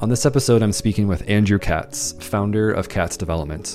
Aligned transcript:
On 0.00 0.08
this 0.08 0.24
episode, 0.24 0.62
I'm 0.62 0.70
speaking 0.70 1.08
with 1.08 1.28
Andrew 1.28 1.58
Katz, 1.58 2.12
founder 2.20 2.70
of 2.70 2.88
Katz 2.88 3.16
Development. 3.16 3.66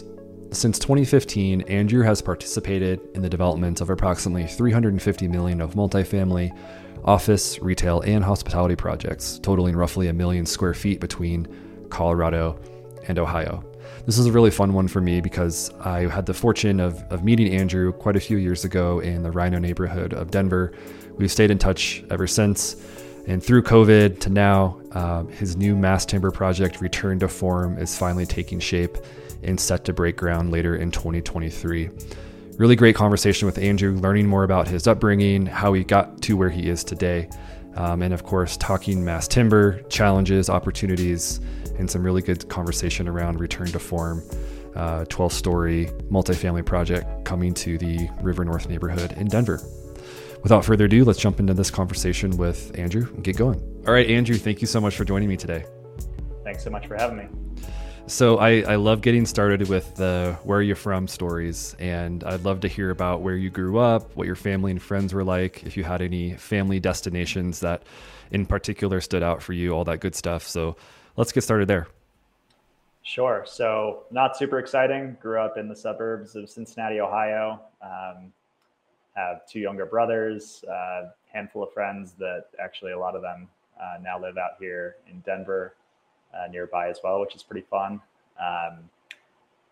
Since 0.51 0.79
2015, 0.79 1.63
Andrew 1.63 2.01
has 2.01 2.21
participated 2.21 3.01
in 3.13 3.21
the 3.21 3.29
development 3.29 3.81
of 3.81 3.89
approximately 3.89 4.47
350 4.47 5.27
million 5.27 5.59
of 5.59 5.73
multifamily, 5.73 6.57
office, 7.03 7.59
retail, 7.59 7.99
and 8.05 8.23
hospitality 8.23 8.77
projects, 8.77 9.37
totaling 9.39 9.75
roughly 9.75 10.07
a 10.07 10.13
million 10.13 10.45
square 10.45 10.73
feet 10.73 11.01
between 11.01 11.45
Colorado 11.89 12.57
and 13.09 13.19
Ohio. 13.19 13.61
This 14.05 14.17
is 14.17 14.25
a 14.25 14.31
really 14.31 14.49
fun 14.49 14.71
one 14.71 14.87
for 14.87 15.01
me 15.01 15.19
because 15.19 15.71
I 15.81 16.07
had 16.07 16.25
the 16.25 16.33
fortune 16.33 16.79
of, 16.79 17.03
of 17.11 17.25
meeting 17.25 17.53
Andrew 17.53 17.91
quite 17.91 18.15
a 18.15 18.21
few 18.21 18.37
years 18.37 18.63
ago 18.63 19.01
in 19.01 19.23
the 19.23 19.29
RiNo 19.29 19.59
neighborhood 19.59 20.13
of 20.13 20.31
Denver. 20.31 20.71
We've 21.17 21.29
stayed 21.29 21.51
in 21.51 21.57
touch 21.57 22.01
ever 22.09 22.27
since. 22.27 22.77
And 23.25 23.41
through 23.41 23.63
COVID 23.63 24.19
to 24.21 24.29
now, 24.29 24.79
uh, 24.91 25.23
his 25.23 25.55
new 25.55 25.75
mass 25.75 26.05
timber 26.05 26.31
project, 26.31 26.81
Return 26.81 27.19
to 27.19 27.27
Form, 27.27 27.77
is 27.77 27.97
finally 27.97 28.25
taking 28.25 28.59
shape 28.59 28.97
and 29.43 29.59
set 29.59 29.85
to 29.85 29.93
break 29.93 30.17
ground 30.17 30.51
later 30.51 30.75
in 30.75 30.91
2023. 30.91 31.89
Really 32.57 32.75
great 32.75 32.95
conversation 32.95 33.45
with 33.45 33.57
Andrew, 33.57 33.93
learning 33.95 34.27
more 34.27 34.43
about 34.43 34.67
his 34.67 34.87
upbringing, 34.87 35.45
how 35.45 35.73
he 35.73 35.83
got 35.83 36.21
to 36.23 36.35
where 36.35 36.49
he 36.49 36.69
is 36.69 36.83
today, 36.83 37.29
um, 37.75 38.01
and 38.01 38.13
of 38.13 38.23
course, 38.23 38.57
talking 38.57 39.03
mass 39.03 39.27
timber, 39.27 39.81
challenges, 39.83 40.49
opportunities, 40.49 41.39
and 41.79 41.89
some 41.89 42.03
really 42.03 42.21
good 42.21 42.47
conversation 42.49 43.07
around 43.07 43.39
Return 43.39 43.67
to 43.67 43.79
Form. 43.79 44.21
12 44.73 45.19
uh, 45.19 45.29
story 45.29 45.85
multifamily 46.09 46.65
project 46.65 47.25
coming 47.25 47.53
to 47.53 47.77
the 47.77 48.09
River 48.23 48.43
North 48.43 48.67
neighborhood 48.67 49.11
in 49.13 49.27
Denver 49.27 49.61
without 50.43 50.63
further 50.63 50.85
ado, 50.85 51.03
let's 51.03 51.19
jump 51.19 51.39
into 51.39 51.53
this 51.53 51.71
conversation 51.71 52.37
with 52.37 52.77
Andrew 52.77 53.07
and 53.15 53.23
get 53.23 53.37
going. 53.37 53.59
All 53.87 53.93
right, 53.93 54.07
Andrew, 54.09 54.35
thank 54.35 54.61
you 54.61 54.67
so 54.67 54.79
much 54.79 54.95
for 54.95 55.05
joining 55.05 55.29
me 55.29 55.37
today. 55.37 55.65
Thanks 56.43 56.63
so 56.63 56.69
much 56.69 56.85
for 56.85 56.95
having 56.95 57.17
me. 57.17 57.27
So 58.05 58.37
I, 58.37 58.61
I 58.61 58.75
love 58.75 59.01
getting 59.01 59.25
started 59.25 59.69
with 59.69 59.95
the 59.95 60.37
where 60.43 60.59
are 60.59 60.61
you're 60.61 60.75
from 60.75 61.07
stories, 61.07 61.73
and 61.79 62.21
I'd 62.25 62.43
love 62.43 62.59
to 62.59 62.67
hear 62.67 62.89
about 62.89 63.21
where 63.21 63.35
you 63.37 63.49
grew 63.49 63.79
up, 63.79 64.13
what 64.17 64.27
your 64.27 64.35
family 64.35 64.71
and 64.71 64.81
friends 64.81 65.13
were 65.13 65.23
like, 65.23 65.63
if 65.63 65.77
you 65.77 65.85
had 65.85 66.01
any 66.01 66.33
family 66.33 66.81
destinations 66.81 67.61
that 67.61 67.83
in 68.29 68.45
particular 68.45 68.99
stood 68.99 69.23
out 69.23 69.41
for 69.41 69.53
you, 69.53 69.71
all 69.71 69.85
that 69.85 70.01
good 70.01 70.15
stuff. 70.15 70.45
So 70.45 70.75
let's 71.15 71.31
get 71.31 71.45
started 71.45 71.69
there. 71.69 71.87
Sure. 73.03 73.43
So 73.45 74.03
not 74.11 74.35
super 74.35 74.59
exciting. 74.59 75.15
Grew 75.21 75.39
up 75.39 75.57
in 75.57 75.69
the 75.69 75.75
suburbs 75.75 76.35
of 76.35 76.49
Cincinnati, 76.49 76.99
Ohio. 76.99 77.61
Um, 77.81 78.33
have 79.15 79.45
two 79.47 79.59
younger 79.59 79.85
brothers, 79.85 80.63
a 80.69 81.11
handful 81.31 81.63
of 81.63 81.73
friends 81.73 82.13
that 82.13 82.45
actually 82.59 82.91
a 82.91 82.99
lot 82.99 83.15
of 83.15 83.21
them 83.21 83.47
uh, 83.81 83.97
now 84.01 84.19
live 84.19 84.37
out 84.37 84.51
here 84.59 84.95
in 85.09 85.19
Denver 85.21 85.75
uh, 86.33 86.47
nearby 86.49 86.89
as 86.89 86.99
well, 87.03 87.19
which 87.19 87.35
is 87.35 87.43
pretty 87.43 87.65
fun. 87.69 88.01
Um, 88.39 88.89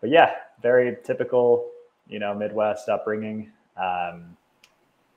but 0.00 0.10
yeah, 0.10 0.30
very 0.60 0.96
typical, 1.04 1.70
you 2.08 2.18
know, 2.18 2.34
Midwest 2.34 2.88
upbringing. 2.88 3.50
Um, 3.76 4.36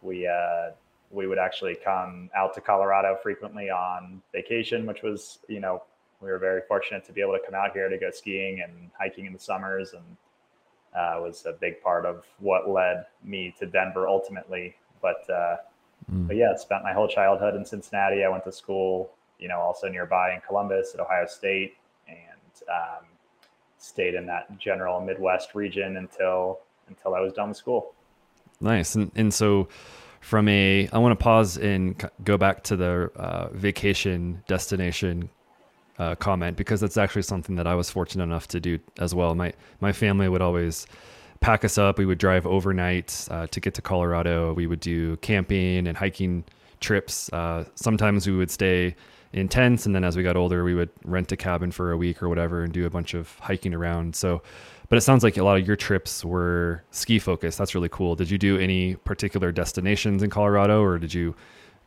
we 0.02 0.28
uh, 0.28 0.72
we 1.12 1.28
would 1.28 1.40
actually 1.40 1.76
come 1.76 2.30
out 2.36 2.54
to 2.56 2.62
Colorado 2.62 3.18
frequently 3.22 3.70
on 3.70 4.22
vacation, 4.34 4.86
which 4.86 5.02
was, 5.02 5.40
you 5.48 5.60
know, 5.60 5.84
we 6.22 6.30
were 6.30 6.40
very 6.40 6.62
fortunate 6.68 7.06
to 7.06 7.14
be 7.14 7.22
able 7.22 7.34
to 7.34 7.40
come 7.46 7.56
out 7.56 7.72
here 7.72 7.90
to 7.90 7.98
go 7.98 8.10
skiing 8.12 8.62
and 8.62 8.90
hiking 8.98 9.26
in 9.26 9.34
the 9.34 9.40
summers 9.40 9.94
and 9.94 10.04
uh, 10.96 11.20
was 11.20 11.46
a 11.46 11.54
big 11.54 11.82
part 11.82 12.06
of 12.06 12.26
what 12.40 12.70
led 12.70 13.06
me 13.24 13.54
to 13.60 13.66
Denver 13.66 14.08
ultimately. 14.08 14.76
But 15.02 15.30
uh, 15.30 15.58
mm. 16.12 16.28
but 16.28 16.36
yeah, 16.36 16.56
spent 16.56 16.84
my 16.84 16.94
whole 16.94 17.08
childhood 17.08 17.56
in 17.56 17.66
Cincinnati. 17.66 18.24
I 18.24 18.30
went 18.30 18.44
to 18.46 18.52
school, 18.52 19.12
you 19.40 19.48
know, 19.48 19.60
also 19.60 19.90
nearby 19.90 20.34
in 20.34 20.42
Columbus 20.42 20.94
at 20.94 21.00
Ohio 21.00 21.26
State, 21.26 21.76
and 22.08 22.70
um, 22.70 23.06
stayed 23.78 24.16
in 24.16 24.26
that 24.28 24.58
general 24.58 25.02
Midwest 25.02 25.54
region 25.54 25.98
until 25.98 26.60
until 26.88 27.16
I 27.16 27.20
was 27.20 27.34
done 27.34 27.50
with 27.50 27.58
school. 27.58 27.94
Nice, 28.62 28.96
and 28.96 29.12
and 29.16 29.34
so 29.34 29.68
from 30.22 30.48
a 30.48 30.90
I 30.92 30.98
want 30.98 31.18
to 31.18 31.24
pause 31.24 31.58
and 31.58 32.10
go 32.24 32.38
back 32.38 32.64
to 32.64 32.76
the 32.76 33.12
uh, 33.16 33.50
vacation 33.50 34.44
destination 34.48 35.30
uh, 35.98 36.16
comment 36.16 36.58
because 36.58 36.82
that's 36.82 36.98
actually 36.98 37.22
something 37.22 37.56
that 37.56 37.68
I 37.68 37.76
was 37.76 37.90
fortunate 37.90 38.24
enough 38.24 38.48
to 38.50 38.60
do 38.60 38.80
as 39.00 39.16
well. 39.16 39.36
My 39.36 39.54
my 39.80 39.92
family 39.92 40.30
would 40.30 40.42
always 40.42 40.88
pack 41.40 41.64
us 41.64 41.78
up. 41.78 41.98
We 41.98 42.06
would 42.06 42.18
drive 42.18 42.46
overnight 42.46 43.28
uh, 43.30 43.48
to 43.48 43.60
get 43.60 43.74
to 43.76 43.82
Colorado. 43.82 44.54
We 44.54 44.68
would 44.68 44.80
do 44.80 45.18
camping 45.18 45.88
and 45.88 45.98
hiking 45.98 46.44
trips. 46.80 47.32
Uh, 47.32 47.66
sometimes 47.76 48.28
we 48.28 48.36
would 48.36 48.52
stay 48.52 48.96
in 49.34 49.50
tents, 49.50 49.86
and 49.86 49.94
then 49.94 50.04
as 50.04 50.16
we 50.16 50.24
got 50.24 50.38
older, 50.38 50.64
we 50.64 50.74
would 50.74 50.90
rent 51.04 51.32
a 51.32 51.38
cabin 51.38 51.72
for 51.72 51.92
a 51.92 51.98
week 51.98 52.24
or 52.24 52.30
whatever 52.30 52.64
and 52.64 52.72
do 52.72 52.86
a 52.86 52.90
bunch 52.90 53.14
of 53.14 53.38
hiking 53.40 53.74
around. 53.74 54.16
So, 54.16 54.42
but 54.88 54.98
it 54.98 55.02
sounds 55.02 55.24
like 55.24 55.38
a 55.38 55.44
lot 55.44 55.60
of 55.60 55.68
your 55.68 55.76
trips 55.76 56.24
were 56.24 56.84
ski 56.92 57.20
focused. 57.20 57.58
That's 57.58 57.76
really 57.76 57.90
cool. 57.90 58.16
Did 58.16 58.30
you 58.30 58.38
do 58.38 58.58
any 58.58 58.96
particular 58.96 59.52
destinations 59.52 60.24
in 60.24 60.30
Colorado, 60.30 60.82
or 60.82 60.98
did 60.98 61.14
you 61.14 61.36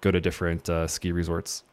go 0.00 0.10
to 0.10 0.20
different 0.20 0.68
uh, 0.68 0.86
ski 0.86 1.10
resorts? 1.10 1.64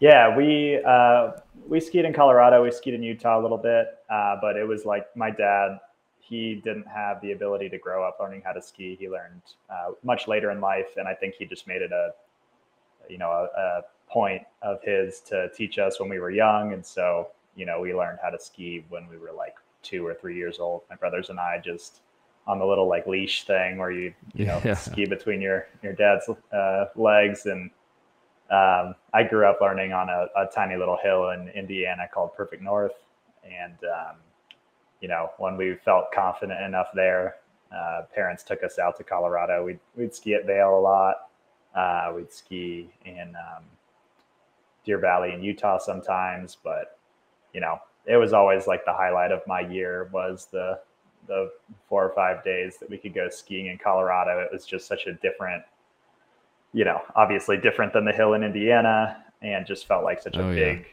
Yeah, 0.00 0.36
we 0.36 0.80
uh, 0.84 1.32
we 1.68 1.80
skied 1.80 2.04
in 2.04 2.12
Colorado. 2.12 2.62
We 2.62 2.70
skied 2.70 2.94
in 2.94 3.02
Utah 3.02 3.38
a 3.38 3.42
little 3.42 3.58
bit, 3.58 3.98
uh, 4.10 4.36
but 4.40 4.56
it 4.56 4.66
was 4.66 4.84
like 4.84 5.14
my 5.14 5.30
dad. 5.30 5.78
He 6.18 6.56
didn't 6.64 6.86
have 6.88 7.20
the 7.20 7.32
ability 7.32 7.68
to 7.70 7.78
grow 7.78 8.06
up 8.06 8.18
learning 8.20 8.42
how 8.44 8.52
to 8.52 8.60
ski. 8.60 8.96
He 8.98 9.08
learned 9.08 9.42
uh, 9.70 9.92
much 10.02 10.28
later 10.28 10.50
in 10.50 10.60
life, 10.60 10.96
and 10.96 11.06
I 11.06 11.14
think 11.14 11.34
he 11.34 11.46
just 11.46 11.66
made 11.66 11.80
it 11.80 11.92
a, 11.92 12.10
you 13.08 13.18
know, 13.18 13.30
a, 13.30 13.60
a 13.60 13.82
point 14.10 14.42
of 14.62 14.82
his 14.82 15.20
to 15.20 15.48
teach 15.54 15.78
us 15.78 16.00
when 16.00 16.08
we 16.08 16.18
were 16.18 16.30
young. 16.30 16.72
And 16.72 16.84
so, 16.84 17.28
you 17.54 17.64
know, 17.66 17.80
we 17.80 17.94
learned 17.94 18.18
how 18.22 18.30
to 18.30 18.38
ski 18.38 18.84
when 18.88 19.08
we 19.08 19.16
were 19.16 19.32
like 19.32 19.54
two 19.82 20.06
or 20.06 20.14
three 20.14 20.36
years 20.36 20.58
old. 20.58 20.82
My 20.90 20.96
brothers 20.96 21.30
and 21.30 21.38
I 21.38 21.60
just 21.64 22.00
on 22.46 22.58
the 22.58 22.66
little 22.66 22.88
like 22.88 23.06
leash 23.06 23.44
thing 23.44 23.76
where 23.76 23.90
you 23.90 24.12
you 24.34 24.46
know 24.46 24.60
yeah. 24.64 24.74
ski 24.74 25.04
between 25.04 25.40
your 25.40 25.66
your 25.82 25.92
dad's 25.92 26.28
uh, 26.52 26.86
legs 26.96 27.44
and 27.44 27.70
um, 28.50 28.94
I 29.12 29.24
grew 29.28 29.46
up 29.46 29.58
learning 29.60 29.92
on 29.92 30.08
a, 30.08 30.26
a, 30.34 30.46
tiny 30.46 30.76
little 30.76 30.96
hill 31.02 31.30
in 31.30 31.48
Indiana 31.50 32.08
called 32.12 32.34
Perfect 32.34 32.62
North. 32.62 32.94
And, 33.44 33.76
um, 33.84 34.16
you 35.02 35.08
know, 35.08 35.30
when 35.36 35.58
we 35.58 35.74
felt 35.74 36.06
confident 36.12 36.62
enough 36.62 36.88
there, 36.94 37.36
uh, 37.70 38.02
parents 38.14 38.42
took 38.42 38.62
us 38.62 38.78
out 38.78 38.96
to 38.96 39.04
Colorado. 39.04 39.64
We'd, 39.64 39.80
we'd 39.96 40.14
ski 40.14 40.34
at 40.34 40.46
Vail 40.46 40.78
a 40.78 40.80
lot. 40.80 41.28
Uh, 41.74 42.12
we'd 42.16 42.32
ski 42.32 42.90
in 43.04 43.34
um, 43.36 43.64
Deer 44.86 44.98
Valley 44.98 45.34
in 45.34 45.42
Utah 45.42 45.76
sometimes, 45.76 46.56
but, 46.64 46.98
you 47.52 47.60
know, 47.60 47.78
it 48.06 48.16
was 48.16 48.32
always 48.32 48.66
like 48.66 48.86
the 48.86 48.94
highlight 48.94 49.30
of 49.30 49.42
my 49.46 49.60
year 49.60 50.08
was 50.10 50.46
the, 50.50 50.80
the 51.26 51.50
four 51.86 52.02
or 52.02 52.14
five 52.14 52.42
days 52.42 52.78
that 52.78 52.88
we 52.88 52.96
could 52.96 53.12
go 53.12 53.28
skiing 53.28 53.66
in 53.66 53.76
Colorado. 53.76 54.40
It 54.40 54.48
was 54.50 54.64
just 54.64 54.86
such 54.86 55.06
a 55.06 55.12
different 55.12 55.62
you 56.72 56.84
know, 56.84 57.00
obviously 57.16 57.56
different 57.56 57.92
than 57.92 58.04
the 58.04 58.12
hill 58.12 58.34
in 58.34 58.42
Indiana 58.42 59.24
and 59.42 59.66
just 59.66 59.86
felt 59.86 60.04
like 60.04 60.20
such 60.20 60.36
a 60.36 60.42
oh, 60.42 60.54
big 60.54 60.78
yeah. 60.78 60.84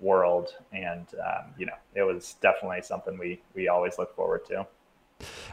world. 0.00 0.54
And, 0.72 1.06
um, 1.14 1.44
you 1.58 1.66
know, 1.66 1.74
it 1.94 2.02
was 2.02 2.36
definitely 2.40 2.82
something 2.82 3.18
we, 3.18 3.40
we 3.54 3.68
always 3.68 3.98
look 3.98 4.14
forward 4.16 4.44
to. 4.46 4.66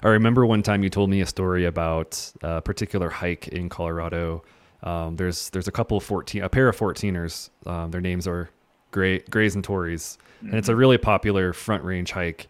I 0.04 0.08
remember 0.08 0.46
one 0.46 0.64
time 0.64 0.84
you 0.84 0.90
told 0.90 1.10
me 1.10 1.22
a 1.22 1.26
story 1.26 1.66
about 1.66 2.32
a 2.42 2.62
particular 2.62 3.10
hike 3.10 3.48
in 3.50 3.70
Colorado. 3.70 4.44
Um, 4.84 5.16
there's 5.16 5.52
there's 5.52 5.68
a 5.68 5.72
couple 5.72 5.98
of 5.98 6.04
14, 6.04 6.42
a 6.42 6.50
pair 6.50 6.68
of 6.68 6.78
14ers. 6.78 7.52
Um, 7.68 7.92
their 7.92 8.02
names 8.02 8.28
are 8.28 8.50
Gray, 8.90 9.20
Grays 9.20 9.54
and 9.54 9.64
Torreys. 9.64 10.18
Mm-hmm. 10.18 10.48
And 10.48 10.56
it's 10.56 10.68
a 10.68 10.72
mm-hmm. 10.72 10.80
really 10.80 10.98
popular 10.98 11.54
front 11.54 11.84
range 11.84 12.12
hike. 12.12 12.48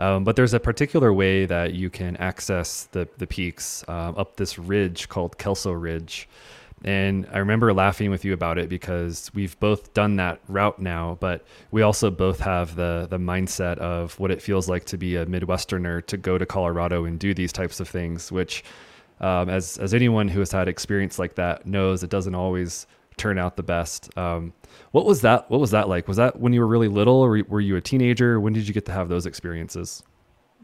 Um, 0.00 0.24
but 0.24 0.34
there's 0.34 0.54
a 0.54 0.60
particular 0.60 1.12
way 1.12 1.44
that 1.44 1.74
you 1.74 1.90
can 1.90 2.16
access 2.16 2.84
the, 2.92 3.06
the 3.18 3.26
peaks 3.26 3.84
uh, 3.86 4.12
up 4.16 4.36
this 4.36 4.58
ridge 4.58 5.10
called 5.10 5.36
Kelso 5.36 5.72
Ridge. 5.72 6.26
And 6.82 7.28
I 7.30 7.38
remember 7.38 7.74
laughing 7.74 8.10
with 8.10 8.24
you 8.24 8.32
about 8.32 8.56
it 8.56 8.70
because 8.70 9.30
we've 9.34 9.60
both 9.60 9.92
done 9.92 10.16
that 10.16 10.40
route 10.48 10.78
now, 10.78 11.18
but 11.20 11.44
we 11.70 11.82
also 11.82 12.10
both 12.10 12.40
have 12.40 12.74
the 12.74 13.06
the 13.10 13.18
mindset 13.18 13.76
of 13.76 14.18
what 14.18 14.30
it 14.30 14.40
feels 14.40 14.66
like 14.66 14.86
to 14.86 14.96
be 14.96 15.16
a 15.16 15.26
Midwesterner 15.26 16.04
to 16.06 16.16
go 16.16 16.38
to 16.38 16.46
Colorado 16.46 17.04
and 17.04 17.18
do 17.18 17.34
these 17.34 17.52
types 17.52 17.80
of 17.80 17.88
things, 17.88 18.32
which 18.32 18.64
um, 19.20 19.50
as 19.50 19.76
as 19.76 19.92
anyone 19.92 20.28
who 20.28 20.38
has 20.38 20.52
had 20.52 20.68
experience 20.68 21.18
like 21.18 21.34
that 21.34 21.66
knows, 21.66 22.02
it 22.02 22.08
doesn't 22.08 22.34
always 22.34 22.86
turn 23.20 23.38
out 23.38 23.56
the 23.56 23.62
best. 23.62 24.16
Um, 24.16 24.54
what 24.92 25.04
was 25.04 25.20
that? 25.20 25.50
What 25.50 25.60
was 25.60 25.70
that 25.72 25.88
like? 25.88 26.08
Was 26.08 26.16
that 26.16 26.40
when 26.40 26.52
you 26.52 26.60
were 26.60 26.66
really 26.66 26.88
little, 26.88 27.16
or 27.16 27.42
were 27.48 27.60
you 27.60 27.76
a 27.76 27.80
teenager? 27.80 28.40
When 28.40 28.52
did 28.52 28.66
you 28.66 28.72
get 28.72 28.86
to 28.86 28.92
have 28.92 29.08
those 29.08 29.26
experiences? 29.26 30.02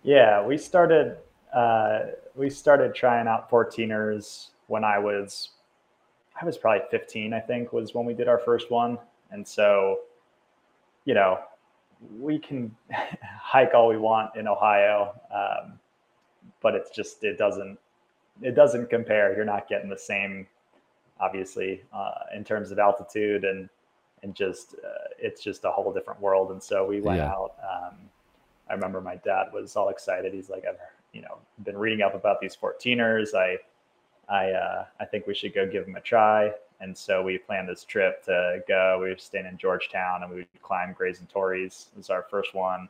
Yeah, 0.03 0.45
we 0.45 0.57
started 0.57 1.19
uh, 1.55 2.01
we 2.35 2.49
started 2.49 2.95
trying 2.95 3.29
out 3.29 3.51
14ers 3.51 4.49
when 4.69 4.85
I 4.85 4.99
was 4.99 5.51
I 6.41 6.45
was 6.45 6.57
probably 6.57 6.83
15. 6.91 7.35
I 7.35 7.41
think 7.41 7.73
was 7.73 7.95
when 7.95 8.07
we 8.07 8.15
did 8.15 8.27
our 8.27 8.39
first 8.39 8.71
one, 8.71 8.99
and 9.31 9.47
so 9.47 10.01
you 11.05 11.13
know 11.15 11.39
we 12.19 12.39
can 12.39 12.75
hike 13.41 13.75
all 13.75 13.89
we 13.89 13.99
want 13.99 14.35
in 14.35 14.49
Ohio, 14.49 15.15
um, 15.35 15.79
but 16.63 16.75
it's 16.75 16.91
just 16.91 17.23
it 17.23 17.37
doesn't 17.37 17.79
it 18.41 18.55
doesn't 18.55 18.89
compare. 18.89 19.37
You're 19.37 19.45
not 19.45 19.69
getting 19.69 19.91
the 19.91 19.99
same 19.99 20.47
obviously 21.21 21.83
uh, 21.93 22.13
in 22.35 22.45
terms 22.45 22.71
of 22.71 22.79
altitude 22.79 23.45
and 23.45 23.69
and 24.23 24.35
just 24.35 24.75
uh, 24.75 25.09
it's 25.19 25.43
just 25.43 25.65
a 25.65 25.71
whole 25.71 25.93
different 25.93 26.21
world. 26.21 26.51
And 26.51 26.63
so 26.63 26.87
we 26.87 27.01
went 27.01 27.19
yeah. 27.19 27.33
out. 27.33 27.55
Um, 27.63 27.95
I 28.69 28.75
remember 28.75 29.01
my 29.01 29.17
dad 29.17 29.47
was 29.53 29.77
all 29.77 29.91
excited. 29.91 30.33
He's 30.33 30.51
like, 30.51 30.65
I've 30.69 30.79
you 31.13 31.23
know 31.23 31.39
been 31.63 31.77
reading 31.77 32.03
up 32.03 32.15
about 32.15 32.41
these 32.41 32.57
14ers. 32.57 33.35
I 33.35 33.59
I 34.29 34.51
uh, 34.51 34.85
I 35.01 35.05
think 35.05 35.27
we 35.27 35.35
should 35.35 35.55
go 35.55 35.67
give 35.67 35.87
them 35.87 35.97
a 35.97 36.01
try. 36.01 36.53
And 36.81 36.97
so 36.97 37.23
we 37.23 37.39
planned 37.39 37.69
this 37.69 37.85
trip 37.85 38.25
to 38.25 38.61
go. 38.69 38.99
We 39.03 39.11
were 39.11 39.17
staying 39.17 39.47
in 39.47 39.57
Georgetown 39.57 40.23
and 40.23 40.31
we 40.31 40.39
would 40.39 40.63
climb 40.63 40.93
Grays 40.93 41.21
and 41.21 41.29
Torreys. 41.29 41.87
It 41.93 41.97
was 41.97 42.11
our 42.11 42.27
first 42.31 42.55
one. 42.55 42.89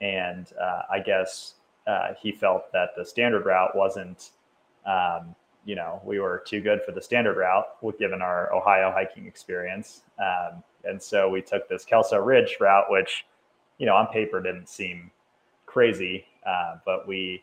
And 0.00 0.52
uh, 0.60 0.82
I 0.90 0.98
guess 0.98 1.54
uh, 1.86 2.14
he 2.20 2.32
felt 2.32 2.72
that 2.72 2.90
the 2.96 3.04
standard 3.04 3.46
route 3.46 3.76
wasn't, 3.76 4.30
um, 4.84 5.34
you 5.64 5.74
know, 5.74 6.00
we 6.04 6.20
were 6.20 6.42
too 6.46 6.60
good 6.60 6.82
for 6.82 6.92
the 6.92 7.00
standard 7.00 7.36
route, 7.36 7.66
given 7.98 8.20
our 8.20 8.52
Ohio 8.52 8.92
hiking 8.92 9.26
experience. 9.26 10.02
Um, 10.18 10.62
and 10.84 11.02
so 11.02 11.30
we 11.30 11.40
took 11.40 11.68
this 11.68 11.84
Kelso 11.84 12.18
Ridge 12.18 12.58
route, 12.60 12.90
which, 12.90 13.24
you 13.78 13.86
know, 13.86 13.94
on 13.94 14.06
paper 14.08 14.42
didn't 14.42 14.68
seem 14.68 15.10
crazy, 15.66 16.26
uh, 16.46 16.76
but 16.84 17.08
we 17.08 17.42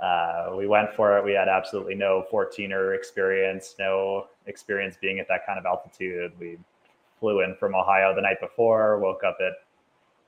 uh, 0.00 0.54
we 0.56 0.66
went 0.66 0.92
for 0.94 1.18
it. 1.18 1.24
We 1.24 1.32
had 1.32 1.48
absolutely 1.48 1.94
no 1.94 2.24
14er 2.32 2.96
experience, 2.96 3.74
no 3.78 4.28
experience 4.46 4.96
being 4.98 5.20
at 5.20 5.28
that 5.28 5.44
kind 5.46 5.58
of 5.58 5.66
altitude. 5.66 6.32
We 6.40 6.58
flew 7.18 7.42
in 7.42 7.54
from 7.54 7.74
Ohio 7.74 8.14
the 8.14 8.22
night 8.22 8.40
before, 8.40 8.98
woke 8.98 9.24
up 9.24 9.36
at, 9.40 9.52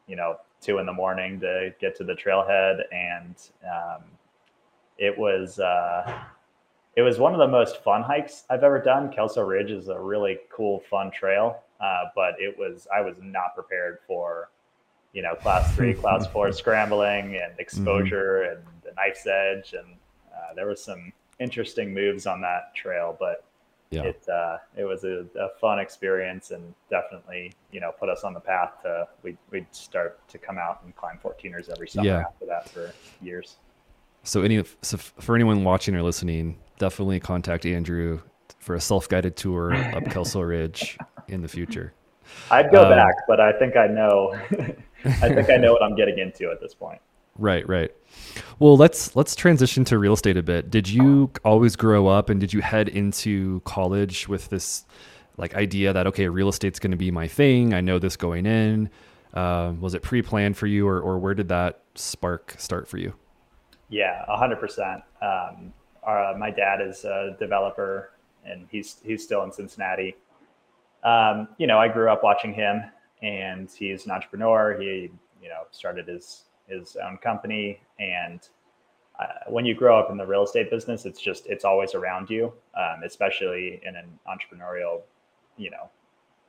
you 0.07 0.15
know, 0.15 0.37
two 0.61 0.79
in 0.79 0.85
the 0.85 0.93
morning 0.93 1.41
to 1.41 1.75
get 1.81 1.97
to 1.97 2.05
the 2.05 2.13
trailhead. 2.13 2.83
And 2.93 3.35
um, 3.65 4.03
it 4.99 5.17
was, 5.17 5.59
uh, 5.59 6.23
it 6.97 7.03
was 7.03 7.19
one 7.19 7.33
of 7.33 7.39
the 7.39 7.49
most 7.49 7.83
fun 7.83 8.03
hikes 8.03 8.45
I've 8.51 8.63
ever 8.63 8.81
done. 8.81 9.11
Kelso 9.11 9.43
Ridge 9.43 9.71
is 9.71 9.89
a 9.89 9.99
really 9.99 10.39
cool, 10.55 10.81
fun 10.91 11.11
trail. 11.11 11.63
Uh, 11.81 12.05
but 12.15 12.35
it 12.39 12.57
was, 12.57 12.87
I 12.95 13.01
was 13.01 13.17
not 13.21 13.55
prepared 13.55 13.99
for, 14.07 14.51
you 15.13 15.23
know, 15.23 15.35
class 15.35 15.75
three, 15.75 15.95
class 16.03 16.27
four 16.29 16.53
scrambling 16.53 17.35
and 17.37 17.53
mm-hmm. 17.53 17.61
exposure 17.61 18.47
mm-hmm. 18.47 18.69
and 18.87 18.97
knife's 18.97 19.27
edge, 19.27 19.75
and 19.75 19.97
uh, 20.33 20.55
there 20.55 20.67
was 20.67 20.83
some 20.83 21.13
interesting 21.41 21.93
moves 21.93 22.27
on 22.27 22.41
that 22.43 22.75
trail. 22.75 23.17
But 23.19 23.45
yeah. 23.91 24.03
it 24.03 24.29
uh, 24.29 24.59
it 24.77 24.85
was 24.85 25.05
a, 25.05 25.27
a, 25.39 25.49
fun 25.61 25.79
experience, 25.79 26.51
and 26.51 26.75
definitely 26.89 27.53
you 27.73 27.81
know 27.81 27.93
put 27.99 28.09
us 28.09 28.23
on 28.23 28.33
the 28.33 28.41
path 28.41 28.83
to 28.83 29.09
we 29.23 29.37
we'd 29.51 29.67
start 29.73 30.27
to 30.29 30.39
come 30.39 30.59
out 30.59 30.83
and 30.85 30.95
climb 30.95 31.19
14ers 31.23 31.71
every 31.71 31.89
summer 31.89 32.07
yeah. 32.07 32.21
after 32.21 32.47
that 32.47 32.69
for 32.69 32.93
years. 33.21 33.57
So 34.25 34.43
any 34.43 34.63
so 34.83 34.97
for 34.97 35.35
anyone 35.35 35.65
watching 35.65 35.95
or 35.97 36.03
listening, 36.03 36.59
definitely 36.83 37.21
contact 37.21 37.65
Andrew 37.65 38.21
for 38.59 38.75
a 38.75 38.81
self-guided 38.81 39.37
tour 39.37 39.73
up 39.73 40.05
Kelso 40.11 40.41
Ridge 40.41 40.99
in 41.29 41.41
the 41.41 41.47
future. 41.47 41.95
I'd 42.51 42.73
go 42.73 42.83
um, 42.83 42.91
back, 42.91 43.15
but 43.29 43.39
I 43.41 43.53
think 43.53 43.77
I 43.77 43.87
know. 43.87 44.35
I 45.05 45.29
think 45.33 45.49
I 45.49 45.59
know 45.59 45.73
what 45.73 45.83
I'm 45.85 45.95
getting 45.95 46.19
into 46.19 46.51
at 46.51 46.61
this 46.61 46.75
point. 46.75 47.01
Right, 47.39 47.67
right. 47.69 47.93
Well, 48.59 48.77
let's 48.77 49.15
let's 49.15 49.37
transition 49.37 49.85
to 49.87 49.99
real 49.99 50.15
estate 50.15 50.37
a 50.37 50.43
bit. 50.43 50.71
Did 50.71 50.89
you 50.89 51.31
always 51.45 51.77
grow 51.77 52.09
up 52.09 52.31
and 52.31 52.41
did 52.41 52.53
you 52.53 52.61
head 52.61 52.89
into 52.89 53.61
college 53.61 54.27
with 54.27 54.49
this 54.49 54.85
like 55.37 55.55
idea 55.55 55.93
that 55.93 56.09
okay, 56.09 56.27
real 56.29 56.49
estate's 56.49 56.81
going 56.81 56.91
to 56.91 56.97
be 56.97 57.13
my 57.13 57.29
thing? 57.29 57.75
I 57.75 57.81
know 57.81 58.01
this 58.01 58.17
going 58.17 58.45
in. 58.45 58.91
Uh, 59.33 59.73
was 59.79 59.95
it 59.95 60.03
pre-planned 60.03 60.57
for 60.57 60.67
you, 60.67 60.89
or 60.89 61.01
or 61.01 61.19
where 61.21 61.35
did 61.35 61.49
that 61.49 61.83
spark 61.95 62.57
start 62.59 62.89
for 62.89 62.99
you? 62.99 63.15
Yeah, 63.89 64.25
hundred 64.27 64.57
um, 64.57 64.61
percent. 64.61 65.03
Uh, 66.07 66.35
my 66.39 66.51
dad 66.51 66.81
is 66.81 67.05
a 67.05 67.37
developer, 67.39 68.11
and 68.45 68.67
he's 68.71 68.97
he's 69.05 69.23
still 69.23 69.43
in 69.45 69.53
Cincinnati. 69.53 70.17
Um, 71.05 71.49
you 71.59 71.67
know, 71.67 71.79
I 71.79 71.89
grew 71.89 72.11
up 72.11 72.23
watching 72.23 72.53
him, 72.53 72.83
and 73.23 73.71
he's 73.71 74.07
an 74.07 74.13
entrepreneur. 74.13 74.77
He 74.81 75.11
you 75.43 75.49
know 75.49 75.65
started 75.71 76.09
his 76.09 76.45
his 76.69 76.97
own 76.97 77.19
company. 77.19 77.81
And 77.99 78.41
uh, 79.21 79.51
when 79.51 79.65
you 79.65 79.75
grow 79.75 79.99
up 79.99 80.11
in 80.11 80.17
the 80.17 80.27
real 80.27 80.45
estate 80.45 80.71
business, 80.71 81.05
it's 81.05 81.21
just 81.21 81.47
it's 81.47 81.65
always 81.65 81.95
around 81.95 82.31
you, 82.31 82.53
um, 82.77 83.03
especially 83.05 83.81
in 83.85 83.97
an 83.97 84.07
entrepreneurial, 84.27 85.03
you 85.57 85.71
know, 85.71 85.91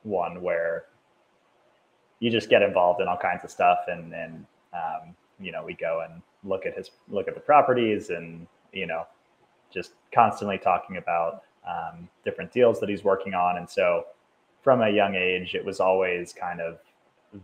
one 0.02 0.42
where 0.42 0.86
you 2.20 2.30
just 2.30 2.48
get 2.48 2.62
involved 2.62 3.00
in 3.00 3.08
all 3.08 3.18
kinds 3.18 3.44
of 3.44 3.50
stuff, 3.50 3.80
and 3.88 4.12
and 4.14 4.46
um, 4.72 5.14
you 5.38 5.52
know 5.52 5.64
we 5.64 5.74
go 5.74 6.04
and 6.08 6.22
look 6.42 6.66
at 6.66 6.76
his 6.76 6.90
look 7.08 7.28
at 7.28 7.34
the 7.34 7.40
properties, 7.40 8.10
and 8.10 8.46
you 8.72 8.86
know, 8.86 9.06
just 9.72 9.92
constantly 10.12 10.58
talking 10.58 10.96
about 10.96 11.42
um, 11.66 12.08
different 12.24 12.52
deals 12.52 12.80
that 12.80 12.88
he's 12.88 13.04
working 13.04 13.34
on, 13.34 13.56
and 13.56 13.68
so 13.68 14.06
from 14.62 14.80
a 14.80 14.88
young 14.88 15.14
age, 15.14 15.54
it 15.54 15.64
was 15.64 15.78
always 15.78 16.32
kind 16.32 16.60
of 16.60 16.78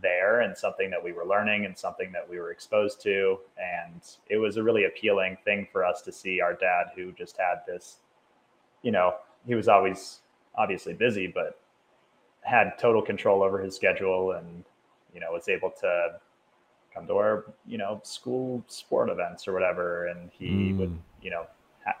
there 0.01 0.41
and 0.41 0.57
something 0.57 0.89
that 0.89 1.03
we 1.03 1.11
were 1.11 1.25
learning 1.25 1.65
and 1.65 1.77
something 1.77 2.11
that 2.11 2.27
we 2.27 2.39
were 2.39 2.51
exposed 2.51 3.01
to. 3.01 3.37
And 3.57 4.01
it 4.29 4.37
was 4.37 4.57
a 4.57 4.63
really 4.63 4.85
appealing 4.85 5.37
thing 5.45 5.67
for 5.71 5.85
us 5.85 6.01
to 6.03 6.11
see 6.11 6.41
our 6.41 6.53
dad, 6.53 6.87
who 6.95 7.11
just 7.11 7.37
had 7.37 7.61
this, 7.67 7.97
you 8.81 8.91
know, 8.91 9.15
he 9.45 9.53
was 9.53 9.67
always 9.67 10.21
obviously 10.55 10.93
busy, 10.93 11.27
but 11.27 11.59
had 12.41 12.73
total 12.79 13.01
control 13.01 13.43
over 13.43 13.59
his 13.59 13.75
schedule 13.75 14.31
and, 14.31 14.63
you 15.13 15.19
know, 15.19 15.31
was 15.31 15.47
able 15.47 15.69
to 15.81 16.19
come 16.93 17.05
to 17.05 17.13
our, 17.13 17.45
you 17.67 17.77
know, 17.77 18.01
school 18.03 18.63
sport 18.67 19.09
events 19.09 19.47
or 19.47 19.53
whatever. 19.53 20.07
And 20.07 20.31
he 20.31 20.71
mm. 20.71 20.77
would, 20.77 20.97
you 21.21 21.29
know, 21.29 21.45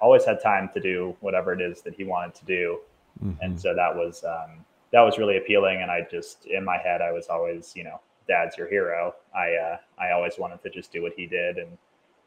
always 0.01 0.25
had 0.25 0.41
time 0.41 0.69
to 0.73 0.79
do 0.79 1.15
whatever 1.21 1.53
it 1.53 1.61
is 1.61 1.81
that 1.81 1.95
he 1.95 2.03
wanted 2.03 2.35
to 2.35 2.45
do. 2.45 2.79
Mm-hmm. 3.23 3.41
And 3.41 3.59
so 3.59 3.73
that 3.75 3.95
was, 3.95 4.23
um, 4.23 4.63
that 4.91 5.01
was 5.01 5.17
really 5.17 5.37
appealing. 5.37 5.81
And 5.81 5.89
I 5.89 6.07
just 6.09 6.45
in 6.45 6.63
my 6.63 6.77
head, 6.77 7.01
I 7.01 7.11
was 7.11 7.27
always, 7.27 7.73
you 7.75 7.83
know, 7.83 7.99
dad's 8.27 8.57
your 8.57 8.67
hero. 8.67 9.15
I 9.35 9.53
uh, 9.55 9.77
I 9.99 10.11
always 10.11 10.37
wanted 10.37 10.61
to 10.63 10.69
just 10.69 10.91
do 10.91 11.01
what 11.01 11.13
he 11.15 11.25
did. 11.25 11.57
And 11.57 11.77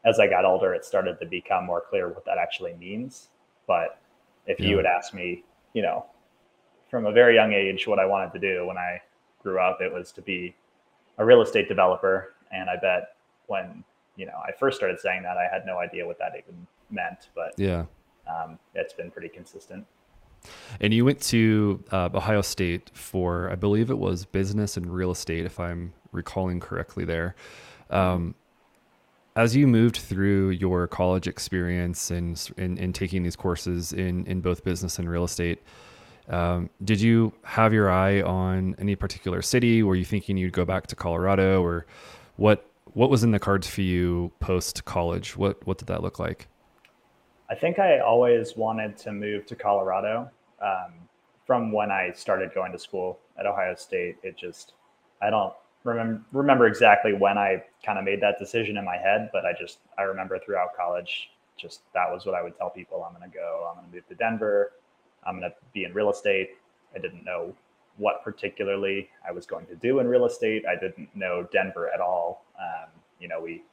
as 0.03 0.19
I 0.19 0.27
got 0.27 0.45
older, 0.45 0.73
it 0.73 0.85
started 0.85 1.19
to 1.19 1.25
become 1.25 1.65
more 1.65 1.81
clear 1.81 2.09
what 2.09 2.25
that 2.25 2.37
actually 2.37 2.73
means. 2.73 3.29
But 3.67 3.99
if 4.45 4.59
yeah. 4.59 4.69
you 4.69 4.75
would 4.75 4.85
ask 4.85 5.13
me, 5.13 5.43
you 5.73 5.81
know, 5.81 6.05
from 6.89 7.05
a 7.05 7.11
very 7.11 7.35
young 7.35 7.53
age, 7.53 7.87
what 7.87 7.99
I 7.99 8.05
wanted 8.05 8.33
to 8.33 8.39
do 8.39 8.67
when 8.67 8.77
I 8.77 9.01
grew 9.41 9.59
up, 9.59 9.79
it 9.81 9.91
was 9.91 10.11
to 10.13 10.21
be 10.21 10.55
a 11.17 11.25
real 11.25 11.41
estate 11.41 11.67
developer. 11.67 12.33
And 12.51 12.69
I 12.69 12.75
bet 12.77 13.15
when 13.47 13.83
you 14.15 14.25
know 14.25 14.39
I 14.45 14.51
first 14.51 14.77
started 14.77 14.99
saying 14.99 15.23
that, 15.23 15.37
I 15.37 15.47
had 15.51 15.65
no 15.65 15.79
idea 15.79 16.05
what 16.05 16.19
that 16.19 16.33
even 16.37 16.67
meant. 16.89 17.29
But 17.35 17.53
yeah, 17.57 17.85
um, 18.27 18.59
it's 18.73 18.93
been 18.93 19.11
pretty 19.11 19.29
consistent. 19.29 19.85
And 20.79 20.93
you 20.93 21.05
went 21.05 21.21
to 21.21 21.83
uh, 21.91 22.09
Ohio 22.13 22.41
State 22.41 22.91
for, 22.93 23.49
I 23.49 23.55
believe 23.55 23.89
it 23.89 23.97
was 23.97 24.25
business 24.25 24.77
and 24.77 24.93
real 24.93 25.11
estate, 25.11 25.45
if 25.45 25.59
I'm 25.59 25.93
recalling 26.11 26.59
correctly 26.59 27.05
there. 27.05 27.35
Um, 27.89 28.35
as 29.35 29.55
you 29.55 29.67
moved 29.67 29.97
through 29.97 30.51
your 30.51 30.87
college 30.87 31.27
experience 31.27 32.09
and 32.09 32.51
in, 32.57 32.77
in, 32.77 32.93
taking 32.93 33.23
these 33.23 33.35
courses 33.35 33.91
in, 33.91 34.25
in 34.27 34.39
both 34.39 34.63
business 34.63 34.97
and 34.97 35.09
real 35.09 35.25
estate, 35.25 35.61
um, 36.29 36.69
did 36.83 37.01
you 37.01 37.33
have 37.43 37.73
your 37.73 37.91
eye 37.91 38.21
on 38.21 38.75
any 38.79 38.95
particular 38.95 39.41
city? 39.41 39.83
Were 39.83 39.95
you 39.95 40.05
thinking 40.05 40.37
you'd 40.37 40.53
go 40.53 40.65
back 40.65 40.87
to 40.87 40.95
Colorado, 40.95 41.61
or 41.61 41.85
what? 42.37 42.65
What 42.93 43.09
was 43.09 43.23
in 43.23 43.31
the 43.31 43.39
cards 43.39 43.67
for 43.67 43.81
you 43.81 44.31
post 44.39 44.85
college? 44.85 45.35
What 45.37 45.65
What 45.67 45.77
did 45.77 45.87
that 45.87 46.01
look 46.01 46.17
like? 46.17 46.47
I 47.49 47.55
think 47.55 47.79
I 47.79 47.99
always 47.99 48.57
wanted 48.57 48.97
to 48.97 49.11
move 49.11 49.45
to 49.47 49.55
Colorado. 49.55 50.29
Um, 50.61 50.93
from 51.45 51.71
when 51.71 51.91
I 51.91 52.11
started 52.15 52.53
going 52.55 52.71
to 52.71 52.79
school 52.79 53.19
at 53.37 53.45
Ohio 53.45 53.75
State, 53.75 54.17
it 54.23 54.35
just 54.35 54.73
I 55.21 55.29
don't 55.29 55.53
remember 55.83 56.23
remember 56.31 56.65
exactly 56.65 57.13
when 57.13 57.37
I 57.37 57.63
kind 57.85 57.99
of 57.99 58.05
made 58.05 58.21
that 58.21 58.39
decision 58.39 58.77
in 58.77 58.85
my 58.85 58.97
head, 58.97 59.29
but 59.31 59.45
I 59.45 59.53
just 59.53 59.79
I 59.97 60.03
remember 60.03 60.39
throughout 60.39 60.75
college, 60.75 61.29
just 61.57 61.81
that 61.93 62.11
was 62.11 62.25
what 62.25 62.33
I 62.35 62.41
would 62.41 62.57
tell 62.57 62.69
people. 62.71 63.03
I'm 63.03 63.15
going 63.15 63.29
to 63.29 63.35
go. 63.35 63.67
I'm 63.69 63.75
going 63.75 63.89
to 63.89 63.95
move 63.95 64.07
to 64.07 64.15
Denver. 64.15 64.73
I'm 65.25 65.39
going 65.39 65.49
to 65.49 65.55
be 65.73 65.83
in 65.83 65.93
real 65.93 66.09
estate. 66.09 66.51
I 66.95 66.99
didn't 66.99 67.23
know 67.23 67.53
what 67.97 68.23
particularly 68.23 69.09
I 69.27 69.31
was 69.31 69.45
going 69.45 69.65
to 69.67 69.75
do 69.75 69.99
in 69.99 70.07
real 70.07 70.25
estate. 70.25 70.65
I 70.67 70.75
didn't 70.75 71.15
know 71.15 71.47
Denver 71.51 71.89
at 71.93 72.01
all. 72.01 72.45
Um, 72.59 72.89
you 73.19 73.27
know, 73.27 73.39
we 73.39 73.63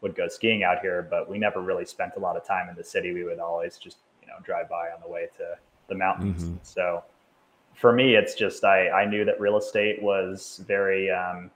would 0.00 0.14
go 0.14 0.28
skiing 0.28 0.62
out 0.62 0.80
here, 0.80 1.06
but 1.08 1.28
we 1.28 1.38
never 1.38 1.60
really 1.60 1.84
spent 1.84 2.12
a 2.16 2.20
lot 2.20 2.36
of 2.36 2.44
time 2.44 2.68
in 2.68 2.76
the 2.76 2.84
city. 2.84 3.12
We 3.12 3.24
would 3.24 3.38
always 3.38 3.76
just, 3.76 3.98
you 4.22 4.28
know, 4.28 4.34
drive 4.42 4.68
by 4.68 4.88
on 4.88 5.00
the 5.02 5.08
way 5.08 5.28
to 5.36 5.56
the 5.88 5.94
mountains. 5.94 6.44
Mm-hmm. 6.44 6.56
So 6.62 7.04
for 7.74 7.92
me, 7.92 8.14
it's 8.14 8.34
just 8.34 8.64
I, 8.64 8.88
I 8.90 9.04
knew 9.04 9.24
that 9.24 9.40
real 9.40 9.58
estate 9.58 10.02
was 10.02 10.62
very 10.66 11.10
um, 11.10 11.50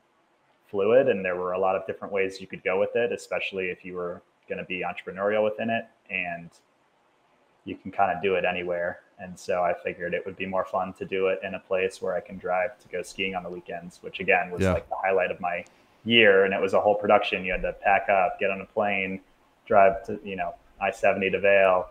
fluid 0.70 1.08
and 1.08 1.24
there 1.24 1.36
were 1.36 1.52
a 1.52 1.58
lot 1.58 1.76
of 1.76 1.86
different 1.86 2.12
ways 2.12 2.40
you 2.40 2.46
could 2.46 2.62
go 2.62 2.78
with 2.78 2.96
it, 2.96 3.12
especially 3.12 3.66
if 3.66 3.84
you 3.84 3.94
were 3.94 4.22
going 4.48 4.58
to 4.58 4.64
be 4.64 4.84
entrepreneurial 4.84 5.44
within 5.44 5.70
it. 5.70 5.86
And 6.10 6.50
you 7.64 7.76
can 7.76 7.90
kind 7.90 8.14
of 8.14 8.22
do 8.22 8.34
it 8.34 8.44
anywhere. 8.44 9.00
And 9.18 9.38
so 9.38 9.62
I 9.62 9.72
figured 9.82 10.12
it 10.12 10.24
would 10.26 10.36
be 10.36 10.46
more 10.46 10.64
fun 10.64 10.92
to 10.94 11.04
do 11.04 11.28
it 11.28 11.40
in 11.42 11.54
a 11.54 11.58
place 11.58 12.02
where 12.02 12.14
I 12.14 12.20
can 12.20 12.36
drive 12.36 12.78
to 12.80 12.88
go 12.88 13.00
skiing 13.02 13.34
on 13.34 13.42
the 13.42 13.48
weekends, 13.48 14.02
which 14.02 14.20
again 14.20 14.50
was 14.50 14.62
yeah. 14.62 14.72
like 14.72 14.88
the 14.88 14.96
highlight 14.96 15.30
of 15.30 15.40
my 15.40 15.64
year, 16.04 16.44
and 16.44 16.54
it 16.54 16.60
was 16.60 16.74
a 16.74 16.80
whole 16.80 16.94
production. 16.94 17.44
You 17.44 17.52
had 17.52 17.62
to 17.62 17.72
pack 17.72 18.08
up, 18.08 18.38
get 18.38 18.50
on 18.50 18.60
a 18.60 18.66
plane, 18.66 19.20
drive 19.66 20.04
to 20.06 20.20
you 20.24 20.36
know 20.36 20.54
I 20.80 20.90
seventy 20.90 21.30
to 21.30 21.40
Vail, 21.40 21.90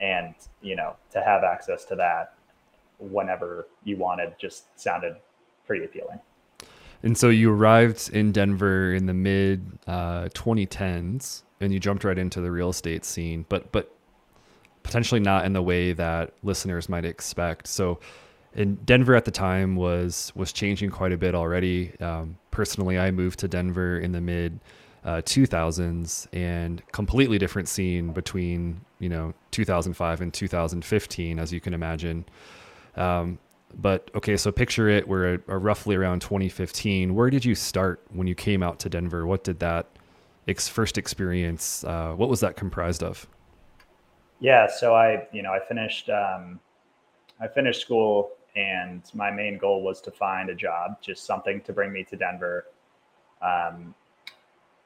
and 0.00 0.34
you 0.62 0.76
know 0.76 0.96
to 1.12 1.22
have 1.22 1.44
access 1.44 1.84
to 1.86 1.96
that 1.96 2.34
whenever 2.98 3.66
you 3.84 3.96
wanted 3.96 4.34
just 4.38 4.78
sounded 4.80 5.16
pretty 5.66 5.84
appealing. 5.84 6.20
And 7.02 7.18
so 7.18 7.28
you 7.28 7.52
arrived 7.52 8.10
in 8.14 8.32
Denver 8.32 8.94
in 8.94 9.04
the 9.04 9.12
mid 9.12 9.78
uh, 9.86 10.30
2010s, 10.30 11.42
and 11.60 11.72
you 11.72 11.78
jumped 11.78 12.02
right 12.02 12.18
into 12.18 12.40
the 12.40 12.50
real 12.50 12.70
estate 12.70 13.04
scene, 13.04 13.44
but 13.48 13.70
but 13.72 13.94
potentially 14.82 15.20
not 15.20 15.44
in 15.44 15.52
the 15.52 15.62
way 15.62 15.92
that 15.92 16.32
listeners 16.42 16.88
might 16.88 17.04
expect. 17.04 17.66
So, 17.66 17.98
in 18.54 18.76
Denver 18.76 19.14
at 19.14 19.24
the 19.24 19.30
time 19.30 19.76
was 19.76 20.32
was 20.34 20.52
changing 20.52 20.90
quite 20.90 21.12
a 21.12 21.16
bit 21.16 21.34
already. 21.34 21.98
Um, 22.00 22.38
personally, 22.50 22.98
I 22.98 23.10
moved 23.10 23.40
to 23.40 23.48
Denver 23.48 23.98
in 23.98 24.12
the 24.12 24.20
mid 24.20 24.60
uh, 25.04 25.20
2000s, 25.22 26.28
and 26.32 26.82
completely 26.92 27.38
different 27.38 27.68
scene 27.68 28.12
between 28.12 28.80
you 28.98 29.08
know 29.08 29.34
2005 29.50 30.20
and 30.20 30.32
2015, 30.32 31.38
as 31.38 31.52
you 31.52 31.60
can 31.60 31.74
imagine. 31.74 32.24
Um, 32.96 33.38
but 33.76 34.10
okay, 34.14 34.36
so 34.36 34.52
picture 34.52 34.88
it. 34.88 35.06
We're 35.08 35.34
at, 35.34 35.40
roughly 35.48 35.96
around 35.96 36.20
2015. 36.20 37.14
Where 37.14 37.30
did 37.30 37.44
you 37.44 37.54
start 37.54 38.02
when 38.10 38.26
you 38.26 38.34
came 38.34 38.62
out 38.62 38.78
to 38.80 38.88
Denver? 38.88 39.26
What 39.26 39.44
did 39.44 39.58
that 39.60 39.88
ex- 40.46 40.68
first 40.68 40.96
experience? 40.96 41.84
Uh, 41.84 42.14
what 42.14 42.28
was 42.28 42.40
that 42.40 42.56
comprised 42.56 43.02
of? 43.02 43.26
Yeah, 44.40 44.68
so 44.68 44.94
I, 44.94 45.26
you 45.32 45.42
know, 45.42 45.52
I 45.52 45.60
finished, 45.60 46.08
um, 46.10 46.60
I 47.40 47.48
finished 47.48 47.80
school, 47.80 48.32
and 48.56 49.02
my 49.14 49.30
main 49.30 49.58
goal 49.58 49.82
was 49.82 50.00
to 50.02 50.10
find 50.10 50.50
a 50.50 50.54
job, 50.54 51.00
just 51.00 51.24
something 51.24 51.60
to 51.62 51.72
bring 51.72 51.92
me 51.92 52.04
to 52.04 52.16
Denver. 52.16 52.66
Um, 53.42 53.94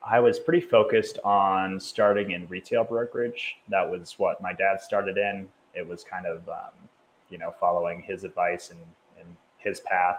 I 0.03 0.21
was 0.21 0.39
pretty 0.39 0.67
focused 0.67 1.19
on 1.25 1.79
starting 1.79 2.31
in 2.31 2.47
retail 2.49 2.85
brokerage. 2.85 3.57
That 3.69 3.89
was 3.89 4.15
what 4.19 4.41
my 4.41 4.53
dad 4.53 4.81
started 4.81 5.19
in. 5.19 5.49
It 5.75 5.87
was 5.87 6.05
kind 6.05 6.27
of 6.27 6.49
um, 6.49 6.89
you 7.31 7.39
know, 7.39 7.55
following 7.61 8.03
his 8.03 8.25
advice 8.25 8.71
and, 8.71 8.81
and 9.19 9.37
his 9.59 9.81
path. 9.81 10.19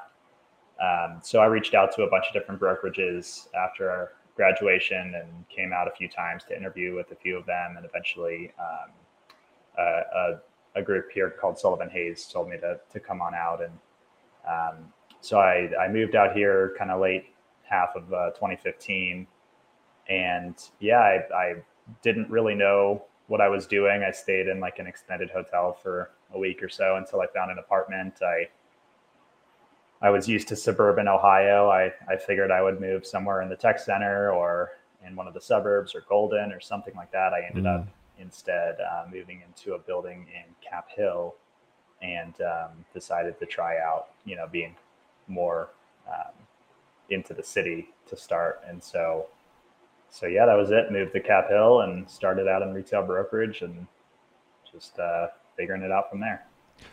Um, 0.81 1.19
so 1.21 1.39
I 1.39 1.45
reached 1.45 1.73
out 1.73 1.93
to 1.95 2.03
a 2.03 2.09
bunch 2.09 2.25
of 2.27 2.33
different 2.33 2.61
brokerages 2.61 3.47
after 3.53 4.11
graduation 4.35 5.15
and 5.15 5.27
came 5.49 5.73
out 5.73 5.87
a 5.87 5.91
few 5.91 6.07
times 6.07 6.43
to 6.45 6.55
interview 6.55 6.95
with 6.95 7.11
a 7.11 7.15
few 7.15 7.37
of 7.37 7.45
them. 7.45 7.75
And 7.75 7.85
eventually, 7.85 8.51
um, 8.59 8.91
a, 9.77 9.83
a, 9.83 10.39
a, 10.79 10.83
group 10.83 11.11
here 11.11 11.29
called 11.29 11.57
Sullivan 11.57 11.89
Hayes 11.89 12.25
told 12.25 12.49
me 12.49 12.57
to, 12.57 12.79
to 12.91 12.99
come 12.99 13.21
on 13.21 13.33
out. 13.33 13.61
And 13.61 13.73
um, 14.47 14.85
so 15.21 15.39
I, 15.39 15.69
I 15.79 15.87
moved 15.87 16.15
out 16.15 16.35
here 16.35 16.75
kind 16.77 16.91
of 16.91 16.99
late 17.01 17.25
half 17.63 17.95
of 17.95 18.11
uh, 18.13 18.31
2015. 18.31 19.27
And 20.09 20.55
yeah, 20.79 20.99
I, 20.99 21.35
I 21.35 21.53
didn't 22.01 22.29
really 22.29 22.55
know 22.55 23.03
what 23.27 23.41
I 23.41 23.47
was 23.47 23.67
doing. 23.67 24.03
I 24.03 24.11
stayed 24.11 24.47
in 24.47 24.59
like 24.59 24.79
an 24.79 24.87
extended 24.87 25.29
hotel 25.29 25.73
for 25.73 26.11
a 26.33 26.39
week 26.39 26.63
or 26.63 26.69
so 26.69 26.95
until 26.95 27.21
I 27.21 27.27
found 27.27 27.51
an 27.51 27.59
apartment. 27.59 28.15
I 28.21 28.49
I 30.01 30.09
was 30.09 30.27
used 30.27 30.47
to 30.47 30.55
suburban 30.55 31.07
Ohio. 31.07 31.69
I, 31.69 31.91
I 32.07 32.15
figured 32.15 32.51
I 32.51 32.61
would 32.61 32.79
move 32.79 33.05
somewhere 33.05 33.41
in 33.41 33.49
the 33.49 33.55
tech 33.55 33.79
center 33.79 34.31
or 34.31 34.71
in 35.05 35.15
one 35.15 35.27
of 35.27 35.33
the 35.33 35.41
suburbs 35.41 35.93
or 35.93 36.05
Golden 36.07 36.51
or 36.51 36.61
something 36.61 36.93
like 36.95 37.11
that. 37.11 37.33
I 37.33 37.45
ended 37.45 37.65
mm. 37.65 37.81
up 37.81 37.87
instead 38.19 38.75
uh, 38.79 39.05
moving 39.11 39.41
into 39.45 39.73
a 39.73 39.79
building 39.79 40.27
in 40.33 40.53
Cap 40.67 40.87
Hill 40.95 41.35
and 42.01 42.33
um, 42.41 42.85
decided 42.93 43.39
to 43.39 43.45
try 43.45 43.77
out, 43.77 44.09
you 44.25 44.35
know, 44.35 44.47
being 44.51 44.75
more 45.27 45.69
um, 46.07 46.33
into 47.09 47.33
the 47.33 47.43
city 47.43 47.89
to 48.07 48.15
start. 48.15 48.61
And 48.67 48.83
so, 48.83 49.27
so 50.09 50.25
yeah, 50.25 50.45
that 50.45 50.55
was 50.55 50.71
it. 50.71 50.91
Moved 50.91 51.13
to 51.13 51.19
Cap 51.19 51.49
Hill 51.49 51.81
and 51.81 52.09
started 52.09 52.47
out 52.47 52.61
in 52.61 52.73
retail 52.73 53.05
brokerage 53.05 53.61
and 53.61 53.87
just 54.71 54.97
uh, 54.99 55.27
figuring 55.57 55.81
it 55.81 55.91
out 55.91 56.09
from 56.09 56.19
there. 56.19 56.45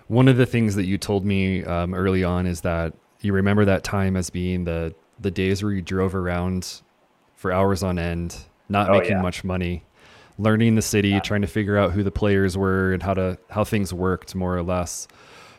One 0.09 0.29
of 0.29 0.37
the 0.37 0.47
things 0.47 0.75
that 0.75 0.87
you 0.87 0.99
told 0.99 1.25
me 1.25 1.65
um, 1.65 1.95
early 1.95 2.25
on 2.25 2.47
is 2.47 2.63
that 2.63 2.93
you 3.21 3.33
remember 3.33 3.65
that 3.65 3.85
time 3.85 4.17
as 4.17 4.31
being 4.31 4.65
the 4.65 4.95
the 5.19 5.31
days 5.31 5.63
where 5.63 5.73
you 5.73 5.81
drove 5.81 6.15
around 6.15 6.83
for 7.35 7.51
hours 7.51 7.83
on 7.83 7.99
end, 7.99 8.37
not 8.69 8.91
oh, 8.91 8.99
making 8.99 9.13
yeah. 9.13 9.23
much 9.23 9.45
money, 9.45 9.83
learning 10.39 10.75
the 10.75 10.83
city, 10.83 11.11
yeah. 11.11 11.21
trying 11.21 11.43
to 11.43 11.47
figure 11.47 11.77
out 11.77 11.93
who 11.93 12.03
the 12.03 12.11
players 12.11 12.57
were 12.57 12.93
and 12.93 13.03
how 13.03 13.15
to 13.15 13.39
how 13.51 13.65
things 13.65 13.93
worked 13.93 14.35
more 14.35 14.57
or 14.57 14.63
less. 14.63 15.09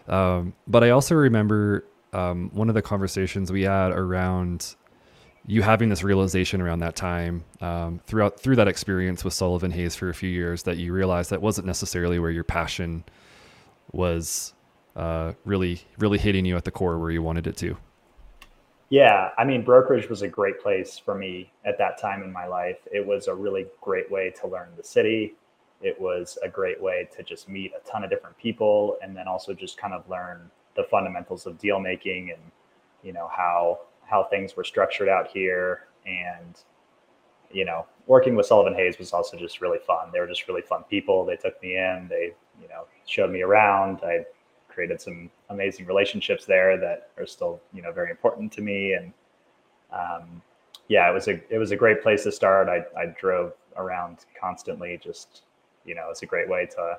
Um, 0.08 0.54
but 0.68 0.84
I 0.84 0.92
also 0.92 1.16
remember 1.16 1.86
um, 2.14 2.50
one 2.54 2.70
of 2.70 2.76
the 2.76 2.82
conversations 2.82 3.52
we 3.52 3.64
had 3.64 3.92
around 3.92 4.76
you 5.46 5.62
having 5.62 5.88
this 5.88 6.04
realization 6.04 6.62
around 6.62 6.80
that 6.80 6.96
time 6.96 7.44
um, 7.62 8.02
throughout 8.06 8.40
through 8.40 8.58
that 8.58 8.68
experience 8.68 9.24
with 9.24 9.34
Sullivan 9.34 9.72
Hayes 9.72 9.96
for 9.96 10.10
a 10.10 10.14
few 10.14 10.30
years 10.30 10.64
that 10.64 10.78
you 10.78 10.94
realized 10.94 11.30
that 11.30 11.42
wasn't 11.42 11.68
necessarily 11.68 12.20
where 12.20 12.32
your 12.32 12.44
passion 12.44 13.04
was 13.92 14.54
uh, 14.96 15.34
really 15.46 15.82
really 15.98 16.18
hitting 16.18 16.46
you 16.46 16.58
at 16.58 16.66
the 16.66 16.72
core 16.72 17.00
where 17.00 17.12
you 17.12 17.22
wanted 17.22 17.48
it 17.48 17.58
to. 17.58 17.78
Yeah, 18.90 19.32
I 19.38 19.44
mean, 19.44 19.64
brokerage 19.66 20.10
was 20.10 20.22
a 20.22 20.28
great 20.30 20.62
place 20.62 20.98
for 20.98 21.14
me 21.14 21.52
at 21.66 21.78
that 21.78 22.00
time 22.00 22.24
in 22.24 22.32
my 22.32 22.48
life. 22.48 22.78
It 22.92 23.06
was 23.06 23.28
a 23.28 23.36
really 23.36 23.68
great 23.82 24.10
way 24.10 24.32
to 24.40 24.48
learn 24.48 24.70
the 24.78 24.84
city. 24.84 25.36
It 25.82 26.00
was 26.00 26.38
a 26.42 26.48
great 26.48 26.82
way 26.82 27.08
to 27.16 27.24
just 27.24 27.50
meet 27.50 27.74
a 27.76 27.90
ton 27.90 28.04
of 28.04 28.10
different 28.10 28.38
people, 28.38 28.98
and 29.02 29.16
then 29.16 29.28
also 29.28 29.54
just 29.54 29.78
kind 29.78 29.94
of 29.94 30.10
learn 30.10 30.50
the 30.76 30.84
fundamentals 30.86 31.46
of 31.46 31.58
deal 31.58 31.80
making 31.80 32.32
and 32.32 32.42
you 33.04 33.12
know 33.14 33.28
how 33.36 33.80
how 34.06 34.24
things 34.24 34.56
were 34.56 34.64
structured 34.64 35.10
out 35.10 35.28
here. 35.28 35.88
And 36.06 36.58
you 37.52 37.66
know 37.66 37.86
working 38.08 38.36
with 38.36 38.46
sullivan 38.46 38.74
hayes 38.74 38.98
was 38.98 39.14
also 39.14 39.38
just 39.38 39.62
really 39.62 39.80
fun. 39.86 40.10
They 40.14 40.20
were 40.20 40.28
just 40.28 40.48
really 40.48 40.62
fun 40.62 40.84
people. 40.90 41.26
They 41.26 41.36
took 41.36 41.62
me 41.62 41.78
in. 41.78 42.08
They 42.10 42.34
you 42.62 42.70
know 42.70 42.86
showed 43.06 43.32
me 43.32 43.42
around. 43.42 44.00
I 44.04 44.26
created 44.70 45.02
some 45.02 45.30
amazing 45.50 45.86
relationships 45.86 46.46
there 46.46 46.78
that 46.78 47.10
are 47.18 47.26
still 47.26 47.62
you 47.74 47.82
know 47.82 47.92
very 47.92 48.12
important 48.12 48.52
to 48.52 48.62
me 48.62 48.94
and 48.94 49.14
um, 49.92 50.42
yeah 50.88 51.10
it 51.10 51.14
was 51.14 51.28
a 51.28 51.42
it 51.54 51.58
was 51.58 51.72
a 51.72 51.76
great 51.76 52.02
place 52.02 52.24
to 52.24 52.32
start 52.32 52.68
i, 52.68 52.84
I 53.00 53.08
drove 53.20 53.54
around 53.78 54.26
constantly 54.40 55.00
just 55.02 55.44
you 55.86 55.96
know 55.96 56.08
it's 56.10 56.24
a 56.24 56.26
great 56.26 56.50
way 56.50 56.66
to 56.66 56.98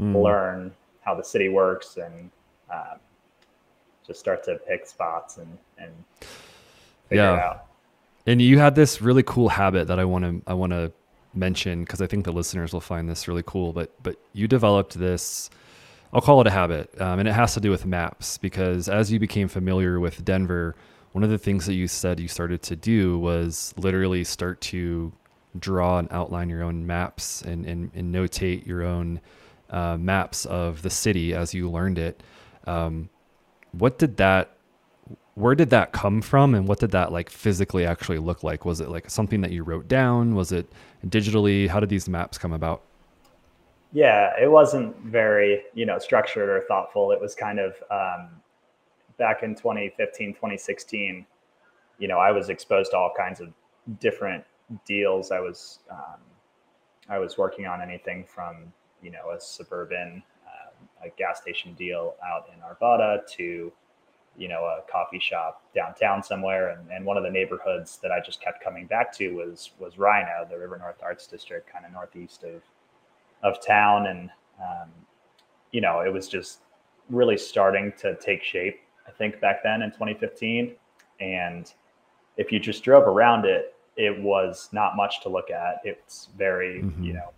mm. 0.00 0.22
learn 0.22 0.72
how 1.02 1.14
the 1.14 1.24
city 1.24 1.48
works 1.48 1.96
and 1.96 2.30
um, 2.72 2.98
just 4.06 4.20
start 4.20 4.42
to 4.44 4.56
pick 4.66 4.86
spots 4.86 5.38
and 5.38 5.58
and 5.78 5.92
yeah. 7.10 7.58
And 8.26 8.40
you 8.40 8.58
had 8.58 8.74
this 8.74 9.00
really 9.00 9.22
cool 9.22 9.48
habit 9.48 9.88
that 9.88 9.98
I 9.98 10.04
want 10.04 10.24
to 10.24 10.42
I 10.46 10.54
want 10.54 10.72
to 10.72 10.92
mention 11.34 11.84
because 11.84 12.00
I 12.00 12.06
think 12.06 12.24
the 12.24 12.32
listeners 12.32 12.72
will 12.72 12.80
find 12.80 13.08
this 13.08 13.26
really 13.28 13.42
cool. 13.46 13.72
But 13.72 13.90
but 14.02 14.16
you 14.32 14.46
developed 14.46 14.98
this. 14.98 15.50
I'll 16.12 16.20
call 16.20 16.40
it 16.40 16.46
a 16.46 16.50
habit, 16.50 16.90
um, 17.00 17.20
and 17.20 17.28
it 17.28 17.32
has 17.32 17.54
to 17.54 17.60
do 17.60 17.70
with 17.70 17.86
maps 17.86 18.36
because 18.38 18.88
as 18.88 19.12
you 19.12 19.20
became 19.20 19.46
familiar 19.46 20.00
with 20.00 20.24
Denver, 20.24 20.74
one 21.12 21.22
of 21.22 21.30
the 21.30 21.38
things 21.38 21.66
that 21.66 21.74
you 21.74 21.86
said 21.86 22.18
you 22.18 22.28
started 22.28 22.62
to 22.62 22.76
do 22.76 23.18
was 23.18 23.72
literally 23.76 24.24
start 24.24 24.60
to 24.62 25.12
draw 25.58 25.98
and 25.98 26.08
outline 26.10 26.48
your 26.48 26.62
own 26.62 26.86
maps 26.86 27.42
and 27.42 27.64
and, 27.66 27.90
and 27.94 28.14
notate 28.14 28.66
your 28.66 28.84
own 28.84 29.20
uh, 29.70 29.96
maps 29.96 30.46
of 30.46 30.82
the 30.82 30.90
city 30.90 31.34
as 31.34 31.54
you 31.54 31.70
learned 31.70 31.98
it. 31.98 32.22
Um, 32.66 33.08
what 33.72 33.98
did 33.98 34.16
that 34.16 34.56
where 35.34 35.54
did 35.54 35.70
that 35.70 35.92
come 35.92 36.20
from 36.20 36.54
and 36.54 36.66
what 36.66 36.80
did 36.80 36.90
that 36.90 37.12
like 37.12 37.30
physically 37.30 37.86
actually 37.86 38.18
look 38.18 38.42
like? 38.42 38.64
Was 38.64 38.80
it 38.80 38.88
like 38.88 39.08
something 39.08 39.40
that 39.42 39.52
you 39.52 39.62
wrote 39.62 39.88
down? 39.88 40.34
Was 40.34 40.52
it 40.52 40.70
digitally? 41.06 41.68
How 41.68 41.80
did 41.80 41.88
these 41.88 42.08
maps 42.08 42.36
come 42.36 42.52
about 42.52 42.82
yeah 43.92 44.32
it 44.40 44.50
wasn't 44.50 44.96
very 45.00 45.62
you 45.74 45.86
know 45.86 45.98
structured 45.98 46.48
or 46.48 46.60
thoughtful 46.68 47.12
it 47.12 47.20
was 47.20 47.34
kind 47.34 47.58
of 47.58 47.74
um, 47.90 48.30
back 49.18 49.42
in 49.42 49.54
2015 49.54 50.34
2016 50.34 51.26
you 51.98 52.08
know 52.08 52.18
i 52.18 52.30
was 52.30 52.48
exposed 52.48 52.92
to 52.92 52.96
all 52.96 53.12
kinds 53.16 53.40
of 53.40 53.48
different 53.98 54.44
deals 54.86 55.32
i 55.32 55.40
was 55.40 55.80
um, 55.90 56.20
i 57.08 57.18
was 57.18 57.36
working 57.36 57.66
on 57.66 57.80
anything 57.80 58.24
from 58.24 58.72
you 59.02 59.10
know 59.10 59.30
a 59.36 59.40
suburban 59.40 60.22
a 61.04 61.08
gas 61.16 61.40
station 61.40 61.74
deal 61.74 62.14
out 62.24 62.48
in 62.54 62.60
Arvada 62.60 63.26
to, 63.36 63.72
you 64.36 64.48
know, 64.48 64.64
a 64.64 64.80
coffee 64.90 65.18
shop 65.18 65.62
downtown 65.74 66.22
somewhere. 66.22 66.70
And, 66.70 66.90
and 66.90 67.04
one 67.04 67.16
of 67.16 67.22
the 67.22 67.30
neighborhoods 67.30 67.98
that 68.02 68.10
I 68.10 68.20
just 68.20 68.40
kept 68.40 68.62
coming 68.62 68.86
back 68.86 69.12
to 69.18 69.32
was 69.34 69.70
was 69.78 69.94
RiNo, 69.94 70.48
the 70.48 70.58
River 70.58 70.78
North 70.78 71.02
Arts 71.02 71.26
District, 71.26 71.70
kind 71.70 71.84
of 71.84 71.92
northeast 71.92 72.44
of 72.44 72.62
of 73.42 73.64
town. 73.64 74.06
And 74.06 74.30
um, 74.60 74.88
you 75.72 75.80
know, 75.80 76.00
it 76.00 76.12
was 76.12 76.28
just 76.28 76.60
really 77.08 77.36
starting 77.36 77.92
to 77.98 78.16
take 78.16 78.42
shape. 78.42 78.80
I 79.06 79.10
think 79.10 79.40
back 79.40 79.62
then 79.62 79.82
in 79.82 79.90
2015, 79.90 80.74
and 81.20 81.72
if 82.36 82.52
you 82.52 82.58
just 82.58 82.82
drove 82.82 83.06
around 83.06 83.44
it, 83.44 83.74
it 83.96 84.18
was 84.22 84.68
not 84.72 84.96
much 84.96 85.20
to 85.22 85.28
look 85.28 85.50
at. 85.50 85.80
It's 85.84 86.28
very, 86.38 86.82
mm-hmm. 86.82 87.02
you 87.02 87.12
know, 87.14 87.32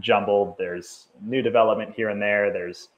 jumbled. 0.00 0.56
There's 0.58 1.08
new 1.22 1.42
development 1.42 1.94
here 1.94 2.10
and 2.10 2.20
there. 2.20 2.52
There's 2.52 2.88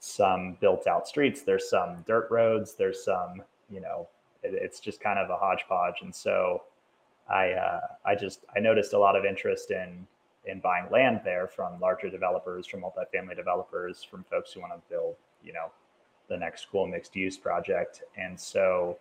some 0.00 0.56
built 0.60 0.86
out 0.86 1.08
streets. 1.08 1.42
There's 1.42 1.70
some 1.70 2.04
dirt 2.06 2.28
roads. 2.30 2.74
There's 2.74 3.04
some, 3.04 3.42
you 3.70 3.80
know, 3.80 4.08
it, 4.42 4.54
it's 4.54 4.80
just 4.80 5.00
kind 5.00 5.18
of 5.18 5.30
a 5.30 5.36
hodgepodge. 5.36 6.02
And 6.02 6.14
so 6.14 6.64
I, 7.30 7.52
uh, 7.52 7.80
I 8.04 8.14
just, 8.14 8.44
I 8.54 8.60
noticed 8.60 8.92
a 8.92 8.98
lot 8.98 9.16
of 9.16 9.24
interest 9.24 9.70
in, 9.70 10.06
in 10.46 10.60
buying 10.60 10.86
land 10.90 11.20
there 11.24 11.46
from 11.48 11.80
larger 11.80 12.08
developers, 12.08 12.66
from 12.66 12.82
multifamily 12.82 13.36
developers, 13.36 14.02
from 14.02 14.24
folks 14.24 14.52
who 14.52 14.60
want 14.60 14.72
to 14.72 14.80
build, 14.88 15.16
you 15.42 15.52
know, 15.52 15.70
the 16.28 16.36
next 16.36 16.66
cool 16.70 16.86
mixed 16.86 17.14
use 17.14 17.36
project. 17.36 18.02
And 18.16 18.38
so 18.38 18.98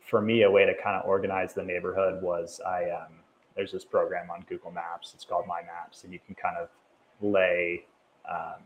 for 0.00 0.20
me, 0.20 0.42
a 0.42 0.50
way 0.50 0.66
to 0.66 0.74
kind 0.74 0.96
of 0.96 1.08
organize 1.08 1.54
the 1.54 1.62
neighborhood 1.62 2.22
was 2.22 2.60
I 2.66 2.90
um, 2.90 3.12
there's 3.54 3.72
this 3.72 3.84
program 3.84 4.30
on 4.30 4.44
Google 4.48 4.70
Maps. 4.70 5.12
It's 5.14 5.24
called 5.24 5.46
My 5.46 5.62
Maps, 5.62 6.04
and 6.04 6.12
you 6.12 6.18
can 6.24 6.34
kind 6.34 6.56
of 6.56 6.68
lay 7.20 7.84
um, 8.30 8.62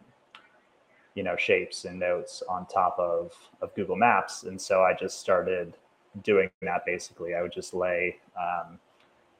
you 1.14 1.22
know 1.22 1.36
shapes 1.36 1.84
and 1.84 1.98
notes 1.98 2.42
on 2.48 2.66
top 2.66 2.96
of 2.98 3.32
of 3.60 3.74
Google 3.74 3.96
Maps. 3.96 4.44
And 4.44 4.60
so 4.60 4.82
I 4.82 4.94
just 4.94 5.20
started 5.20 5.76
doing 6.22 6.50
that. 6.62 6.82
Basically, 6.86 7.34
I 7.34 7.42
would 7.42 7.52
just 7.52 7.74
lay 7.74 8.16
um, 8.38 8.78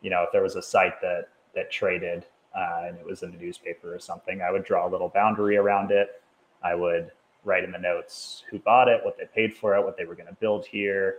you 0.03 0.11
know 0.11 0.23
if 0.23 0.33
there 0.33 0.43
was 0.43 0.57
a 0.57 0.63
site 0.63 1.01
that 1.01 1.29
that 1.55 1.71
traded 1.71 2.27
uh, 2.57 2.85
and 2.87 2.97
it 2.97 3.05
was 3.05 3.23
in 3.23 3.31
the 3.31 3.39
newspaper 3.39 3.95
or 3.95 3.99
something, 3.99 4.41
I 4.41 4.51
would 4.51 4.65
draw 4.65 4.89
a 4.89 4.91
little 4.91 5.11
boundary 5.11 5.57
around 5.57 5.91
it. 5.91 6.23
I 6.65 6.75
would 6.75 7.11
write 7.45 7.65
in 7.65 7.71
the 7.71 7.79
notes 7.79 8.45
who 8.51 8.59
bought 8.59 8.89
it, 8.89 9.01
what 9.05 9.19
they 9.19 9.27
paid 9.35 9.55
for 9.55 9.77
it, 9.77 9.85
what 9.85 9.97
they 9.97 10.05
were 10.05 10.15
going 10.15 10.29
to 10.29 10.35
build 10.35 10.67
here, 10.67 11.19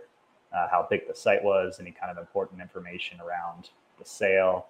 uh, 0.52 0.66
how 0.70 0.86
big 0.90 1.06
the 1.06 1.14
site 1.14 1.42
was, 1.42 1.78
any 1.80 1.92
kind 1.92 2.10
of 2.10 2.18
important 2.18 2.60
information 2.60 3.20
around 3.20 3.70
the 3.98 4.04
sale. 4.04 4.66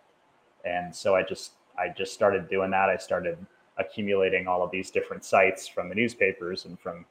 And 0.64 0.94
so 0.94 1.14
I 1.14 1.22
just 1.22 1.52
I 1.78 1.88
just 1.96 2.12
started 2.12 2.48
doing 2.48 2.70
that. 2.72 2.88
I 2.88 2.96
started 2.96 3.38
accumulating 3.78 4.48
all 4.48 4.62
of 4.62 4.70
these 4.70 4.90
different 4.90 5.25
sites 5.25 5.68
from 5.68 5.88
the 5.88 5.94
newspapers 5.94 6.64
and 6.64 6.78
from 6.78 7.06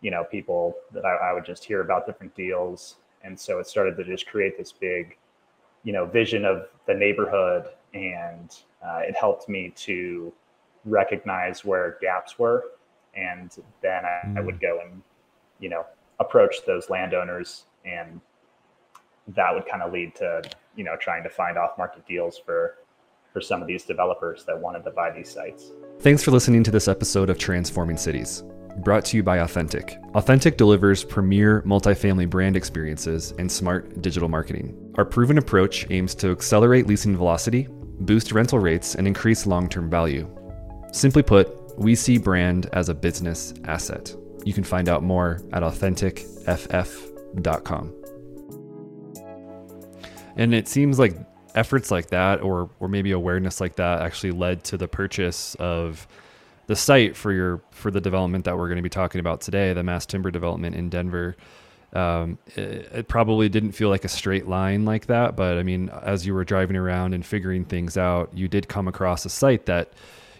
you 0.00 0.10
know 0.10 0.24
people 0.24 0.76
that 0.92 1.04
I, 1.04 1.30
I 1.30 1.32
would 1.32 1.44
just 1.44 1.64
hear 1.64 1.80
about 1.80 2.06
different 2.06 2.34
deals. 2.36 2.96
And 3.24 3.38
so 3.38 3.58
it 3.58 3.66
started 3.66 3.96
to 3.96 4.04
just 4.04 4.26
create 4.26 4.58
this 4.58 4.72
big 4.72 5.16
you 5.84 5.92
know 5.92 6.06
vision 6.06 6.44
of 6.44 6.68
the 6.86 6.94
neighborhood, 6.94 7.66
and 7.94 8.54
uh, 8.84 9.00
it 9.00 9.16
helped 9.16 9.48
me 9.48 9.72
to 9.76 10.32
recognize 10.84 11.64
where 11.64 11.98
gaps 12.00 12.38
were, 12.38 12.64
and 13.14 13.56
then 13.82 14.04
I, 14.04 14.26
mm. 14.26 14.38
I 14.38 14.40
would 14.40 14.60
go 14.60 14.80
and 14.84 15.02
you 15.60 15.68
know 15.68 15.86
approach 16.20 16.56
those 16.66 16.90
landowners 16.90 17.64
and 17.84 18.20
that 19.28 19.54
would 19.54 19.66
kind 19.66 19.82
of 19.82 19.92
lead 19.92 20.14
to 20.16 20.42
you 20.76 20.84
know 20.84 20.96
trying 21.00 21.22
to 21.22 21.30
find 21.30 21.56
off 21.56 21.78
market 21.78 22.06
deals 22.06 22.38
for 22.38 22.78
for 23.32 23.40
some 23.40 23.62
of 23.62 23.68
these 23.68 23.84
developers 23.84 24.44
that 24.44 24.58
wanted 24.58 24.84
to 24.84 24.90
buy 24.90 25.10
these 25.10 25.30
sites. 25.30 25.72
Thanks 26.00 26.22
for 26.22 26.30
listening 26.30 26.62
to 26.64 26.70
this 26.70 26.86
episode 26.86 27.30
of 27.30 27.38
Transforming 27.38 27.96
Cities, 27.96 28.44
brought 28.78 29.06
to 29.06 29.16
you 29.16 29.22
by 29.22 29.38
Authentic. 29.38 29.96
Authentic 30.14 30.58
delivers 30.58 31.02
premier 31.02 31.62
multifamily 31.62 32.28
brand 32.28 32.56
experiences 32.56 33.32
and 33.38 33.50
smart 33.50 34.02
digital 34.02 34.28
marketing. 34.28 34.92
Our 34.96 35.06
proven 35.06 35.38
approach 35.38 35.90
aims 35.90 36.14
to 36.16 36.30
accelerate 36.30 36.86
leasing 36.86 37.16
velocity, 37.16 37.68
boost 38.04 38.32
rental 38.32 38.58
rates, 38.58 38.94
and 38.94 39.06
increase 39.06 39.46
long 39.46 39.68
term 39.68 39.90
value. 39.90 40.28
Simply 40.92 41.22
put, 41.22 41.78
we 41.78 41.94
see 41.94 42.18
brand 42.18 42.68
as 42.72 42.88
a 42.88 42.94
business 42.94 43.54
asset. 43.64 44.14
You 44.44 44.52
can 44.52 44.64
find 44.64 44.88
out 44.88 45.02
more 45.02 45.40
at 45.52 45.62
authenticff.com. 45.62 47.94
And 50.36 50.54
it 50.54 50.68
seems 50.68 50.98
like 50.98 51.14
efforts 51.54 51.90
like 51.90 52.08
that, 52.08 52.42
or 52.42 52.70
or 52.80 52.88
maybe 52.88 53.12
awareness 53.12 53.60
like 53.60 53.76
that, 53.76 54.02
actually 54.02 54.32
led 54.32 54.64
to 54.64 54.76
the 54.76 54.88
purchase 54.88 55.54
of 55.56 56.06
the 56.66 56.76
site 56.76 57.16
for 57.16 57.32
your 57.32 57.62
for 57.70 57.90
the 57.90 58.00
development 58.00 58.44
that 58.44 58.56
we're 58.56 58.68
going 58.68 58.76
to 58.76 58.82
be 58.82 58.88
talking 58.88 59.20
about 59.20 59.40
today, 59.40 59.72
the 59.72 59.82
mass 59.82 60.06
timber 60.06 60.30
development 60.30 60.74
in 60.74 60.88
Denver. 60.88 61.36
Um, 61.92 62.38
it, 62.56 62.90
it, 62.92 63.08
probably 63.08 63.50
didn't 63.50 63.72
feel 63.72 63.90
like 63.90 64.06
a 64.06 64.08
straight 64.08 64.48
line 64.48 64.86
like 64.86 65.06
that, 65.06 65.36
but 65.36 65.58
I 65.58 65.62
mean, 65.62 65.90
as 65.90 66.26
you 66.26 66.32
were 66.32 66.44
driving 66.44 66.76
around 66.76 67.12
and 67.12 67.24
figuring 67.24 67.66
things 67.66 67.98
out, 67.98 68.30
you 68.32 68.48
did 68.48 68.66
come 68.66 68.88
across 68.88 69.26
a 69.26 69.28
site 69.28 69.66
that 69.66 69.92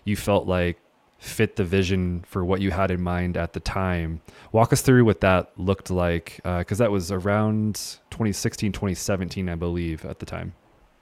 you 0.05 0.17
felt 0.17 0.47
like 0.47 0.79
fit 1.19 1.57
the 1.57 1.65
vision 1.65 2.25
for 2.27 2.45
what 2.45 2.61
you 2.61 2.71
had 2.71 2.91
in 2.91 3.01
mind 3.01 3.37
at 3.37 3.53
the 3.53 3.61
time. 3.61 4.21
Walk 4.51 4.73
us 4.73 4.81
through 4.83 5.05
what 5.05 5.21
that 5.21 5.53
looked 5.57 5.91
like, 5.91 6.41
because 6.43 6.81
uh, 6.81 6.85
that 6.85 6.91
was 6.91 7.13
around 7.13 7.75
2016, 8.11 8.73
2017, 8.73 9.49
I 9.49 9.55
believe, 9.55 10.05
at 10.05 10.19
the 10.19 10.27
time. 10.27 10.55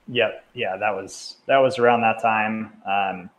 Yep, 0.07 0.45
yeah, 0.53 0.77
that 0.77 0.91
was 0.91 1.37
that 1.47 1.57
was 1.59 1.79
around 1.79 2.01
that 2.01 2.21
time. 2.21 2.73
Um, 2.85 3.29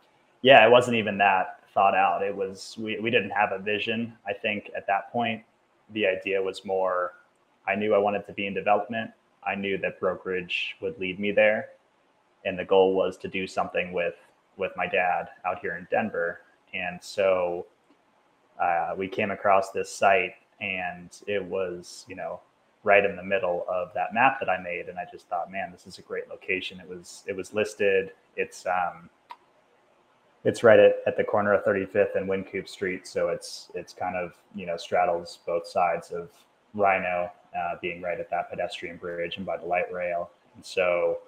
yeah, 0.41 0.65
it 0.65 0.71
wasn't 0.71 0.97
even 0.97 1.17
that 1.19 1.59
thought 1.73 1.95
out. 1.95 2.21
It 2.21 2.35
was 2.35 2.75
we 2.77 2.99
we 2.99 3.09
didn't 3.09 3.31
have 3.31 3.51
a 3.51 3.59
vision. 3.59 4.13
I 4.27 4.33
think 4.33 4.71
at 4.75 4.87
that 4.87 5.11
point, 5.11 5.43
the 5.93 6.05
idea 6.07 6.41
was 6.41 6.65
more. 6.65 7.13
I 7.67 7.75
knew 7.75 7.93
I 7.93 7.97
wanted 7.97 8.25
to 8.27 8.33
be 8.33 8.47
in 8.47 8.53
development. 8.53 9.11
I 9.45 9.55
knew 9.55 9.77
that 9.79 9.99
brokerage 9.99 10.75
would 10.81 10.97
lead 10.99 11.19
me 11.19 11.31
there, 11.31 11.69
and 12.45 12.57
the 12.57 12.65
goal 12.65 12.95
was 12.95 13.17
to 13.17 13.27
do 13.27 13.47
something 13.47 13.93
with 13.93 14.15
with 14.57 14.71
my 14.77 14.87
dad 14.87 15.29
out 15.45 15.59
here 15.59 15.77
in 15.77 15.87
Denver 15.89 16.41
and 16.73 17.01
so 17.01 17.67
uh, 18.61 18.93
we 18.97 19.07
came 19.07 19.31
across 19.31 19.71
this 19.71 19.89
site, 19.91 20.33
and 20.59 21.09
it 21.27 21.43
was, 21.43 22.05
you 22.07 22.15
know, 22.15 22.39
right 22.83 23.05
in 23.05 23.15
the 23.15 23.23
middle 23.23 23.65
of 23.69 23.89
that 23.93 24.13
map 24.13 24.39
that 24.39 24.49
I 24.49 24.61
made. 24.61 24.89
And 24.89 24.97
I 24.97 25.05
just 25.11 25.27
thought, 25.27 25.51
man, 25.51 25.71
this 25.71 25.87
is 25.87 25.99
a 25.99 26.01
great 26.01 26.29
location. 26.29 26.79
It 26.79 26.87
was 26.87 27.23
it 27.27 27.35
was 27.35 27.53
listed. 27.53 28.11
It's 28.35 28.65
um, 28.65 29.09
it's 30.43 30.63
right 30.63 30.79
at, 30.79 30.95
at 31.07 31.17
the 31.17 31.23
corner 31.23 31.53
of 31.53 31.63
35th 31.63 32.15
and 32.15 32.29
Wynkoop 32.29 32.67
Street, 32.67 33.07
so 33.07 33.29
it's 33.29 33.69
it's 33.73 33.93
kind 33.93 34.15
of 34.15 34.33
you 34.53 34.65
know 34.65 34.77
straddles 34.77 35.39
both 35.45 35.67
sides 35.67 36.11
of 36.11 36.29
RiNo, 36.75 37.29
uh, 37.57 37.75
being 37.81 38.01
right 38.01 38.19
at 38.19 38.29
that 38.29 38.49
pedestrian 38.49 38.97
bridge 38.97 39.37
and 39.37 39.45
by 39.45 39.57
the 39.57 39.65
light 39.65 39.91
rail. 39.91 40.31
And 40.55 40.65
so, 40.65 41.19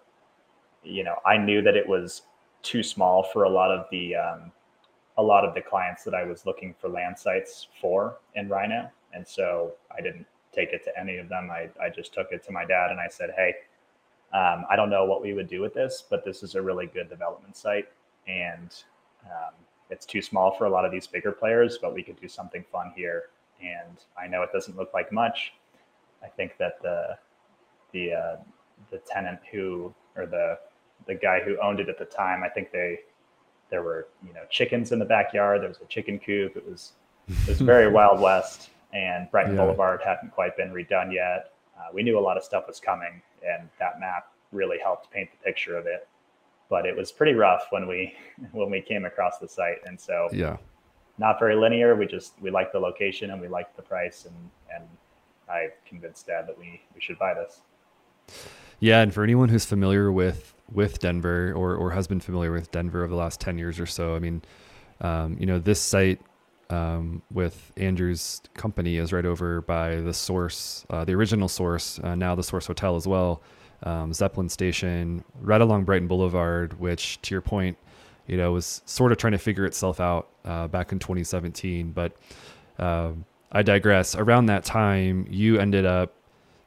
you 0.84 1.04
know, 1.04 1.16
I 1.26 1.38
knew 1.38 1.62
that 1.62 1.76
it 1.76 1.88
was 1.88 2.24
too 2.62 2.84
small 2.84 3.24
for 3.24 3.44
a 3.44 3.50
lot 3.50 3.72
of 3.72 3.86
the 3.92 4.16
um, 4.16 4.52
a 5.18 5.24
lot 5.24 5.46
of 5.46 5.54
the 5.54 5.62
clients 5.62 6.04
that 6.04 6.14
I 6.14 6.24
was 6.24 6.46
looking 6.46 6.76
for 6.80 6.90
land 6.90 7.18
sites 7.18 7.68
for 7.80 8.18
in 8.36 8.50
RiNo. 8.50 8.90
And 9.14 9.26
so 9.26 9.74
I 9.98 10.02
didn't 10.02 10.26
take 10.52 10.74
it 10.74 10.84
to 10.84 11.00
any 11.00 11.18
of 11.18 11.30
them. 11.30 11.50
I, 11.50 11.70
I 11.82 11.90
just 11.90 12.14
took 12.14 12.32
it 12.32 12.44
to 12.46 12.52
my 12.52 12.66
dad 12.66 12.92
and 12.92 13.00
I 13.00 13.08
said, 13.08 13.30
Hey, 13.36 13.54
um, 14.34 14.66
I 14.70 14.76
don't 14.76 14.90
know 14.90 15.06
what 15.06 15.22
we 15.22 15.34
would 15.34 15.48
do 15.48 15.62
with 15.62 15.74
this, 15.74 16.04
but 16.10 16.26
this 16.26 16.44
is 16.44 16.56
a 16.56 16.62
really 16.62 16.88
good 16.88 17.10
development 17.10 17.56
site. 17.56 17.88
And 18.28 18.76
um, 19.26 19.54
it's 19.90 20.06
too 20.06 20.22
small 20.22 20.56
for 20.56 20.66
a 20.66 20.70
lot 20.70 20.86
of 20.86 20.92
these 20.92 21.08
bigger 21.08 21.32
players, 21.32 21.78
but 21.82 21.94
we 21.94 22.04
could 22.04 22.20
do 22.20 22.28
something 22.28 22.64
fun 22.72 22.92
here. 22.96 23.26
And 23.62 23.98
I 24.20 24.28
know 24.28 24.42
it 24.44 24.50
doesn't 24.52 24.78
look 24.78 24.94
like 24.94 25.12
much. 25.12 25.54
I 26.24 26.28
think 26.28 26.58
that 26.58 26.82
the, 26.82 27.18
the, 27.94 28.14
uh, 28.14 28.36
the 28.92 28.98
tenant 29.00 29.40
who, 29.52 29.94
or 30.16 30.26
the, 30.26 30.60
the 31.08 31.16
guy 31.16 31.40
who 31.40 31.58
owned 31.62 31.80
it 31.80 31.90
at 31.90 32.00
the 32.00 32.06
time, 32.06 32.44
I 32.44 32.50
think 32.50 32.72
they, 32.72 33.00
there 33.70 33.84
were 33.84 34.08
you 34.26 34.34
know 34.34 34.44
chickens 34.50 34.92
in 34.92 35.00
the 35.00 35.06
backyard. 35.06 35.62
There 35.62 35.70
was 35.70 35.80
a 35.82 35.86
chicken 35.86 36.20
coop. 36.20 36.56
It 36.56 36.68
was 36.68 36.94
it 37.28 37.48
was 37.48 37.62
very 37.62 37.92
Wild 37.92 38.20
West, 38.20 38.70
and 38.94 39.30
Brighton 39.32 39.56
yeah. 39.56 39.62
Boulevard 39.64 40.02
hadn't 40.04 40.32
quite 40.32 40.56
been 40.58 40.70
redone 40.70 41.14
yet. 41.14 41.54
Uh, 41.78 41.88
we 41.94 42.04
knew 42.04 42.18
a 42.18 42.22
lot 42.22 42.38
of 42.38 42.44
stuff 42.44 42.68
was 42.68 42.80
coming, 42.80 43.22
and 43.46 43.68
that 43.80 44.00
map 44.00 44.32
really 44.52 44.78
helped 44.82 45.12
paint 45.12 45.30
the 45.32 45.38
picture 45.44 45.78
of 45.78 45.86
it. 45.88 46.08
But 46.70 46.86
it 46.86 46.96
was 46.96 47.12
pretty 47.12 47.34
rough 47.34 47.68
when 47.70 47.88
we 47.88 48.14
when 48.52 48.70
we 48.70 48.82
came 48.82 49.06
across 49.06 49.38
the 49.38 49.48
site, 49.48 49.78
and 49.86 50.00
so 50.00 50.30
yeah, 50.32 50.58
not 51.18 51.40
very 51.40 51.56
linear. 51.56 51.96
We 51.96 52.06
just 52.06 52.34
we 52.42 52.50
liked 52.50 52.74
the 52.74 52.80
location 52.80 53.32
and 53.32 53.40
we 53.40 53.48
liked 53.48 53.76
the 53.76 53.84
price, 53.84 54.26
and 54.26 54.36
and 54.74 54.84
I 55.50 55.70
convinced 55.88 56.28
Dad 56.28 56.48
that 56.48 56.58
we 56.58 56.82
we 56.94 57.02
should 57.02 57.20
buy 57.20 57.34
this. 57.34 57.62
Yeah, 58.80 59.02
and 59.02 59.14
for 59.14 59.24
anyone 59.24 59.50
who's 59.50 59.66
familiar 59.66 60.12
with 60.12 60.54
with 60.72 61.00
Denver 61.00 61.54
or 61.54 61.76
or 61.76 61.92
has 61.92 62.08
been 62.08 62.20
familiar 62.20 62.52
with 62.52 62.72
Denver 62.72 63.04
over 63.04 63.10
the 63.10 63.16
last 63.16 63.40
ten 63.40 63.58
years 63.58 63.80
or 63.80 63.86
so, 63.86 64.16
I 64.16 64.20
mean, 64.20 64.42
um, 65.02 65.38
you 65.40 65.46
know, 65.46 65.60
this 65.60 65.80
site 65.80 66.20
um, 66.70 67.22
with 67.32 67.72
Andrew's 67.78 68.42
company 68.56 68.98
is 68.98 69.14
right 69.14 69.26
over 69.26 69.62
by 69.62 69.98
the 69.98 70.14
source, 70.14 70.86
uh, 70.90 71.06
the 71.06 71.14
original 71.14 71.48
source, 71.48 72.00
uh, 72.00 72.16
now 72.16 72.36
the 72.36 72.44
Source 72.44 72.68
Hotel 72.68 72.96
as 72.96 73.08
well, 73.08 73.42
um, 73.84 74.14
Zeppelin 74.14 74.50
Station, 74.50 75.24
right 75.42 75.62
along 75.62 75.84
Brighton 75.84 76.08
Boulevard, 76.08 76.80
which, 76.80 77.22
to 77.24 77.34
your 77.34 77.42
point, 77.42 77.78
you 78.28 78.38
know, 78.38 78.52
was 78.52 78.82
sort 78.86 79.12
of 79.12 79.18
trying 79.18 79.34
to 79.34 79.38
figure 79.38 79.66
itself 79.66 80.00
out 80.00 80.30
uh, 80.46 80.68
back 80.68 80.92
in 80.92 81.00
2017. 81.00 81.92
But 81.92 82.14
um, 82.80 83.26
I 83.52 83.62
digress. 83.62 84.16
Around 84.16 84.48
that 84.48 84.66
time, 84.66 85.28
you 85.30 85.60
ended 85.60 85.86
up 85.86 86.14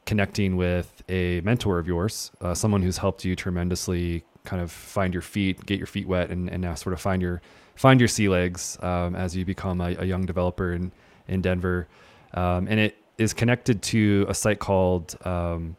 connecting 0.05 0.57
with 0.57 1.03
a 1.09 1.41
mentor 1.41 1.77
of 1.77 1.87
yours, 1.87 2.31
uh, 2.41 2.53
someone 2.53 2.81
who's 2.81 2.97
helped 2.97 3.23
you 3.23 3.35
tremendously 3.35 4.23
kind 4.43 4.61
of 4.61 4.71
find 4.71 5.13
your 5.13 5.21
feet, 5.21 5.63
get 5.65 5.77
your 5.77 5.87
feet 5.87 6.07
wet, 6.07 6.29
and, 6.29 6.49
and 6.49 6.61
now 6.61 6.73
sort 6.73 6.93
of 6.93 7.01
find 7.01 7.21
your 7.21 7.41
find 7.75 8.01
your 8.01 8.07
sea 8.07 8.27
legs 8.27 8.77
um, 8.81 9.15
as 9.15 9.35
you 9.35 9.45
become 9.45 9.79
a, 9.79 9.95
a, 9.99 10.05
young 10.05 10.25
developer 10.25 10.73
in 10.73 10.91
in 11.27 11.41
Denver. 11.41 11.87
Um, 12.33 12.67
and 12.67 12.79
it 12.79 12.97
is 13.17 13.33
connected 13.33 13.81
to 13.83 14.25
a 14.27 14.33
site 14.33 14.59
called 14.59 15.15
um, 15.25 15.77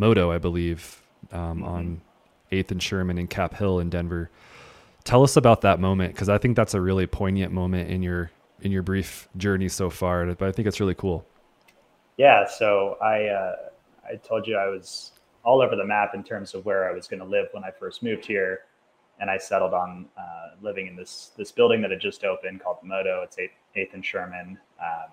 Modo, 0.00 0.32
I 0.32 0.38
believe, 0.38 1.02
um, 1.30 1.58
mm-hmm. 1.58 1.64
on 1.64 2.00
Eighth 2.50 2.72
and 2.72 2.82
Sherman 2.82 3.18
and 3.18 3.28
Cap 3.28 3.54
Hill 3.54 3.78
in 3.78 3.90
Denver. 3.90 4.30
Tell 5.04 5.22
us 5.22 5.36
about 5.36 5.60
that 5.60 5.78
moment 5.78 6.14
because 6.14 6.28
I 6.28 6.38
think 6.38 6.56
that's 6.56 6.74
a 6.74 6.80
really 6.80 7.06
poignant 7.06 7.52
moment 7.52 7.90
in 7.90 8.02
your 8.02 8.30
in 8.62 8.72
your 8.72 8.82
brief 8.82 9.28
journey 9.36 9.68
so 9.68 9.88
far. 9.90 10.26
But 10.26 10.48
I 10.48 10.52
think 10.52 10.66
it's 10.66 10.80
really 10.80 10.94
cool. 10.94 11.24
Yeah, 12.16 12.46
so 12.46 12.96
I 13.00 13.26
uh, 13.26 13.56
I 14.04 14.16
told 14.16 14.46
you 14.46 14.56
I 14.56 14.66
was 14.66 15.12
all 15.44 15.62
over 15.62 15.76
the 15.76 15.84
map 15.84 16.14
in 16.14 16.24
terms 16.24 16.54
of 16.54 16.64
where 16.64 16.88
I 16.88 16.92
was 16.92 17.06
going 17.06 17.20
to 17.20 17.26
live 17.26 17.48
when 17.52 17.64
I 17.64 17.70
first 17.70 18.02
moved 18.02 18.26
here, 18.26 18.60
and 19.20 19.30
I 19.30 19.38
settled 19.38 19.72
on 19.72 20.06
uh, 20.18 20.56
living 20.60 20.86
in 20.86 20.96
this 20.96 21.32
this 21.36 21.52
building 21.52 21.80
that 21.82 21.90
had 21.90 22.00
just 22.00 22.24
opened 22.24 22.62
called 22.62 22.78
Modo. 22.82 23.22
It's 23.22 23.38
eighth, 23.38 23.52
eighth 23.76 23.94
and 23.94 24.04
Sherman. 24.04 24.58
Um, 24.80 25.10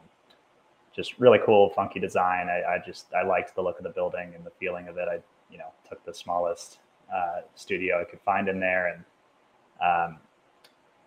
just 0.97 1.17
really 1.19 1.39
cool, 1.45 1.69
funky 1.69 1.99
design. 1.99 2.47
I, 2.49 2.73
I, 2.73 2.77
just 2.85 3.13
I 3.13 3.25
liked 3.25 3.55
the 3.55 3.61
look 3.61 3.77
of 3.77 3.83
the 3.83 3.91
building 3.91 4.33
and 4.35 4.43
the 4.43 4.51
feeling 4.59 4.87
of 4.87 4.97
it. 4.97 5.07
I 5.09 5.19
you 5.49 5.57
know 5.57 5.71
took 5.87 6.03
the 6.05 6.13
smallest 6.13 6.79
uh, 7.13 7.41
studio 7.55 8.01
I 8.01 8.03
could 8.03 8.19
find 8.21 8.49
in 8.49 8.59
there, 8.59 8.87
and 8.87 9.03
um, 9.81 10.17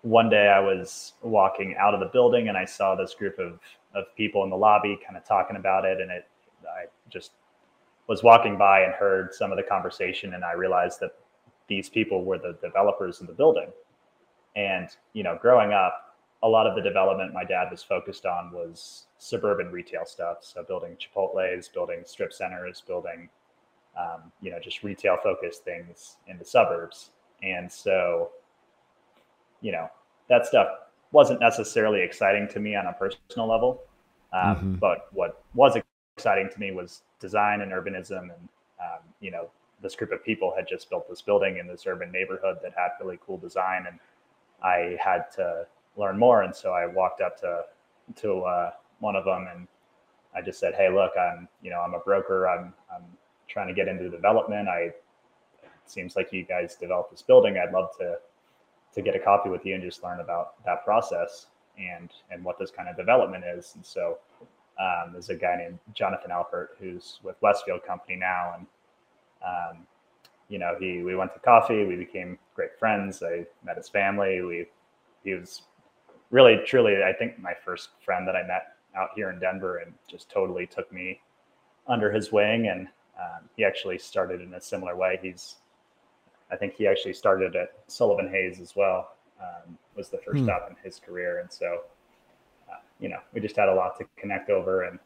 one 0.02 0.30
day 0.30 0.48
I 0.48 0.60
was 0.60 1.14
walking 1.22 1.74
out 1.78 1.92
of 1.92 2.00
the 2.00 2.06
building 2.06 2.48
and 2.48 2.56
I 2.56 2.64
saw 2.64 2.94
this 2.94 3.14
group 3.14 3.38
of 3.38 3.58
of 3.94 4.04
people 4.16 4.44
in 4.44 4.50
the 4.50 4.56
lobby 4.56 4.98
kind 5.04 5.16
of 5.16 5.24
talking 5.24 5.56
about 5.56 5.84
it, 5.84 6.00
and 6.00 6.10
it 6.10 6.26
I 6.64 6.86
just 7.10 7.32
was 8.06 8.22
walking 8.22 8.56
by 8.56 8.82
and 8.82 8.94
heard 8.94 9.34
some 9.34 9.50
of 9.50 9.56
the 9.56 9.62
conversation, 9.62 10.34
and 10.34 10.44
I 10.44 10.52
realized 10.52 11.00
that 11.00 11.12
these 11.68 11.88
people 11.88 12.24
were 12.24 12.38
the 12.38 12.56
developers 12.62 13.20
in 13.20 13.26
the 13.26 13.32
building. 13.32 13.68
And 14.56 14.88
you 15.12 15.22
know, 15.22 15.38
growing 15.40 15.72
up, 15.72 16.09
a 16.42 16.48
lot 16.48 16.66
of 16.66 16.74
the 16.74 16.82
development 16.82 17.34
my 17.34 17.44
dad 17.44 17.68
was 17.70 17.82
focused 17.82 18.24
on 18.24 18.50
was 18.52 19.06
suburban 19.18 19.70
retail 19.70 20.04
stuff. 20.04 20.38
So 20.40 20.62
building 20.62 20.96
Chipotle's, 20.96 21.68
building 21.68 22.02
strip 22.04 22.32
centers, 22.32 22.82
building 22.86 23.28
um, 23.98 24.32
you 24.40 24.50
know 24.50 24.58
just 24.58 24.82
retail 24.82 25.16
focused 25.22 25.64
things 25.64 26.16
in 26.26 26.38
the 26.38 26.44
suburbs. 26.44 27.10
And 27.42 27.70
so, 27.70 28.30
you 29.60 29.72
know, 29.72 29.88
that 30.28 30.46
stuff 30.46 30.68
wasn't 31.12 31.40
necessarily 31.40 32.02
exciting 32.02 32.48
to 32.48 32.60
me 32.60 32.76
on 32.76 32.86
a 32.86 32.92
personal 32.92 33.48
level. 33.48 33.82
Um, 34.32 34.56
mm-hmm. 34.56 34.74
But 34.74 35.08
what 35.12 35.42
was 35.54 35.76
exciting 36.16 36.50
to 36.52 36.60
me 36.60 36.70
was 36.70 37.02
design 37.18 37.62
and 37.62 37.72
urbanism, 37.72 38.22
and 38.22 38.48
um, 38.80 39.00
you 39.20 39.30
know, 39.30 39.50
this 39.82 39.96
group 39.96 40.12
of 40.12 40.24
people 40.24 40.52
had 40.56 40.68
just 40.68 40.88
built 40.90 41.08
this 41.08 41.22
building 41.22 41.58
in 41.58 41.66
this 41.66 41.86
urban 41.86 42.12
neighborhood 42.12 42.58
that 42.62 42.72
had 42.76 42.90
really 43.00 43.18
cool 43.24 43.38
design, 43.38 43.86
and 43.88 43.98
I 44.62 44.96
had 45.02 45.24
to 45.36 45.66
learn 45.96 46.18
more. 46.18 46.42
And 46.42 46.54
so 46.54 46.72
I 46.72 46.86
walked 46.86 47.20
up 47.20 47.38
to 47.40 47.64
to 48.16 48.40
uh, 48.42 48.70
one 48.98 49.16
of 49.16 49.24
them, 49.24 49.48
and 49.52 49.68
I 50.34 50.42
just 50.42 50.58
said, 50.58 50.74
"Hey, 50.74 50.88
look, 50.92 51.12
I'm 51.18 51.48
you 51.62 51.70
know 51.70 51.80
I'm 51.80 51.94
a 51.94 52.00
broker. 52.00 52.48
I'm 52.48 52.72
I'm 52.94 53.04
trying 53.48 53.68
to 53.68 53.74
get 53.74 53.88
into 53.88 54.08
development. 54.08 54.68
I 54.68 54.92
it 55.62 55.70
seems 55.86 56.16
like 56.16 56.32
you 56.32 56.44
guys 56.44 56.76
developed 56.76 57.10
this 57.10 57.22
building. 57.22 57.58
I'd 57.58 57.72
love 57.72 57.90
to 57.98 58.16
to 58.92 59.02
get 59.02 59.14
a 59.14 59.20
copy 59.20 59.48
with 59.48 59.64
you 59.64 59.74
and 59.74 59.82
just 59.82 60.02
learn 60.02 60.20
about 60.20 60.64
that 60.64 60.84
process 60.84 61.46
and 61.78 62.10
and 62.30 62.44
what 62.44 62.58
this 62.58 62.70
kind 62.70 62.88
of 62.88 62.96
development 62.96 63.44
is. 63.44 63.72
And 63.74 63.84
so 63.84 64.18
um, 64.80 65.12
there's 65.12 65.28
a 65.28 65.34
guy 65.34 65.56
named 65.56 65.78
Jonathan 65.94 66.30
Alpert 66.30 66.68
who's 66.78 67.20
with 67.22 67.36
Westfield 67.42 67.82
Company 67.84 68.16
now, 68.16 68.54
and 68.56 68.66
um, 69.44 69.86
you 70.48 70.58
know 70.58 70.74
he 70.78 71.02
we 71.02 71.16
went 71.16 71.32
to 71.34 71.40
coffee. 71.40 71.84
We 71.84 71.96
became 71.96 72.38
great 72.54 72.78
friends. 72.78 73.22
I 73.22 73.46
met 73.64 73.76
his 73.76 73.88
family. 73.88 74.40
We 74.40 74.66
he 75.24 75.34
was 75.34 75.62
really 76.30 76.60
truly 76.66 77.02
I 77.02 77.12
think 77.12 77.38
my 77.38 77.54
first 77.64 77.90
friend 78.04 78.26
that 78.26 78.36
I 78.36 78.46
met 78.46 78.74
out 78.96 79.10
here 79.14 79.30
in 79.30 79.38
Denver, 79.38 79.78
and 79.78 79.92
just 80.08 80.30
totally 80.30 80.66
took 80.66 80.92
me 80.92 81.20
under 81.86 82.10
his 82.10 82.32
wing. 82.32 82.68
And 82.68 82.88
um, 83.18 83.48
he 83.56 83.64
actually 83.64 83.98
started 83.98 84.40
in 84.40 84.54
a 84.54 84.60
similar 84.60 84.96
way. 84.96 85.18
He's 85.22 85.56
I 86.50 86.56
think 86.56 86.74
he 86.74 86.86
actually 86.86 87.12
started 87.12 87.54
at 87.54 87.74
Sullivan 87.86 88.28
Hayes 88.28 88.60
as 88.60 88.74
well. 88.74 89.12
Um, 89.40 89.78
was 89.96 90.08
the 90.08 90.18
first 90.18 90.38
hmm. 90.38 90.44
stop 90.44 90.66
in 90.68 90.76
his 90.82 90.98
career, 90.98 91.40
and 91.40 91.50
so 91.50 91.82
uh, 92.70 92.80
you 92.98 93.08
know 93.08 93.18
we 93.32 93.40
just 93.40 93.56
had 93.56 93.68
a 93.68 93.74
lot 93.74 93.96
to 93.98 94.04
connect 94.16 94.50
over 94.50 94.84
and 94.84 94.98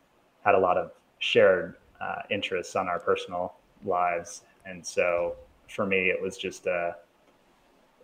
had 0.45 0.55
a 0.55 0.59
lot 0.59 0.77
of 0.77 0.93
shared 1.19 1.77
uh, 2.01 2.23
interests 2.31 2.77
on 2.77 2.89
our 2.89 2.99
personal 2.99 3.55
lives. 3.85 4.43
And 4.67 4.85
so 4.85 5.37
for 5.69 5.87
me, 5.87 6.09
it 6.09 6.21
was 6.21 6.37
just 6.37 6.67
uh, 6.67 6.93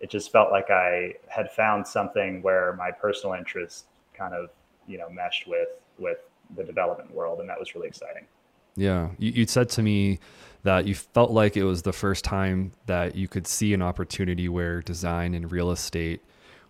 it 0.01 0.09
just 0.09 0.31
felt 0.31 0.51
like 0.51 0.69
I 0.69 1.13
had 1.27 1.51
found 1.51 1.87
something 1.87 2.41
where 2.41 2.73
my 2.73 2.91
personal 2.91 3.35
interests 3.35 3.85
kind 4.13 4.33
of 4.33 4.49
you 4.87 4.97
know 4.97 5.09
meshed 5.09 5.47
with 5.47 5.69
with 5.97 6.17
the 6.55 6.63
development 6.63 7.13
world, 7.13 7.39
and 7.39 7.47
that 7.47 7.59
was 7.59 7.73
really 7.75 7.87
exciting. 7.87 8.25
Yeah, 8.75 9.09
you, 9.17 9.31
you 9.31 9.47
said 9.47 9.69
to 9.69 9.83
me 9.83 10.19
that 10.63 10.87
you 10.87 10.95
felt 10.95 11.31
like 11.31 11.55
it 11.55 11.63
was 11.63 11.83
the 11.83 11.93
first 11.93 12.25
time 12.25 12.71
that 12.87 13.15
you 13.15 13.27
could 13.27 13.47
see 13.47 13.73
an 13.73 13.81
opportunity 13.81 14.49
where 14.49 14.81
design 14.81 15.33
and 15.33 15.51
real 15.51 15.71
estate 15.71 16.21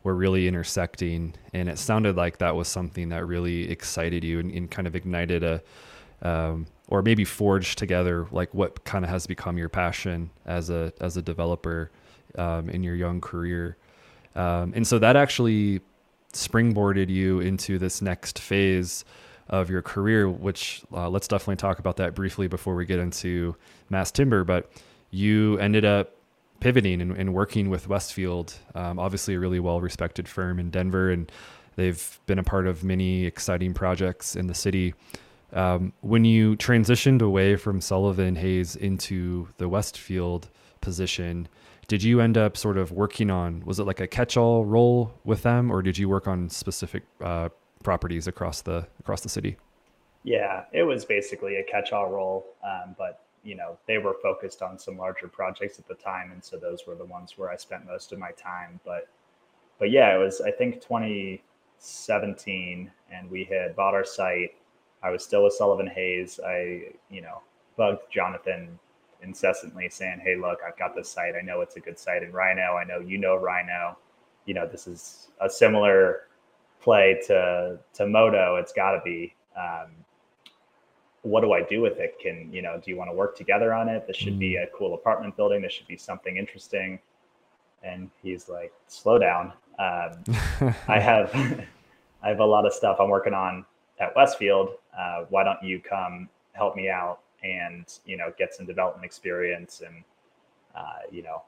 were 0.04 0.16
really 0.16 0.48
intersecting, 0.48 1.34
and 1.54 1.70
it 1.70 1.78
sounded 1.78 2.18
like 2.18 2.40
that 2.40 2.56
was 2.56 2.68
something 2.68 3.10
that 3.10 3.26
really 3.26 3.70
excited 3.72 4.24
you 4.24 4.40
and, 4.40 4.52
and 4.52 4.70
kind 4.70 4.88
of 4.88 4.96
ignited 4.96 5.44
a, 5.44 5.62
um, 6.22 6.66
or 6.90 7.02
maybe 7.02 7.24
forged 7.24 7.78
together 7.78 8.28
like 8.32 8.54
what 8.54 8.84
kind 8.84 9.06
of 9.06 9.10
has 9.10 9.26
become 9.26 9.58
your 9.58 9.70
passion 9.70 10.30
as 10.46 10.70
a 10.70 10.92
as 11.00 11.18
a 11.18 11.22
developer 11.22 11.92
um, 12.38 12.70
in 12.70 12.84
your 12.84 12.96
young 12.96 13.22
career, 13.22 13.78
um, 14.36 14.74
and 14.76 14.86
so 14.86 15.00
that 15.00 15.16
actually 15.16 15.82
springboarded 16.34 17.10
you 17.10 17.40
into 17.42 17.78
this 17.78 18.02
next 18.02 18.40
phase 18.40 19.04
of 19.50 19.70
your 19.70 19.82
career, 19.82 20.30
which 20.30 20.82
uh, 20.94 21.10
let's 21.10 21.28
definitely 21.28 21.58
talk 21.58 21.80
about 21.80 21.98
that 21.98 22.16
briefly 22.16 22.48
before 22.48 22.74
we 22.74 22.86
get 22.86 23.00
into 23.00 23.56
mass 23.90 24.12
timber. 24.12 24.44
But 24.44 24.72
you 25.10 25.58
ended 25.60 25.84
up 25.84 26.16
pivoting 26.62 27.02
and, 27.02 27.12
and 27.12 27.34
working 27.34 27.70
with 27.70 27.90
Westfield, 27.90 28.54
um, 28.76 28.98
obviously 28.98 29.34
a 29.34 29.40
really 29.40 29.60
well 29.60 29.82
respected 29.82 30.28
firm 30.28 30.58
in 30.58 30.70
Denver, 30.70 31.12
and 31.12 31.30
they've 31.76 32.20
been 32.28 32.40
a 32.40 32.44
part 32.44 32.66
of 32.66 32.84
many 32.84 33.26
exciting 33.26 33.74
projects 33.74 34.36
in 34.36 34.48
the 34.48 34.54
city. 34.54 34.94
Um, 35.52 35.92
when 36.00 36.24
you 36.24 36.56
transitioned 36.56 37.22
away 37.22 37.58
from 37.58 37.82
Sullivan 37.82 38.38
Hayes 38.38 38.78
into 38.78 39.50
the 39.58 39.68
Westfield 39.68 40.48
position, 40.80 41.50
did 41.88 42.04
you 42.04 42.22
end 42.22 42.38
up 42.38 42.56
sort 42.56 42.78
of 42.78 42.92
working 42.92 43.30
on 43.30 43.62
was 43.66 43.80
it 43.80 43.84
like 43.84 44.00
a 44.00 44.08
catch-all 44.08 44.66
role 44.66 45.14
with 45.24 45.44
them 45.44 45.72
or 45.72 45.82
did 45.82 45.98
you 45.98 46.08
work 46.08 46.28
on 46.28 46.50
specific 46.50 47.04
uh, 47.22 47.50
properties 47.84 48.28
across 48.28 48.62
the 48.62 48.88
across 49.00 49.22
the 49.22 49.30
city? 49.30 49.58
Yeah, 50.24 50.66
it 50.72 50.84
was 50.84 51.04
basically 51.04 51.58
a 51.58 51.64
catch-all 51.64 52.10
role, 52.10 52.46
um, 52.64 52.96
but 52.98 53.26
you 53.44 53.56
know 53.56 53.78
they 53.88 53.98
were 53.98 54.16
focused 54.22 54.62
on 54.62 54.78
some 54.78 54.98
larger 54.98 55.28
projects 55.28 55.80
at 55.80 55.88
the 55.88 55.96
time, 55.96 56.32
and 56.32 56.44
so 56.44 56.58
those 56.58 56.86
were 56.86 56.96
the 56.96 57.06
ones 57.06 57.38
where 57.38 57.50
I 57.50 57.56
spent 57.56 57.86
most 57.86 58.12
of 58.12 58.20
my 58.20 58.32
time. 58.32 58.80
But 58.86 59.08
but 59.80 59.90
yeah, 59.92 60.16
it 60.16 60.20
was 60.20 60.42
I 60.42 60.52
think 60.52 60.82
2017, 60.82 62.92
and 63.12 63.32
we 63.32 63.46
had 63.46 63.76
bought 63.76 63.96
our 63.96 64.06
site. 64.06 64.56
I 65.04 65.10
was 65.10 65.24
still 65.24 65.46
with 65.46 65.54
Sullivan 65.54 65.88
Hayes. 65.88 66.40
I 66.46 66.92
you 67.10 67.22
know 67.22 67.42
bugged 67.78 68.12
Jonathan 68.12 68.78
incessantly 69.22 69.90
saying, 69.90 70.22
"Hey, 70.24 70.36
look, 70.36 70.60
I've 70.68 70.78
got 70.78 70.96
this 70.96 71.10
site. 71.10 71.36
I 71.36 71.42
know 71.42 71.62
it's 71.62 71.76
a 71.76 71.80
good 71.80 71.98
site 72.00 72.24
in 72.24 72.32
RiNo. 72.32 72.76
I 72.76 72.84
know 72.84 73.00
you 73.00 73.18
know 73.18 73.38
RiNo. 73.38 73.96
You 74.46 74.54
know 74.54 74.68
this 74.68 74.88
is 74.88 75.30
a 75.40 75.50
similar 75.50 76.24
play 76.82 77.20
to 77.28 77.80
to 77.94 78.08
Modo, 78.08 78.58
it's 78.58 78.74
got 78.74 78.92
to 78.92 79.02
be. 79.04 79.34
Um, 79.56 79.92
what 81.24 81.42
do 81.42 81.54
I 81.54 81.62
do 81.62 81.82
with 81.82 82.00
it? 82.00 82.18
Can 82.20 82.52
you 82.52 82.62
know? 82.62 82.82
Do 82.84 82.90
you 82.90 82.98
want 82.98 83.10
to 83.10 83.16
work 83.16 83.38
together 83.38 83.74
on 83.74 83.88
it? 83.88 84.08
This 84.08 84.18
should 84.18 84.40
be 84.40 84.54
mm. 84.54 84.64
a 84.64 84.68
cool 84.76 84.96
apartment 84.96 85.38
building. 85.38 85.62
This 85.62 85.72
should 85.72 85.88
be 85.88 85.98
something 85.98 86.38
interesting. 86.38 87.00
And 87.84 88.10
he's 88.22 88.50
like, 88.50 88.72
slow 88.88 89.18
down. 89.18 89.54
Um, 89.80 90.24
I 90.88 91.00
have 91.00 91.34
I 92.24 92.30
have 92.30 92.40
a 92.40 92.46
lot 92.46 92.66
of 92.66 92.74
stuff 92.74 92.98
I'm 93.00 93.10
working 93.10 93.34
on 93.34 93.66
at 94.00 94.16
Westfield. 94.16 94.76
Uh, 94.98 95.26
why 95.30 95.44
don't 95.44 95.62
you 95.64 95.80
come 95.80 96.28
help 96.54 96.76
me 96.76 96.90
out 96.90 97.20
and 97.44 98.00
you 98.06 98.18
know 98.18 98.32
get 98.38 98.54
some 98.54 98.66
development 98.66 99.06
experience 99.06 99.82
and 99.86 100.04
uh, 100.76 101.00
you 101.12 101.24
know 101.24 101.44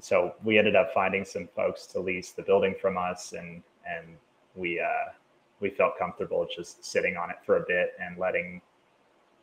so 0.00 0.34
we 0.44 0.58
ended 0.58 0.76
up 0.76 0.92
finding 0.94 1.24
some 1.24 1.48
folks 1.54 1.86
to 1.88 2.00
lease 2.00 2.32
the 2.32 2.42
building 2.42 2.74
from 2.80 2.96
us, 2.96 3.32
and 3.32 3.62
and 3.86 4.16
we 4.54 4.80
uh, 4.80 5.12
we 5.60 5.70
felt 5.70 5.98
comfortable 5.98 6.46
just 6.54 6.84
sitting 6.84 7.16
on 7.16 7.30
it 7.30 7.36
for 7.44 7.56
a 7.58 7.64
bit 7.66 7.92
and 8.00 8.18
letting 8.18 8.60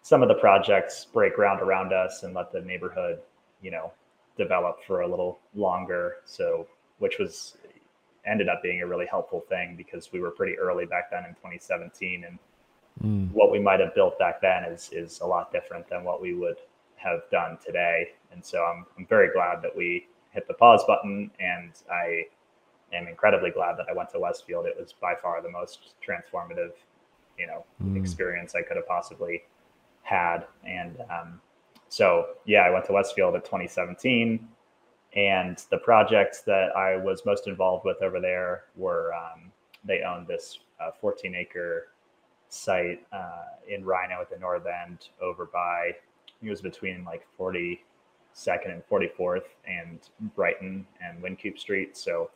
some 0.02 0.22
of 0.22 0.30
the 0.30 0.36
projects 0.36 1.06
break 1.06 1.36
ground 1.36 1.62
around 1.62 1.94
us 1.94 2.24
and 2.24 2.34
let 2.34 2.52
the 2.52 2.62
neighborhood, 2.62 3.20
you 3.62 3.72
know, 3.72 3.92
develop 4.38 4.78
for 4.86 5.02
a 5.02 5.08
little 5.08 5.40
longer. 5.54 6.18
So 6.26 6.68
which 7.00 7.20
was 7.20 7.58
ended 8.26 8.50
up 8.50 8.64
being 8.64 8.82
a 8.82 8.88
really 8.88 9.06
helpful 9.06 9.42
thing 9.48 9.76
because 9.78 10.12
we 10.12 10.20
were 10.20 10.32
pretty 10.32 10.58
early 10.58 10.86
back 10.86 11.12
then 11.12 11.24
in 11.26 11.32
2017 11.36 12.26
and 12.26 12.40
mm. 13.04 13.32
what 13.32 13.52
we 13.52 13.60
might 13.60 13.80
have 13.80 13.94
built 13.96 14.18
back 14.20 14.42
then 14.42 14.64
is 14.64 14.90
is 14.92 15.20
a 15.22 15.26
lot 15.26 15.52
different 15.52 15.88
than 15.90 16.04
what 16.04 16.22
we 16.22 16.34
would 16.34 16.58
have 16.96 17.22
done 17.32 17.58
today 17.64 18.14
and 18.32 18.44
so 18.44 18.64
I'm, 18.64 18.86
I'm 18.98 19.06
very 19.06 19.32
glad 19.34 19.62
that 19.62 19.76
we 19.76 20.08
hit 20.38 20.48
the 20.48 20.54
pause 20.54 20.84
button, 20.86 21.32
and 21.40 21.72
I 21.92 22.26
am 22.94 23.08
incredibly 23.08 23.50
glad 23.50 23.76
that 23.78 23.88
I 23.90 23.94
went 23.94 24.10
to 24.12 24.20
Westfield. 24.20 24.68
It 24.68 24.76
was 24.80 24.94
by 24.94 25.16
far 25.16 25.42
the 25.42 25.50
most 25.50 25.96
transformative, 26.08 26.74
you 27.40 27.48
know, 27.48 27.66
mm. 27.84 27.98
experience 27.98 28.54
I 28.56 28.62
could 28.62 28.78
have 28.78 28.88
possibly 28.88 29.44
had. 30.04 30.46
And 30.64 31.00
um, 31.10 31.42
so, 31.90 32.28
yeah, 32.46 32.60
I 32.60 32.70
went 32.70 32.86
to 32.86 32.94
Westfield 32.94 33.34
in 33.34 33.42
2017, 33.42 34.48
and 35.16 35.58
the 35.72 35.80
projects 35.80 36.42
that 36.42 36.76
I 36.76 36.98
was 36.98 37.26
most 37.26 37.48
involved 37.48 37.84
with 37.84 37.98
over 38.04 38.20
there 38.20 38.66
were 38.76 39.14
um, 39.16 39.52
they 39.84 40.04
owned 40.04 40.28
this 40.28 40.60
uh, 40.80 40.92
14 41.02 41.34
acre 41.34 41.88
site 42.50 43.06
uh, 43.12 43.46
in 43.68 43.84
RiNo 43.84 44.22
at 44.22 44.30
the 44.30 44.40
north 44.40 44.66
end 44.66 45.10
over 45.22 45.46
by 45.46 45.92
it 46.42 46.50
was 46.50 46.62
between 46.62 47.04
like 47.04 47.26
40 47.38 47.84
second 48.34 48.72
and 48.72 48.84
44th 48.88 49.48
and 49.66 50.00
Brighton 50.36 50.86
and 51.02 51.22
Wynkoop 51.22 51.58
Street. 51.58 51.98
So 51.98 52.30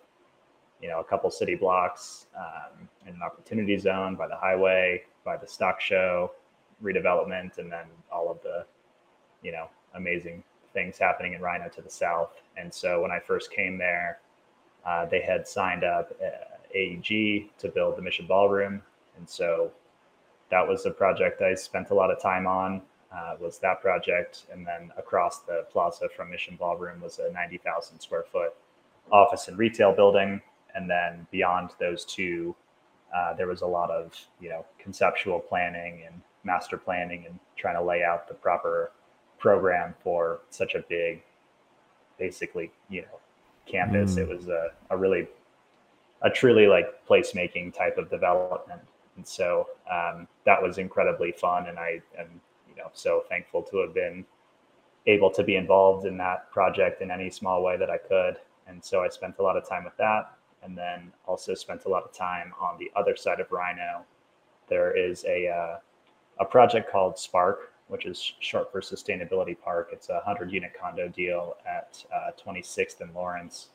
you 0.82 0.90
know, 0.90 1.00
a 1.00 1.04
couple 1.04 1.30
city 1.30 1.56
blocks 1.56 2.26
um, 2.36 2.90
in 3.06 3.14
an 3.14 3.22
opportunity 3.22 3.78
zone 3.78 4.16
by 4.16 4.28
the 4.28 4.36
highway, 4.36 5.04
by 5.24 5.38
the 5.38 5.48
stock 5.48 5.80
show, 5.80 6.32
redevelopment, 6.84 7.60
and 7.60 7.72
then 7.72 7.86
all 8.12 8.32
of 8.32 8.42
the, 8.42 8.66
you 9.44 9.52
know, 9.52 9.68
amazing 9.94 10.44
things 10.74 10.98
happening 10.98 11.34
in 11.34 11.42
RiNo 11.42 11.72
to 11.74 11.82
the 11.82 11.90
south. 11.90 12.42
And 12.58 12.74
so 12.74 13.02
when 13.02 13.12
I 13.12 13.20
first 13.20 13.52
came 13.52 13.78
there, 13.78 14.20
uh, 14.86 15.06
they 15.06 15.22
had 15.22 15.48
signed 15.48 15.84
up 15.84 16.12
uh, 16.20 16.76
AEG 16.76 17.52
to 17.60 17.70
build 17.70 17.96
the 17.96 18.02
Mission 18.02 18.26
Ballroom, 18.26 18.82
and 19.18 19.30
so 19.30 19.72
that 20.52 20.68
was 20.68 20.86
a 20.86 20.92
project 20.92 21.42
I 21.42 21.56
spent 21.56 21.90
a 21.90 21.96
lot 21.96 22.12
of 22.12 22.22
time 22.22 22.46
on. 22.46 22.82
Uh, 23.14 23.36
was 23.42 23.60
that 23.60 23.82
project, 23.82 24.46
and 24.54 24.66
then 24.66 24.90
across 24.98 25.40
the 25.40 25.66
plaza 25.70 26.08
from 26.16 26.32
Mission 26.32 26.56
Ballroom 26.56 27.02
was 27.02 27.20
a 27.20 27.30
90,000 27.34 28.00
square 28.00 28.24
foot 28.32 28.54
office 29.12 29.50
and 29.50 29.58
retail 29.58 29.94
building, 29.94 30.42
and 30.76 30.90
then 30.90 31.28
beyond 31.30 31.72
those 31.78 32.06
two, 32.06 32.56
uh, 33.14 33.34
there 33.34 33.48
was 33.48 33.62
a 33.62 33.68
lot 33.68 33.92
of 33.92 34.14
you 34.40 34.48
know 34.48 34.66
conceptual 34.80 35.40
planning 35.40 36.04
and 36.06 36.22
master 36.46 36.78
planning 36.78 37.26
and 37.26 37.38
trying 37.58 37.76
to 37.76 37.84
lay 37.84 38.02
out 38.04 38.30
the 38.30 38.34
proper 38.34 38.92
program 39.40 39.94
for 40.04 40.40
such 40.50 40.76
a 40.76 40.84
big, 40.88 41.22
basically 42.18 42.72
you 42.90 43.02
know 43.02 43.20
campus. 43.66 44.16
Mm. 44.16 44.20
It 44.20 44.30
was 44.30 44.48
a, 44.48 44.70
a 44.90 44.96
really 44.96 45.28
a 46.22 46.30
truly 46.30 46.68
like 46.68 47.06
placemaking 47.08 47.76
type 47.76 47.98
of 47.98 48.10
development. 48.10 48.82
And 49.22 49.28
so 49.28 49.68
um, 49.92 50.28
that 50.48 50.60
was 50.60 50.80
incredibly 50.80 51.32
fun. 51.32 51.68
And 51.68 51.78
I 51.78 52.02
am, 52.18 52.42
you 52.68 52.76
know, 52.76 52.90
so 52.92 53.24
thankful 53.30 53.62
to 53.62 53.78
have 53.82 53.94
been 53.94 54.26
able 55.06 55.30
to 55.30 55.44
be 55.44 55.58
involved 55.58 56.08
in 56.08 56.18
that 56.18 56.50
project 56.50 57.04
in 57.04 57.12
any 57.12 57.30
small 57.30 57.62
way 57.62 57.78
that 57.78 57.92
I 57.92 58.00
could. 58.00 58.38
And 58.66 58.84
so 58.84 59.04
I 59.04 59.10
spent 59.10 59.36
a 59.38 59.44
lot 59.44 59.58
of 59.58 59.70
time 59.70 59.84
with 59.84 59.96
that. 59.98 60.32
And 60.64 60.76
then 60.76 61.12
also 61.28 61.54
spent 61.54 61.86
a 61.86 61.88
lot 61.88 62.02
of 62.04 62.12
time 62.14 62.52
on 62.60 62.80
the 62.80 62.92
other 62.96 63.16
side 63.16 63.40
of 63.40 63.48
RiNo. 63.50 64.02
There 64.68 64.98
is 64.98 65.24
a, 65.26 65.48
uh, 65.48 65.78
a 66.40 66.46
project 66.46 66.92
called 66.92 67.20
Spark, 67.20 67.74
which 67.90 68.08
is 68.08 68.34
short 68.40 68.72
for 68.72 68.82
Sustainability 68.82 69.56
Park. 69.56 69.90
It's 69.94 70.10
a 70.10 70.16
100 70.16 70.52
unit 70.52 70.72
condo 70.74 71.08
deal 71.10 71.58
at 71.68 72.04
uh, 72.12 72.32
26th 72.44 73.02
and 73.02 73.14
Lawrence. 73.14 73.68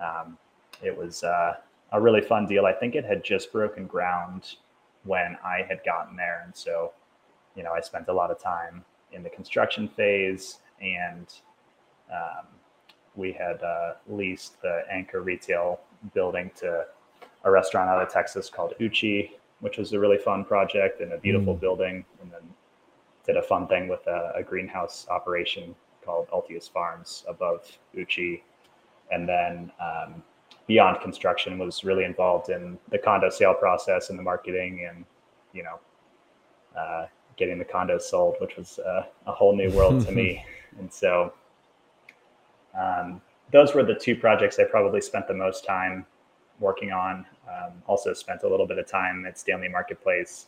Um, 0.00 0.38
it 0.82 0.96
was 0.96 1.24
uh, 1.24 1.56
a 1.92 2.00
really 2.00 2.22
fun 2.22 2.46
deal. 2.46 2.64
I 2.64 2.72
think 2.72 2.94
it 2.94 3.04
had 3.04 3.22
just 3.22 3.52
broken 3.52 3.86
ground 3.86 4.56
when 5.04 5.36
I 5.44 5.62
had 5.68 5.80
gotten 5.84 6.16
there. 6.16 6.42
And 6.44 6.54
so, 6.54 6.92
you 7.54 7.62
know, 7.62 7.72
I 7.72 7.80
spent 7.80 8.08
a 8.08 8.12
lot 8.12 8.30
of 8.30 8.40
time 8.40 8.84
in 9.12 9.22
the 9.22 9.30
construction 9.30 9.88
phase 9.88 10.58
and 10.80 11.32
um, 12.12 12.46
we 13.16 13.32
had 13.32 13.62
uh, 13.62 13.94
leased 14.06 14.60
the 14.62 14.82
anchor 14.90 15.20
retail 15.20 15.80
building 16.14 16.50
to 16.56 16.86
a 17.44 17.50
restaurant 17.50 17.88
out 17.88 18.00
of 18.02 18.12
Texas 18.12 18.48
called 18.48 18.74
Uchi, 18.80 19.36
which 19.60 19.78
was 19.78 19.92
a 19.92 19.98
really 19.98 20.18
fun 20.18 20.44
project 20.44 21.00
and 21.00 21.12
a 21.12 21.18
beautiful 21.18 21.56
mm. 21.56 21.60
building. 21.60 22.04
And 22.20 22.30
then 22.30 22.42
did 23.26 23.36
a 23.36 23.42
fun 23.42 23.66
thing 23.66 23.88
with 23.88 24.06
a, 24.06 24.32
a 24.36 24.42
greenhouse 24.42 25.06
operation 25.10 25.74
called 26.04 26.28
Altius 26.30 26.70
Farms 26.70 27.24
above 27.28 27.66
Uchi. 27.96 28.42
And 29.10 29.28
then 29.28 29.70
um, 29.80 30.22
beyond 30.68 31.00
construction 31.00 31.58
was 31.58 31.82
really 31.82 32.04
involved 32.04 32.50
in 32.50 32.78
the 32.90 32.98
condo 32.98 33.30
sale 33.30 33.54
process 33.54 34.10
and 34.10 34.18
the 34.18 34.22
marketing 34.22 34.86
and 34.88 35.04
you 35.52 35.64
know 35.64 35.80
uh, 36.78 37.06
getting 37.36 37.58
the 37.58 37.64
condos 37.64 38.02
sold 38.02 38.36
which 38.40 38.56
was 38.56 38.78
uh, 38.78 39.02
a 39.26 39.32
whole 39.32 39.56
new 39.56 39.70
world 39.72 40.06
to 40.06 40.12
me. 40.12 40.44
And 40.78 40.92
so 40.92 41.32
um, 42.78 43.20
those 43.50 43.74
were 43.74 43.82
the 43.82 43.94
two 43.94 44.14
projects 44.14 44.60
i 44.60 44.64
probably 44.64 45.00
spent 45.00 45.26
the 45.26 45.34
most 45.34 45.64
time 45.64 46.06
working 46.60 46.92
on. 46.92 47.26
Um, 47.48 47.82
also 47.88 48.12
spent 48.12 48.42
a 48.44 48.48
little 48.48 48.66
bit 48.66 48.78
of 48.78 48.86
time 48.86 49.24
at 49.26 49.38
stanley 49.38 49.68
marketplace 49.68 50.46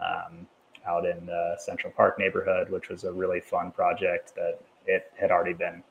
um, 0.00 0.46
out 0.86 1.04
in 1.04 1.26
the 1.26 1.56
central 1.58 1.92
park 1.92 2.18
neighborhood 2.18 2.70
which 2.70 2.88
was 2.88 3.04
a 3.04 3.12
really 3.12 3.40
fun 3.40 3.72
project 3.72 4.34
that 4.36 4.60
it 4.86 5.12
had 5.20 5.30
already 5.30 5.52
been 5.52 5.82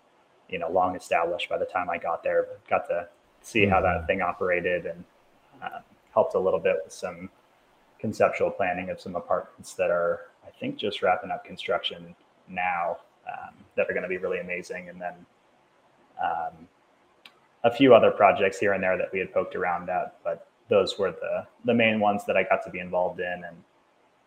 you 0.50 0.58
know 0.58 0.72
long 0.72 0.96
established 0.96 1.50
by 1.50 1.58
the 1.58 1.66
time 1.66 1.90
i 1.90 1.98
got 1.98 2.24
there 2.24 2.48
but 2.50 2.68
got 2.68 2.88
to 2.88 3.08
see 3.42 3.66
how 3.66 3.82
that 3.82 3.98
mm-hmm. 3.98 4.06
thing 4.08 4.22
operated 4.22 4.86
and 4.86 5.04
uh, 5.62 5.80
helped 6.14 6.36
a 6.36 6.40
little 6.40 6.60
bit 6.60 6.78
with 6.84 6.94
some 6.94 7.30
conceptual 8.00 8.50
planning 8.50 8.90
of 8.90 9.00
some 9.00 9.16
apartments 9.16 9.74
that 9.76 9.92
are, 9.92 10.22
I 10.46 10.50
think, 10.60 10.78
just 10.78 11.02
wrapping 11.02 11.32
up 11.32 11.46
construction 11.46 12.16
now 12.48 12.98
um, 13.28 13.54
that 13.76 13.90
are 13.90 13.94
going 13.94 14.04
to 14.04 14.10
be 14.10 14.18
really 14.18 14.40
amazing. 14.40 14.90
And 14.90 15.00
then 15.00 15.14
um, 16.22 16.68
a 17.64 17.72
few 17.72 17.94
other 17.94 18.12
projects 18.12 18.60
here 18.60 18.74
and 18.74 18.84
there 18.84 18.98
that 18.98 19.12
we 19.14 19.20
had 19.20 19.34
poked 19.34 19.56
around 19.56 19.90
at, 19.90 20.18
but 20.24 20.48
those 20.70 20.98
were 20.98 21.12
the 21.12 21.46
the 21.66 21.74
main 21.74 22.00
ones 22.00 22.26
that 22.26 22.38
I 22.38 22.44
got 22.44 22.64
to 22.64 22.72
be 22.72 22.80
involved 22.80 23.20
in. 23.20 23.44
And 23.48 23.58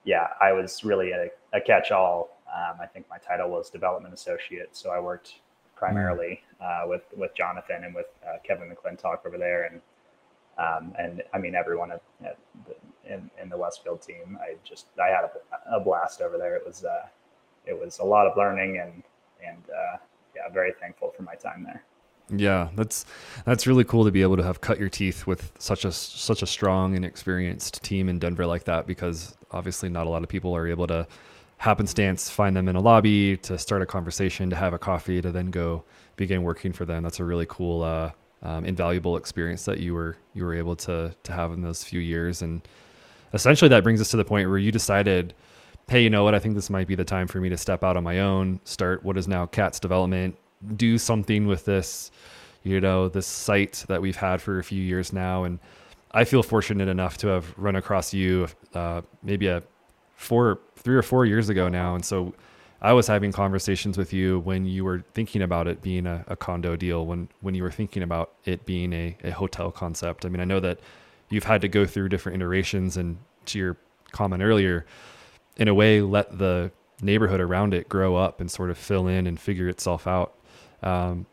yeah, 0.04 0.28
I 0.40 0.52
was 0.52 0.84
really 0.84 1.10
a, 1.12 1.28
a 1.52 1.60
catch-all. 1.60 2.38
Um, 2.54 2.76
I 2.80 2.86
think 2.86 3.06
my 3.08 3.18
title 3.18 3.50
was 3.50 3.70
development 3.70 4.14
associate, 4.14 4.76
so 4.76 4.90
I 4.90 5.00
worked 5.00 5.40
primarily 5.76 6.40
uh, 6.60 6.82
with 6.86 7.02
with 7.16 7.34
Jonathan 7.34 7.84
and 7.84 7.94
with 7.94 8.06
uh, 8.26 8.38
Kevin 8.46 8.70
McClintock 8.70 9.26
over 9.26 9.38
there, 9.38 9.64
and 9.64 9.80
um, 10.58 10.94
and 10.98 11.22
I 11.32 11.38
mean 11.38 11.54
everyone 11.54 11.92
at, 11.92 12.02
at 12.24 12.38
the, 12.66 13.12
in 13.12 13.30
in 13.42 13.48
the 13.48 13.56
Westfield 13.56 14.02
team. 14.02 14.38
I 14.40 14.56
just 14.64 14.86
I 15.02 15.08
had 15.08 15.24
a, 15.24 15.76
a 15.76 15.80
blast 15.80 16.20
over 16.20 16.38
there. 16.38 16.56
It 16.56 16.66
was 16.66 16.84
uh, 16.84 17.06
it 17.66 17.78
was 17.78 17.98
a 17.98 18.04
lot 18.04 18.26
of 18.26 18.36
learning 18.36 18.78
and 18.78 19.02
and 19.46 19.62
uh, 19.70 19.98
yeah, 20.34 20.48
very 20.52 20.72
thankful 20.80 21.12
for 21.16 21.22
my 21.22 21.34
time 21.34 21.64
there. 21.64 21.84
Yeah, 22.30 22.68
that's 22.74 23.04
that's 23.44 23.66
really 23.66 23.84
cool 23.84 24.04
to 24.04 24.10
be 24.10 24.22
able 24.22 24.36
to 24.38 24.42
have 24.42 24.60
cut 24.60 24.78
your 24.78 24.88
teeth 24.88 25.26
with 25.26 25.52
such 25.58 25.84
a 25.84 25.92
such 25.92 26.42
a 26.42 26.46
strong 26.46 26.96
and 26.96 27.04
experienced 27.04 27.82
team 27.82 28.08
in 28.08 28.18
Denver 28.18 28.46
like 28.46 28.64
that 28.64 28.86
because 28.86 29.36
obviously 29.50 29.90
not 29.90 30.06
a 30.06 30.10
lot 30.10 30.22
of 30.22 30.28
people 30.28 30.56
are 30.56 30.66
able 30.66 30.86
to 30.86 31.06
happenstance 31.58 32.28
find 32.28 32.56
them 32.56 32.68
in 32.68 32.76
a 32.76 32.80
lobby 32.80 33.36
to 33.38 33.58
start 33.58 33.82
a 33.82 33.86
conversation 33.86 34.50
to 34.50 34.56
have 34.56 34.72
a 34.72 34.78
coffee 34.78 35.22
to 35.22 35.30
then 35.30 35.50
go 35.50 35.84
begin 36.16 36.42
working 36.42 36.72
for 36.72 36.84
them. 36.84 37.02
That's 37.02 37.20
a 37.20 37.24
really 37.24 37.46
cool 37.48 37.82
uh, 37.82 38.10
um, 38.42 38.64
invaluable 38.64 39.16
experience 39.16 39.64
that 39.64 39.78
you 39.78 39.94
were 39.94 40.16
you 40.34 40.44
were 40.44 40.54
able 40.54 40.76
to 40.76 41.14
to 41.22 41.32
have 41.32 41.52
in 41.52 41.62
those 41.62 41.82
few 41.82 42.00
years. 42.00 42.42
And 42.42 42.66
essentially 43.32 43.68
that 43.68 43.82
brings 43.82 44.00
us 44.00 44.10
to 44.10 44.16
the 44.16 44.24
point 44.24 44.48
where 44.48 44.58
you 44.58 44.72
decided 44.72 45.34
hey 45.88 46.02
you 46.02 46.10
know 46.10 46.24
what? 46.24 46.34
I 46.34 46.38
think 46.38 46.54
this 46.54 46.70
might 46.70 46.86
be 46.86 46.94
the 46.94 47.04
time 47.04 47.26
for 47.26 47.40
me 47.40 47.48
to 47.50 47.56
step 47.56 47.84
out 47.84 47.96
on 47.96 48.04
my 48.04 48.20
own 48.20 48.60
start 48.64 49.04
what 49.04 49.16
is 49.16 49.28
now 49.28 49.46
Katz 49.46 49.78
Development 49.78 50.36
do 50.76 50.96
something 50.96 51.46
with 51.46 51.66
this 51.66 52.10
you 52.62 52.80
know 52.80 53.08
this 53.08 53.26
site 53.26 53.84
that 53.88 54.00
we've 54.00 54.16
had 54.16 54.40
for 54.40 54.58
a 54.58 54.64
few 54.64 54.82
years 54.82 55.12
now. 55.12 55.44
And 55.44 55.58
i 56.12 56.24
feel 56.24 56.42
fortunate 56.42 56.88
enough 56.88 57.16
to 57.18 57.26
have 57.28 57.52
run 57.56 57.76
across 57.76 58.12
you 58.12 58.48
uh, 58.74 59.02
maybe 59.22 59.46
a 59.46 59.62
four, 60.16 60.58
three 60.84 60.94
or 60.94 61.02
four 61.02 61.26
years 61.26 61.48
ago 61.48 61.68
now, 61.68 61.94
and 61.94 62.04
so 62.04 62.34
I 62.80 62.92
was 62.92 63.06
having 63.06 63.32
conversations 63.32 63.96
with 63.96 64.12
you 64.12 64.40
when 64.40 64.66
you 64.66 64.84
were 64.84 65.02
thinking 65.14 65.40
about 65.40 65.66
it 65.66 65.80
being 65.80 66.06
a, 66.06 66.22
a 66.28 66.36
condo 66.36 66.76
deal, 66.76 67.06
when 67.06 67.28
when 67.40 67.54
you 67.54 67.62
were 67.62 67.70
thinking 67.70 68.02
about 68.02 68.34
it 68.44 68.66
being 68.66 68.92
a, 68.92 69.16
a 69.24 69.30
hotel 69.30 69.72
concept. 69.72 70.26
I 70.26 70.28
mean, 70.28 70.40
I 70.40 70.44
know 70.44 70.60
that 70.60 70.80
you've 71.30 71.44
had 71.44 71.62
to 71.62 71.68
go 71.68 71.86
through 71.86 72.10
different 72.10 72.36
iterations, 72.36 72.98
and 72.98 73.16
to 73.46 73.58
your 73.58 73.76
comment 74.12 74.42
earlier, 74.42 74.84
in 75.56 75.68
a 75.68 75.74
way, 75.74 76.02
let 76.02 76.38
the 76.38 76.70
neighborhood 77.00 77.40
around 77.40 77.72
it 77.72 77.88
grow 77.88 78.16
up 78.16 78.40
and 78.40 78.50
sort 78.50 78.70
of 78.70 78.76
fill 78.76 79.08
in 79.08 79.26
and 79.26 79.40
figure 79.40 79.68
itself 79.68 80.06
out. 80.06 80.34
Um, 80.82 81.26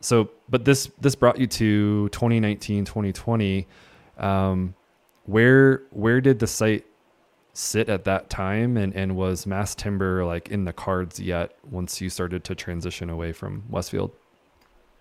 so, 0.00 0.30
but 0.48 0.66
this 0.66 0.90
this 1.00 1.14
brought 1.14 1.38
you 1.38 1.46
to 1.46 2.08
2019, 2.10 2.84
2020. 2.84 3.66
Um, 4.18 4.74
where 5.24 5.84
where 5.90 6.20
did 6.20 6.38
the 6.38 6.46
site 6.46 6.84
sit 7.58 7.88
at 7.88 8.04
that 8.04 8.30
time 8.30 8.76
and, 8.76 8.94
and 8.94 9.16
was 9.16 9.44
mass 9.44 9.74
timber 9.74 10.24
like 10.24 10.48
in 10.48 10.64
the 10.64 10.72
cards 10.72 11.18
yet 11.18 11.56
once 11.68 12.00
you 12.00 12.08
started 12.08 12.44
to 12.44 12.54
transition 12.54 13.10
away 13.10 13.32
from 13.32 13.64
westfield? 13.68 14.12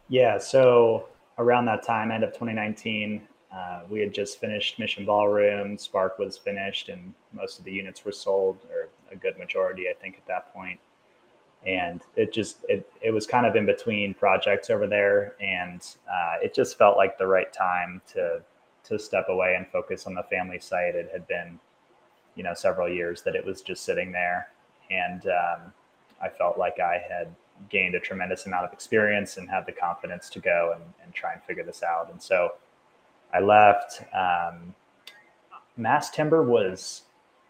Yeah 0.09 0.39
so 0.39 1.07
around 1.37 1.65
that 1.65 1.83
time 1.83 2.09
end 2.09 2.23
of 2.23 2.31
2019 2.31 3.21
uh, 3.55 3.81
we 3.87 3.99
had 3.99 4.11
just 4.11 4.39
finished 4.39 4.79
mission 4.79 5.05
ballroom 5.05 5.77
spark 5.77 6.17
was 6.17 6.35
finished 6.35 6.89
and 6.89 7.13
most 7.31 7.59
of 7.59 7.65
the 7.65 7.71
units 7.71 8.03
were 8.03 8.11
sold 8.11 8.57
or 8.71 8.89
a 9.11 9.15
good 9.15 9.37
majority 9.37 9.83
i 9.87 9.93
think 9.93 10.15
at 10.17 10.25
that 10.25 10.51
point. 10.51 10.79
And 11.65 12.01
it 12.15 12.33
just 12.33 12.65
it, 12.69 12.89
it 13.01 13.11
was 13.11 13.27
kind 13.27 13.45
of 13.45 13.55
in 13.55 13.67
between 13.67 14.15
projects 14.15 14.71
over 14.71 14.87
there 14.87 15.35
and 15.39 15.81
uh, 16.09 16.35
it 16.41 16.55
just 16.55 16.77
felt 16.77 16.97
like 16.97 17.19
the 17.19 17.27
right 17.27 17.51
time 17.53 18.01
to 18.13 18.41
to 18.85 18.97
step 18.97 19.27
away 19.29 19.55
and 19.55 19.67
focus 19.67 20.07
on 20.07 20.13
the 20.15 20.23
family 20.23 20.59
site. 20.59 20.95
It 20.95 21.09
had 21.11 21.27
been 21.27 21.59
you 22.37 22.43
know 22.43 22.53
several 22.53 22.87
years 22.87 23.21
that 23.23 23.35
it 23.35 23.45
was 23.45 23.61
just 23.61 23.83
sitting 23.83 24.13
there, 24.13 24.47
and 24.89 25.25
um, 25.25 25.73
I 26.21 26.29
felt 26.29 26.57
like 26.57 26.79
I 26.79 27.03
had 27.09 27.27
gained 27.69 27.95
a 27.95 27.99
tremendous 27.99 28.45
amount 28.45 28.65
of 28.65 28.71
experience 28.71 29.37
and 29.37 29.49
had 29.49 29.65
the 29.65 29.71
confidence 29.71 30.29
to 30.29 30.39
go 30.39 30.73
and, 30.75 30.83
and 31.03 31.13
try 31.13 31.33
and 31.33 31.43
figure 31.43 31.63
this 31.63 31.83
out. 31.83 32.09
And 32.11 32.21
so 32.21 32.53
I 33.33 33.39
left. 33.41 34.03
Um, 34.13 34.75
mass 35.75 36.09
timber 36.09 36.43
was 36.43 37.03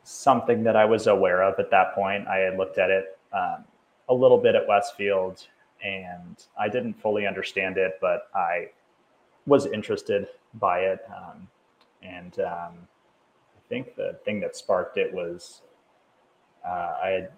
something 0.03 0.63
that 0.63 0.75
I 0.75 0.85
was 0.85 1.07
aware 1.07 1.43
of 1.43 1.59
at 1.59 1.69
that 1.71 1.93
point. 1.93 2.27
I 2.27 2.37
had 2.37 2.57
looked 2.57 2.77
at 2.77 2.89
it 2.89 3.17
um, 3.33 3.63
a 4.09 4.13
little 4.13 4.37
bit 4.37 4.55
at 4.55 4.67
Westfield 4.67 5.45
and 5.83 6.45
I 6.59 6.69
didn't 6.69 6.93
fully 6.93 7.27
understand 7.27 7.77
it, 7.77 7.97
but 8.01 8.29
I 8.33 8.69
was 9.45 9.65
interested 9.65 10.27
by 10.55 10.79
it. 10.79 10.99
Um, 11.15 11.47
and 12.01 12.39
um, 12.39 12.87
think 13.69 13.95
the 13.95 14.19
thing 14.25 14.39
that 14.41 14.55
sparked 14.55 14.97
it 14.97 15.13
was 15.13 15.61
uh, 16.67 16.95
I 17.03 17.09
had 17.09 17.31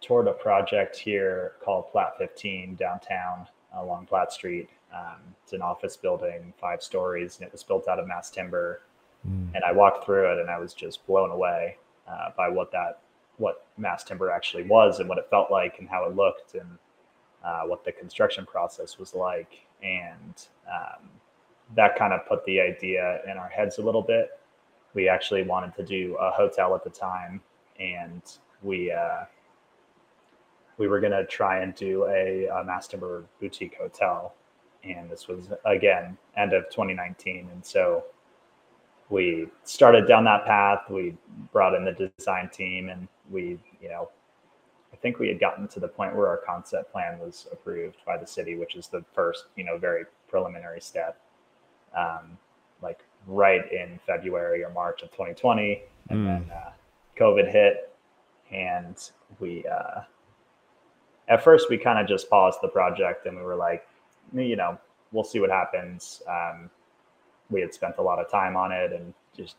toured 0.00 0.28
a 0.28 0.32
project 0.32 0.96
here 0.96 1.52
called 1.64 1.90
Platte 1.90 2.18
15 2.18 2.76
downtown 2.76 3.46
along 3.76 4.06
Platte 4.06 4.32
Street. 4.32 4.68
Um, 4.94 5.20
it's 5.42 5.52
an 5.52 5.62
office 5.62 5.96
building, 5.96 6.52
five 6.60 6.82
stories, 6.82 7.36
and 7.36 7.46
it 7.46 7.52
was 7.52 7.62
built 7.62 7.88
out 7.88 7.98
of 7.98 8.06
mass 8.06 8.30
timber. 8.30 8.82
Mm. 9.28 9.54
And 9.54 9.64
I 9.64 9.72
walked 9.72 10.04
through 10.04 10.32
it, 10.32 10.38
and 10.38 10.50
I 10.50 10.58
was 10.58 10.74
just 10.74 11.06
blown 11.06 11.30
away 11.30 11.76
uh, 12.08 12.30
by 12.36 12.48
what 12.48 12.70
that 12.72 13.00
what 13.36 13.66
mass 13.76 14.04
timber 14.04 14.30
actually 14.30 14.62
was, 14.62 15.00
and 15.00 15.08
what 15.08 15.18
it 15.18 15.26
felt 15.30 15.50
like, 15.50 15.80
and 15.80 15.88
how 15.88 16.04
it 16.04 16.14
looked, 16.14 16.54
and 16.54 16.78
uh, 17.44 17.62
what 17.62 17.84
the 17.84 17.90
construction 17.90 18.46
process 18.46 18.98
was 18.98 19.14
like. 19.14 19.66
And 19.82 20.46
um, 20.68 21.08
that 21.74 21.96
kind 21.96 22.12
of 22.12 22.26
put 22.26 22.44
the 22.44 22.60
idea 22.60 23.20
in 23.30 23.36
our 23.36 23.48
heads 23.48 23.78
a 23.78 23.82
little 23.82 24.02
bit. 24.02 24.38
We 24.94 25.08
actually 25.08 25.42
wanted 25.42 25.74
to 25.76 25.84
do 25.84 26.16
a 26.20 26.30
hotel 26.30 26.74
at 26.74 26.84
the 26.84 26.90
time, 26.90 27.40
and 27.78 28.22
we 28.62 28.92
uh, 28.92 29.24
we 30.78 30.88
were 30.88 31.00
to 31.12 31.26
try 31.26 31.60
and 31.60 31.74
do 31.74 32.06
a, 32.06 32.46
a 32.46 32.64
mass 32.64 32.86
timber 32.88 33.24
boutique 33.40 33.76
hotel, 33.80 34.34
and 34.82 35.10
this 35.10 35.28
was 35.28 35.48
again 35.64 36.16
end 36.36 36.52
of 36.52 36.64
2019, 36.70 37.48
and 37.52 37.64
so 37.64 38.04
we 39.10 39.48
started 39.64 40.06
down 40.06 40.24
that 40.24 40.44
path. 40.44 40.82
We 40.88 41.16
brought 41.52 41.74
in 41.74 41.84
the 41.84 42.10
design 42.16 42.48
team, 42.50 42.88
and 42.88 43.08
we 43.30 43.58
you 43.80 43.88
know 43.88 44.08
I 44.94 44.96
think 44.96 45.18
we 45.18 45.26
had 45.26 45.40
gotten 45.40 45.66
to 45.68 45.80
the 45.80 45.88
point 45.88 46.14
where 46.14 46.28
our 46.28 46.36
concept 46.36 46.92
plan 46.92 47.18
was 47.18 47.48
approved 47.50 47.96
by 48.06 48.16
the 48.16 48.26
city, 48.26 48.54
which 48.54 48.76
is 48.76 48.86
the 48.86 49.04
first, 49.12 49.46
you 49.56 49.64
know, 49.64 49.76
very 49.76 50.04
preliminary 50.28 50.80
step. 50.80 51.20
Um, 51.98 52.38
like 52.80 53.00
right 53.26 53.70
in 53.72 53.98
February 54.06 54.64
or 54.64 54.70
March 54.70 55.02
of 55.02 55.10
2020, 55.10 55.82
and 56.10 56.18
mm. 56.18 56.24
then 56.26 56.50
uh, 56.50 56.70
COVID 57.18 57.50
hit, 57.50 57.92
and 58.50 58.96
we 59.40 59.64
uh, 59.66 60.00
at 61.28 61.42
first 61.42 61.70
we 61.70 61.78
kind 61.78 61.98
of 61.98 62.06
just 62.06 62.28
paused 62.28 62.58
the 62.62 62.68
project, 62.68 63.26
and 63.26 63.36
we 63.36 63.42
were 63.42 63.56
like, 63.56 63.86
you 64.32 64.56
know, 64.56 64.78
we'll 65.12 65.24
see 65.24 65.40
what 65.40 65.50
happens. 65.50 66.22
Um, 66.28 66.70
we 67.50 67.60
had 67.60 67.72
spent 67.72 67.96
a 67.98 68.02
lot 68.02 68.18
of 68.18 68.30
time 68.30 68.56
on 68.56 68.72
it, 68.72 68.92
and 68.92 69.14
just 69.36 69.56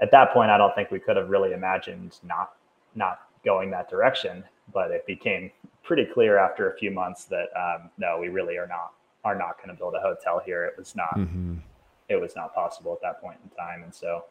at 0.00 0.10
that 0.10 0.32
point, 0.32 0.50
I 0.50 0.58
don't 0.58 0.74
think 0.74 0.90
we 0.90 0.98
could 0.98 1.16
have 1.16 1.28
really 1.28 1.52
imagined 1.52 2.18
not 2.22 2.54
not 2.94 3.20
going 3.44 3.70
that 3.70 3.88
direction. 3.88 4.44
But 4.72 4.90
it 4.90 5.06
became 5.06 5.50
pretty 5.82 6.06
clear 6.06 6.38
after 6.38 6.70
a 6.70 6.76
few 6.76 6.90
months 6.90 7.24
that 7.26 7.48
um, 7.54 7.90
no, 7.98 8.18
we 8.20 8.28
really 8.28 8.56
are 8.56 8.66
not 8.66 8.94
are 9.24 9.34
not 9.34 9.56
going 9.58 9.68
to 9.68 9.74
build 9.74 9.94
a 9.94 10.00
hotel 10.00 10.40
here. 10.44 10.64
It 10.64 10.74
was 10.76 10.96
not 10.96 11.16
mm-hmm. 11.16 11.56
It 12.08 12.20
was 12.20 12.36
not 12.36 12.54
possible 12.54 12.92
at 12.92 13.00
that 13.02 13.20
point 13.20 13.38
in 13.42 13.50
time, 13.50 13.82
and 13.82 13.94
so 13.94 14.24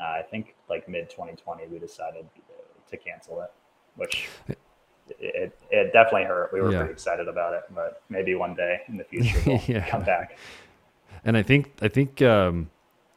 uh, 0.00 0.04
I 0.04 0.22
think 0.22 0.54
like 0.68 0.88
mid 0.88 1.08
2020 1.10 1.66
we 1.68 1.78
decided 1.78 2.26
to 2.90 2.96
cancel 2.96 3.40
it, 3.40 3.50
which 3.96 4.28
it, 5.08 5.56
it 5.70 5.92
definitely 5.92 6.24
hurt. 6.24 6.52
We 6.52 6.60
were 6.60 6.72
yeah. 6.72 6.78
pretty 6.78 6.92
excited 6.92 7.28
about 7.28 7.54
it, 7.54 7.62
but 7.74 8.02
maybe 8.08 8.34
one 8.34 8.54
day 8.54 8.80
in 8.88 8.96
the 8.96 9.04
future 9.04 9.38
we'll 9.46 9.62
yeah. 9.66 9.88
come 9.88 10.04
back. 10.04 10.38
And 11.24 11.36
I 11.36 11.42
think 11.42 11.72
I 11.80 11.88
think 11.88 12.22
um, 12.22 12.70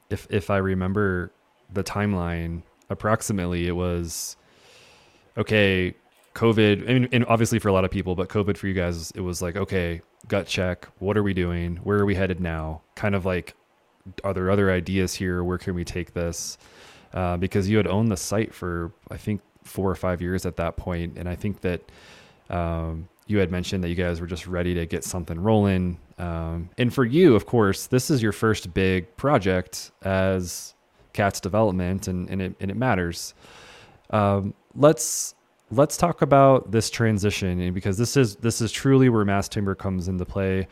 if 0.10 0.28
if 0.30 0.49
I 0.49 0.58
remember 0.58 1.32
the 1.71 1.84
timeline 1.84 2.63
approximately, 2.89 3.67
it 3.67 3.75
was 3.75 4.36
okay, 5.38 5.95
COVID, 6.36 6.89
I 6.89 6.93
mean, 6.93 7.10
and 7.12 7.25
obviously 7.25 7.60
for 7.60 7.69
a 7.69 7.73
lot 7.73 7.86
of 7.86 7.91
people, 7.91 8.15
but 8.15 8.30
COVID 8.30 8.58
for 8.58 8.67
you 8.67 8.73
guys, 8.73 9.12
it 9.12 9.21
was 9.21 9.41
like, 9.41 9.56
okay, 9.56 10.02
gut 10.28 10.47
check. 10.47 10.88
What 10.99 11.17
are 11.17 11.23
we 11.23 11.34
doing? 11.34 11.78
Where 11.78 11.99
are 11.99 12.06
we 12.06 12.15
headed 12.15 12.39
now? 12.39 12.82
Kind 12.95 13.15
of 13.15 13.25
like, 13.25 13.56
are 14.24 14.34
there 14.34 14.50
other 14.50 14.72
ideas 14.72 15.13
here? 15.15 15.43
Where 15.43 15.58
can 15.58 15.76
we 15.76 15.84
take 15.84 16.13
this? 16.13 16.58
Uh, 17.13 17.38
because 17.38 17.67
you 17.67 17.78
had 17.78 17.88
owned 17.88 18.12
the 18.12 18.17
site 18.17 18.54
for, 18.54 18.91
I 19.10 19.17
think, 19.17 19.41
four 19.63 19.89
or 19.89 19.95
five 19.95 20.22
years 20.22 20.45
at 20.45 20.56
that 20.58 20.78
point, 20.78 21.17
and 21.17 21.28
I 21.28 21.36
think 21.36 21.62
that 21.62 21.82
um, 22.50 23.08
you 23.28 23.38
had 23.38 23.52
mentioned 23.52 23.84
that 23.84 23.89
you 23.89 23.95
guys 23.95 24.19
were 24.19 24.28
just 24.28 24.48
ready 24.48 24.74
to 24.74 24.86
get 24.86 25.04
something 25.04 25.39
rolling. 25.39 26.00
Um, 26.17 26.69
and 26.78 26.93
for 26.93 27.06
you, 27.06 27.36
of 27.36 27.45
course, 27.45 27.88
this 27.88 28.10
is 28.10 28.22
your 28.22 28.32
first 28.32 28.74
big 28.74 29.15
project 29.17 29.91
as 30.02 30.74
Katz 31.13 31.39
Development, 31.39 32.08
and, 32.08 32.30
and 32.30 32.41
it 32.41 32.56
and 32.60 32.72
it 32.72 32.78
matters. 32.78 33.34
Um, 34.10 34.54
let's 34.76 35.36
let's 35.72 35.98
talk 35.98 36.22
about 36.22 36.72
this 36.72 36.89
transition 36.89 37.74
because 37.74 37.98
this 37.98 38.17
is 38.17 38.36
this 38.38 38.62
is 38.62 38.72
truly 38.72 39.10
where 39.10 39.24
mass 39.26 39.48
timber 39.48 39.76
comes 39.76 40.08
into 40.08 40.26
play. 40.26 40.67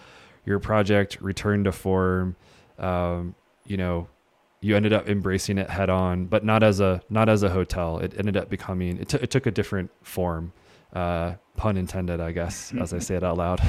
Your 0.46 0.60
project 0.60 1.20
returned 1.22 1.66
to 1.66 1.72
form. 1.72 2.36
Um, 2.80 3.36
you 3.66 3.78
know, 3.78 4.08
you 4.62 4.76
ended 4.76 4.94
up 4.94 5.08
embracing 5.08 5.58
it 5.58 5.70
head 5.70 5.90
on, 5.90 6.26
but 6.26 6.44
not 6.44 6.64
as 6.64 6.80
a 6.80 7.02
not 7.10 7.30
as 7.30 7.44
a 7.44 7.50
hotel. 7.50 8.00
It 8.00 8.14
ended 8.18 8.38
up 8.38 8.50
becoming 8.50 9.00
it, 9.00 9.10
t- 9.10 9.20
it 9.22 9.30
took 9.30 9.46
a 9.46 9.52
different 9.52 9.92
form. 10.04 10.54
Uh, 10.94 11.36
pun 11.58 11.76
intended, 11.76 12.22
I 12.22 12.32
guess, 12.32 12.74
as 12.80 12.94
I 12.94 13.00
say 13.00 13.16
it 13.16 13.24
out 13.24 13.38
loud. 13.38 13.62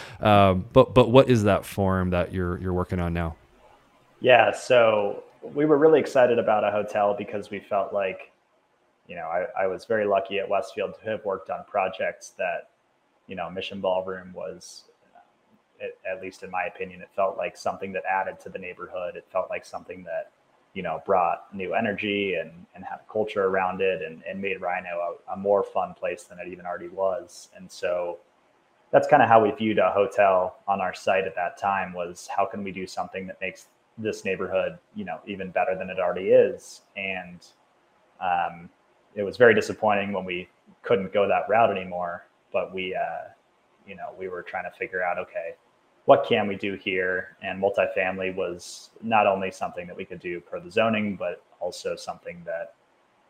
um, 0.20 0.66
but 0.72 0.94
but 0.94 1.10
what 1.10 1.28
is 1.28 1.44
that 1.44 1.64
form 1.64 2.10
that 2.10 2.32
you're 2.32 2.58
you're 2.60 2.72
working 2.72 3.00
on 3.00 3.12
now? 3.14 3.36
Yeah, 4.20 4.52
so 4.52 5.24
we 5.42 5.66
were 5.66 5.76
really 5.76 6.00
excited 6.00 6.38
about 6.38 6.64
a 6.64 6.70
hotel 6.70 7.14
because 7.16 7.50
we 7.50 7.60
felt 7.60 7.92
like 7.92 8.32
you 9.06 9.16
know, 9.16 9.26
I, 9.26 9.64
I 9.64 9.66
was 9.66 9.84
very 9.84 10.06
lucky 10.06 10.38
at 10.38 10.48
Westfield 10.48 10.94
to 11.02 11.10
have 11.10 11.24
worked 11.24 11.50
on 11.50 11.64
projects 11.64 12.30
that, 12.38 12.70
you 13.26 13.36
know, 13.36 13.50
Mission 13.50 13.80
Ballroom 13.80 14.32
was, 14.32 14.84
it, 15.84 15.98
at 16.10 16.22
least 16.22 16.42
in 16.42 16.50
my 16.50 16.64
opinion, 16.64 17.00
it 17.00 17.08
felt 17.14 17.36
like 17.36 17.56
something 17.56 17.92
that 17.92 18.04
added 18.10 18.40
to 18.40 18.48
the 18.48 18.58
neighborhood. 18.58 19.16
It 19.16 19.26
felt 19.30 19.48
like 19.50 19.64
something 19.64 20.02
that, 20.04 20.32
you 20.74 20.82
know, 20.82 21.02
brought 21.06 21.54
new 21.54 21.74
energy 21.74 22.34
and, 22.34 22.50
and 22.74 22.84
had 22.84 23.00
a 23.06 23.12
culture 23.12 23.44
around 23.44 23.80
it 23.80 24.02
and, 24.02 24.22
and 24.28 24.40
made 24.40 24.60
RiNo 24.60 24.94
a, 25.28 25.32
a 25.34 25.36
more 25.36 25.62
fun 25.62 25.94
place 25.94 26.24
than 26.24 26.38
it 26.38 26.48
even 26.48 26.66
already 26.66 26.88
was. 26.88 27.50
And 27.56 27.70
so 27.70 28.18
that's 28.90 29.08
kind 29.08 29.22
of 29.22 29.28
how 29.28 29.42
we 29.42 29.50
viewed 29.52 29.78
a 29.78 29.90
hotel 29.90 30.56
on 30.66 30.80
our 30.80 30.94
site 30.94 31.24
at 31.24 31.34
that 31.36 31.58
time 31.58 31.92
was 31.92 32.28
how 32.34 32.46
can 32.46 32.64
we 32.64 32.72
do 32.72 32.86
something 32.86 33.26
that 33.26 33.40
makes 33.40 33.66
this 33.98 34.24
neighborhood, 34.24 34.78
you 34.94 35.04
know, 35.04 35.20
even 35.26 35.50
better 35.50 35.76
than 35.78 35.90
it 35.90 35.98
already 36.00 36.30
is. 36.30 36.82
And, 36.96 37.46
um, 38.20 38.70
it 39.14 39.22
was 39.22 39.36
very 39.36 39.54
disappointing 39.54 40.12
when 40.12 40.24
we 40.24 40.48
couldn't 40.82 41.12
go 41.12 41.28
that 41.28 41.48
route 41.48 41.70
anymore. 41.70 42.26
But 42.52 42.74
we, 42.74 42.94
uh, 42.94 43.28
you 43.86 43.96
know, 43.96 44.14
we 44.18 44.28
were 44.28 44.42
trying 44.42 44.64
to 44.64 44.76
figure 44.76 45.02
out, 45.02 45.18
okay, 45.18 45.54
what 46.04 46.26
can 46.26 46.46
we 46.46 46.56
do 46.56 46.74
here? 46.74 47.36
And 47.42 47.62
multifamily 47.62 48.34
was 48.34 48.90
not 49.02 49.26
only 49.26 49.50
something 49.50 49.86
that 49.86 49.96
we 49.96 50.04
could 50.04 50.20
do 50.20 50.40
per 50.40 50.60
the 50.60 50.70
zoning, 50.70 51.16
but 51.16 51.42
also 51.60 51.96
something 51.96 52.42
that, 52.44 52.74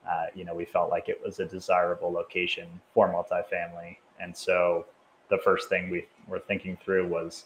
uh, 0.08 0.26
you 0.34 0.44
know, 0.44 0.54
we 0.54 0.64
felt 0.64 0.90
like 0.90 1.08
it 1.08 1.20
was 1.24 1.38
a 1.40 1.44
desirable 1.44 2.10
location 2.10 2.68
for 2.92 3.08
multifamily. 3.08 3.96
And 4.20 4.36
so 4.36 4.86
the 5.30 5.38
first 5.38 5.68
thing 5.68 5.90
we 5.90 6.06
were 6.26 6.40
thinking 6.40 6.76
through 6.76 7.08
was 7.08 7.44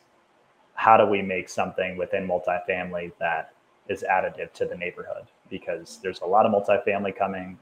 how 0.74 0.96
do 0.96 1.06
we 1.06 1.20
make 1.20 1.48
something 1.48 1.96
within 1.96 2.26
multifamily 2.26 3.12
that 3.18 3.52
is 3.88 4.04
additive 4.10 4.52
to 4.54 4.64
the 4.64 4.76
neighborhood? 4.76 5.26
Because 5.50 5.98
there's 6.02 6.20
a 6.20 6.26
lot 6.26 6.46
of 6.46 6.52
multifamily 6.52 7.16
coming 7.16 7.58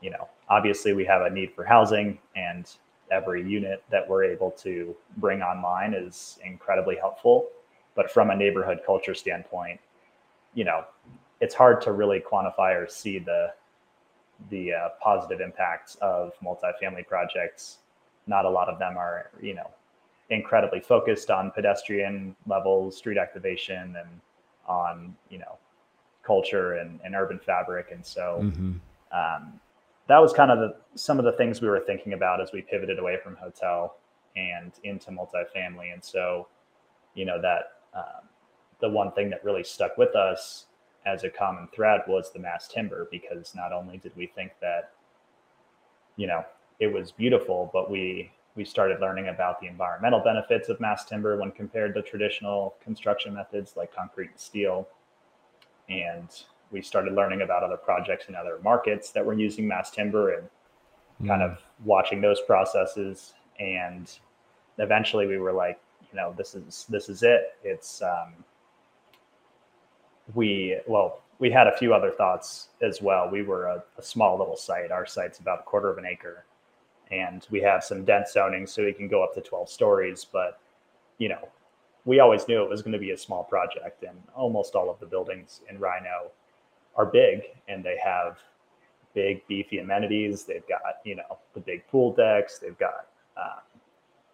you 0.00 0.10
know, 0.10 0.28
obviously 0.48 0.92
we 0.92 1.04
have 1.04 1.22
a 1.22 1.30
need 1.30 1.52
for 1.54 1.64
housing 1.64 2.18
and 2.36 2.70
every 3.10 3.42
unit 3.48 3.82
that 3.90 4.08
we're 4.08 4.24
able 4.24 4.50
to 4.52 4.94
bring 5.16 5.42
online 5.42 5.94
is 5.94 6.38
incredibly 6.44 6.96
helpful. 6.96 7.48
But 7.94 8.10
from 8.10 8.30
a 8.30 8.36
neighborhood 8.36 8.80
culture 8.86 9.14
standpoint, 9.14 9.80
you 10.54 10.64
know, 10.64 10.84
it's 11.40 11.54
hard 11.54 11.80
to 11.82 11.92
really 11.92 12.20
quantify 12.20 12.74
or 12.80 12.88
see 12.88 13.18
the 13.18 13.52
the 14.50 14.72
uh, 14.72 14.88
positive 15.02 15.40
impacts 15.40 15.96
of 15.96 16.32
multifamily 16.44 17.06
projects. 17.06 17.78
Not 18.28 18.44
a 18.44 18.50
lot 18.50 18.68
of 18.68 18.78
them 18.78 18.96
are, 18.96 19.30
you 19.40 19.54
know, 19.54 19.68
incredibly 20.30 20.80
focused 20.80 21.30
on 21.30 21.50
pedestrian 21.50 22.36
level 22.46 22.90
street 22.90 23.18
activation 23.18 23.96
and 23.96 24.08
on, 24.66 25.16
you 25.28 25.38
know, 25.38 25.58
culture 26.22 26.74
and, 26.74 27.00
and 27.04 27.14
urban 27.14 27.38
fabric. 27.38 27.88
And 27.90 28.04
so, 28.04 28.40
mm-hmm. 28.42 28.72
um, 29.12 29.60
that 30.08 30.18
was 30.18 30.32
kind 30.32 30.50
of 30.50 30.58
the, 30.58 30.74
some 30.98 31.18
of 31.18 31.24
the 31.24 31.32
things 31.32 31.60
we 31.60 31.68
were 31.68 31.80
thinking 31.80 32.14
about 32.14 32.40
as 32.40 32.50
we 32.52 32.62
pivoted 32.62 32.98
away 32.98 33.18
from 33.22 33.36
hotel 33.36 33.98
and 34.36 34.72
into 34.84 35.10
multifamily. 35.10 35.92
And 35.92 36.02
so, 36.02 36.48
you 37.14 37.24
know, 37.24 37.40
that 37.40 37.72
um, 37.94 38.28
the 38.80 38.88
one 38.88 39.12
thing 39.12 39.30
that 39.30 39.44
really 39.44 39.64
stuck 39.64 39.96
with 39.98 40.14
us 40.16 40.66
as 41.06 41.24
a 41.24 41.30
common 41.30 41.68
thread 41.74 42.00
was 42.08 42.32
the 42.32 42.38
mass 42.38 42.68
timber, 42.68 43.08
because 43.10 43.54
not 43.54 43.72
only 43.72 43.98
did 43.98 44.12
we 44.16 44.26
think 44.26 44.52
that, 44.60 44.92
you 46.16 46.26
know, 46.26 46.44
it 46.80 46.92
was 46.92 47.12
beautiful, 47.12 47.70
but 47.72 47.90
we 47.90 48.32
we 48.54 48.64
started 48.64 49.00
learning 49.00 49.28
about 49.28 49.60
the 49.60 49.68
environmental 49.68 50.20
benefits 50.20 50.68
of 50.68 50.80
mass 50.80 51.04
timber 51.04 51.38
when 51.38 51.52
compared 51.52 51.94
to 51.94 52.02
traditional 52.02 52.74
construction 52.82 53.32
methods 53.32 53.74
like 53.76 53.94
concrete 53.94 54.30
and 54.30 54.40
steel. 54.40 54.88
And 55.88 56.28
we 56.70 56.82
started 56.82 57.14
learning 57.14 57.42
about 57.42 57.62
other 57.62 57.76
projects 57.76 58.26
in 58.28 58.34
other 58.34 58.58
markets 58.62 59.10
that 59.12 59.24
were 59.24 59.34
using 59.34 59.66
mass 59.66 59.90
timber 59.90 60.34
and 60.34 60.48
mm. 61.22 61.28
kind 61.28 61.42
of 61.42 61.58
watching 61.84 62.20
those 62.20 62.40
processes. 62.42 63.34
And 63.58 64.10
eventually 64.78 65.26
we 65.26 65.38
were 65.38 65.52
like, 65.52 65.80
you 66.10 66.16
know, 66.16 66.34
this 66.36 66.54
is, 66.54 66.86
this 66.88 67.08
is 67.08 67.22
it. 67.22 67.56
It's, 67.62 68.02
um, 68.02 68.44
we 70.34 70.78
well 70.86 71.22
we 71.38 71.50
had 71.50 71.68
a 71.68 71.76
few 71.76 71.94
other 71.94 72.10
thoughts 72.10 72.68
as 72.82 73.00
well. 73.00 73.28
We 73.30 73.42
were 73.42 73.66
a, 73.66 73.84
a, 73.96 74.02
small 74.02 74.38
little 74.38 74.56
site. 74.56 74.90
Our 74.90 75.06
site's 75.06 75.38
about 75.38 75.60
a 75.60 75.62
quarter 75.62 75.88
of 75.88 75.98
an 75.98 76.04
acre, 76.04 76.44
and 77.12 77.46
we 77.50 77.60
have 77.60 77.84
some 77.84 78.04
dense 78.04 78.32
zoning, 78.32 78.66
so 78.66 78.84
we 78.84 78.92
can 78.92 79.06
go 79.06 79.22
up 79.22 79.34
to 79.34 79.40
12 79.40 79.68
stories. 79.68 80.26
But 80.30 80.60
you 81.18 81.28
know, 81.28 81.48
we 82.04 82.20
always 82.20 82.48
knew 82.48 82.62
it 82.62 82.68
was 82.68 82.82
going 82.82 82.92
to 82.92 82.98
be 82.98 83.12
a 83.12 83.16
small 83.16 83.44
project, 83.44 84.02
and 84.02 84.18
almost 84.34 84.74
all 84.74 84.90
of 84.90 84.98
the 84.98 85.06
buildings 85.06 85.60
in 85.70 85.78
RiNo 85.78 86.30
are 86.96 87.06
big, 87.06 87.42
and 87.68 87.84
they 87.84 87.96
have 88.02 88.38
big 89.14 89.46
beefy 89.48 89.78
amenities. 89.78 90.44
They've 90.44 90.66
got 90.68 90.80
you 91.04 91.16
know 91.16 91.38
the 91.54 91.60
big 91.60 91.86
pool 91.88 92.14
decks. 92.14 92.58
They've 92.58 92.78
got 92.78 93.06
um, 93.36 93.60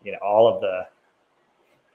you 0.02 0.12
know 0.12 0.18
all 0.22 0.52
of 0.52 0.60
the 0.60 0.86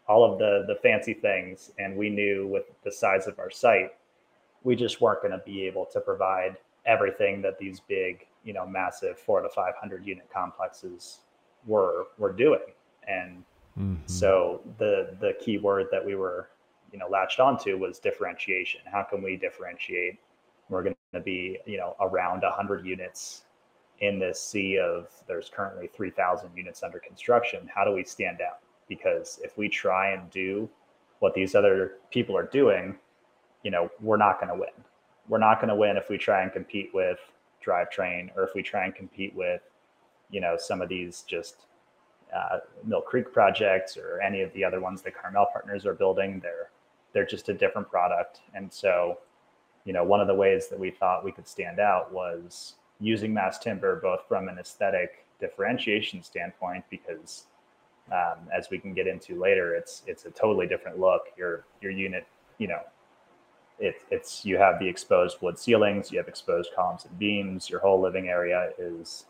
all 0.07 0.30
of 0.30 0.39
the 0.39 0.66
the 0.68 0.76
fancy 0.82 1.14
things. 1.14 1.72
And 1.78 1.95
we 1.95 2.10
knew 2.10 2.47
with 2.47 2.66
the 2.84 2.91
size 2.91 3.28
of 3.28 3.39
our 3.39 3.51
site, 3.51 3.93
we 4.64 4.76
just 4.76 5.01
weren't 5.01 5.22
going 5.22 5.32
to 5.32 5.43
be 5.45 5.66
able 5.66 5.86
to 5.93 6.01
provide 6.01 6.57
everything 6.86 7.41
that 7.43 7.60
these 7.60 7.80
big 7.80 8.26
you 8.43 8.53
know 8.53 8.66
massive 8.66 9.18
four 9.18 9.41
to 9.41 9.49
five 9.49 9.74
hundred 9.80 10.05
unit 10.05 10.28
complexes 10.34 11.20
were 11.66 12.07
were 12.18 12.34
doing. 12.34 12.74
And 13.07 13.43
mm-hmm. 13.78 13.95
so 14.05 14.62
the 14.78 15.16
the 15.20 15.34
key 15.39 15.57
word 15.57 15.88
that 15.91 16.03
we 16.05 16.16
were 16.16 16.49
you 16.91 16.99
know 16.99 17.07
latched 17.07 17.39
onto 17.39 17.78
was 17.78 17.99
differentiation. 17.99 18.82
How 18.91 19.03
can 19.03 19.22
we 19.22 19.38
differentiate 19.38 20.20
we're 20.70 20.84
going 20.84 20.95
to 21.13 21.20
be, 21.20 21.59
you 21.65 21.78
know, 21.78 21.95
around 21.99 22.41
100 22.43 22.86
units 22.86 23.43
in 24.01 24.20
this 24.20 24.41
sea 24.41 24.80
of 24.80 25.07
there's 25.28 25.49
currently 25.49 25.88
3,000 25.88 26.49
units 26.55 26.84
under 26.84 26.99
construction. 26.99 27.70
How 27.74 27.84
do 27.84 27.91
we 27.91 28.03
stand 28.03 28.39
out? 28.41 28.59
Because 28.88 29.39
if 29.43 29.57
we 29.57 29.67
try 29.67 30.11
and 30.11 30.30
do 30.30 30.70
what 31.20 31.34
these 31.34 31.55
other 31.55 31.93
people 32.11 32.38
are 32.38 32.45
doing, 32.45 32.97
you 33.63 33.72
know, 33.72 33.89
we're 33.99 34.17
not 34.17 34.39
going 34.39 34.53
to 34.53 34.59
win. 34.59 34.70
We're 35.28 35.39
not 35.39 35.59
going 35.59 35.70
to 35.70 35.76
win 35.76 35.97
if 35.97 36.09
we 36.09 36.17
try 36.17 36.43
and 36.43 36.51
compete 36.51 36.91
with 36.93 37.20
drivetrain 37.65 38.30
or 38.36 38.43
if 38.43 38.51
we 38.55 38.63
try 38.63 38.86
and 38.86 38.95
compete 38.95 39.36
with, 39.36 39.61
you 40.32 40.39
know, 40.39 40.55
some 40.57 40.82
of 40.82 40.89
these 40.89 41.24
just 41.28 41.65
uh, 42.36 42.59
Mill 42.86 43.01
Creek 43.01 43.34
projects 43.34 43.97
or 43.97 44.22
any 44.22 44.41
of 44.41 44.53
the 44.53 44.63
other 44.63 44.80
ones 44.80 45.01
that 45.01 45.15
Carmel 45.15 45.47
Partners 45.51 45.86
are 45.86 45.93
building. 45.93 46.39
They're 46.41 46.70
they're 47.11 47.26
just 47.26 47.49
a 47.49 47.53
different 47.55 47.89
product, 47.89 48.41
and 48.53 48.72
so 48.72 49.17
you 49.89 49.93
know, 49.93 50.03
one 50.03 50.21
of 50.21 50.27
the 50.27 50.35
ways 50.35 50.67
that 50.67 50.77
we 50.77 50.91
thought 50.91 51.25
we 51.25 51.31
could 51.31 51.47
stand 51.47 51.79
out 51.79 52.13
was 52.13 52.75
using 52.99 53.33
mass 53.33 53.57
timber, 53.57 53.99
both 53.99 54.19
from 54.27 54.47
an 54.47 54.59
aesthetic 54.59 55.25
differentiation 55.39 56.21
standpoint, 56.21 56.85
because 56.91 57.47
um, 58.11 58.37
as 58.55 58.69
we 58.69 58.77
can 58.77 58.93
get 58.93 59.07
into 59.07 59.41
later, 59.41 59.73
it's 59.73 60.03
it's 60.05 60.25
a 60.25 60.29
totally 60.29 60.67
different 60.67 60.99
look. 60.99 61.23
Your 61.35 61.65
your 61.81 61.91
unit, 61.91 62.27
you 62.59 62.67
know, 62.67 62.81
it, 63.79 63.95
it's 64.11 64.45
you 64.45 64.57
have 64.57 64.77
the 64.77 64.87
exposed 64.87 65.41
wood 65.41 65.57
ceilings, 65.57 66.11
you 66.11 66.19
have 66.19 66.27
exposed 66.27 66.69
columns 66.75 67.05
and 67.05 67.17
beams. 67.17 67.67
Your 67.67 67.79
whole 67.79 67.99
living 67.99 68.27
area 68.27 68.69
is, 68.77 69.25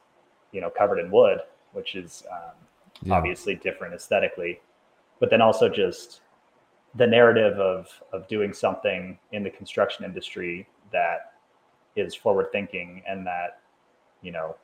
you 0.51 0.59
know, 0.59 0.69
covered 0.69 0.99
in 0.99 1.09
wood, 1.09 1.39
which 1.71 1.95
is 1.95 2.25
um, 2.29 2.51
yeah. 3.03 3.13
obviously 3.13 3.55
different 3.55 3.93
aesthetically, 3.93 4.59
but 5.21 5.29
then 5.29 5.39
also 5.39 5.69
just 5.69 6.19
the 6.99 7.07
narrative 7.07 7.57
of 7.57 7.87
of 8.13 8.27
doing 8.27 8.53
something 8.53 9.17
in 9.31 9.41
the 9.41 9.49
construction 9.49 10.05
industry 10.05 10.67
that 10.91 11.33
is 11.95 12.13
forward 12.13 12.47
thinking 12.51 13.01
and 13.07 13.25
that 13.25 13.61
you 14.21 14.31
know 14.31 14.55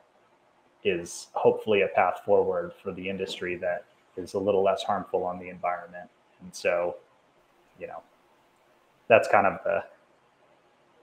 is 0.84 1.28
hopefully 1.34 1.82
a 1.82 1.88
path 1.88 2.20
forward 2.26 2.72
for 2.84 2.92
the 2.92 3.10
industry 3.10 3.56
that 3.56 3.86
is 4.18 4.34
a 4.36 4.40
little 4.40 4.64
less 4.64 4.84
harmful 4.84 5.24
on 5.24 5.40
the 5.40 5.50
environment 5.50 6.10
and 6.42 6.54
so 6.54 6.98
you 7.80 7.88
know 7.88 8.04
that's 9.08 9.28
kind 9.30 9.48
of 9.48 9.58
the 9.64 9.80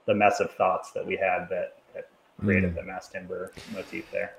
the 0.05 0.13
mess 0.13 0.39
of 0.39 0.51
thoughts 0.51 0.91
that 0.91 1.05
we 1.05 1.15
had 1.15 1.47
that, 1.49 1.77
that 1.95 2.09
created 2.39 2.71
mm. 2.71 2.75
the 2.75 2.83
mass 2.83 3.09
timber 3.09 3.51
motif 3.73 4.09
there 4.11 4.35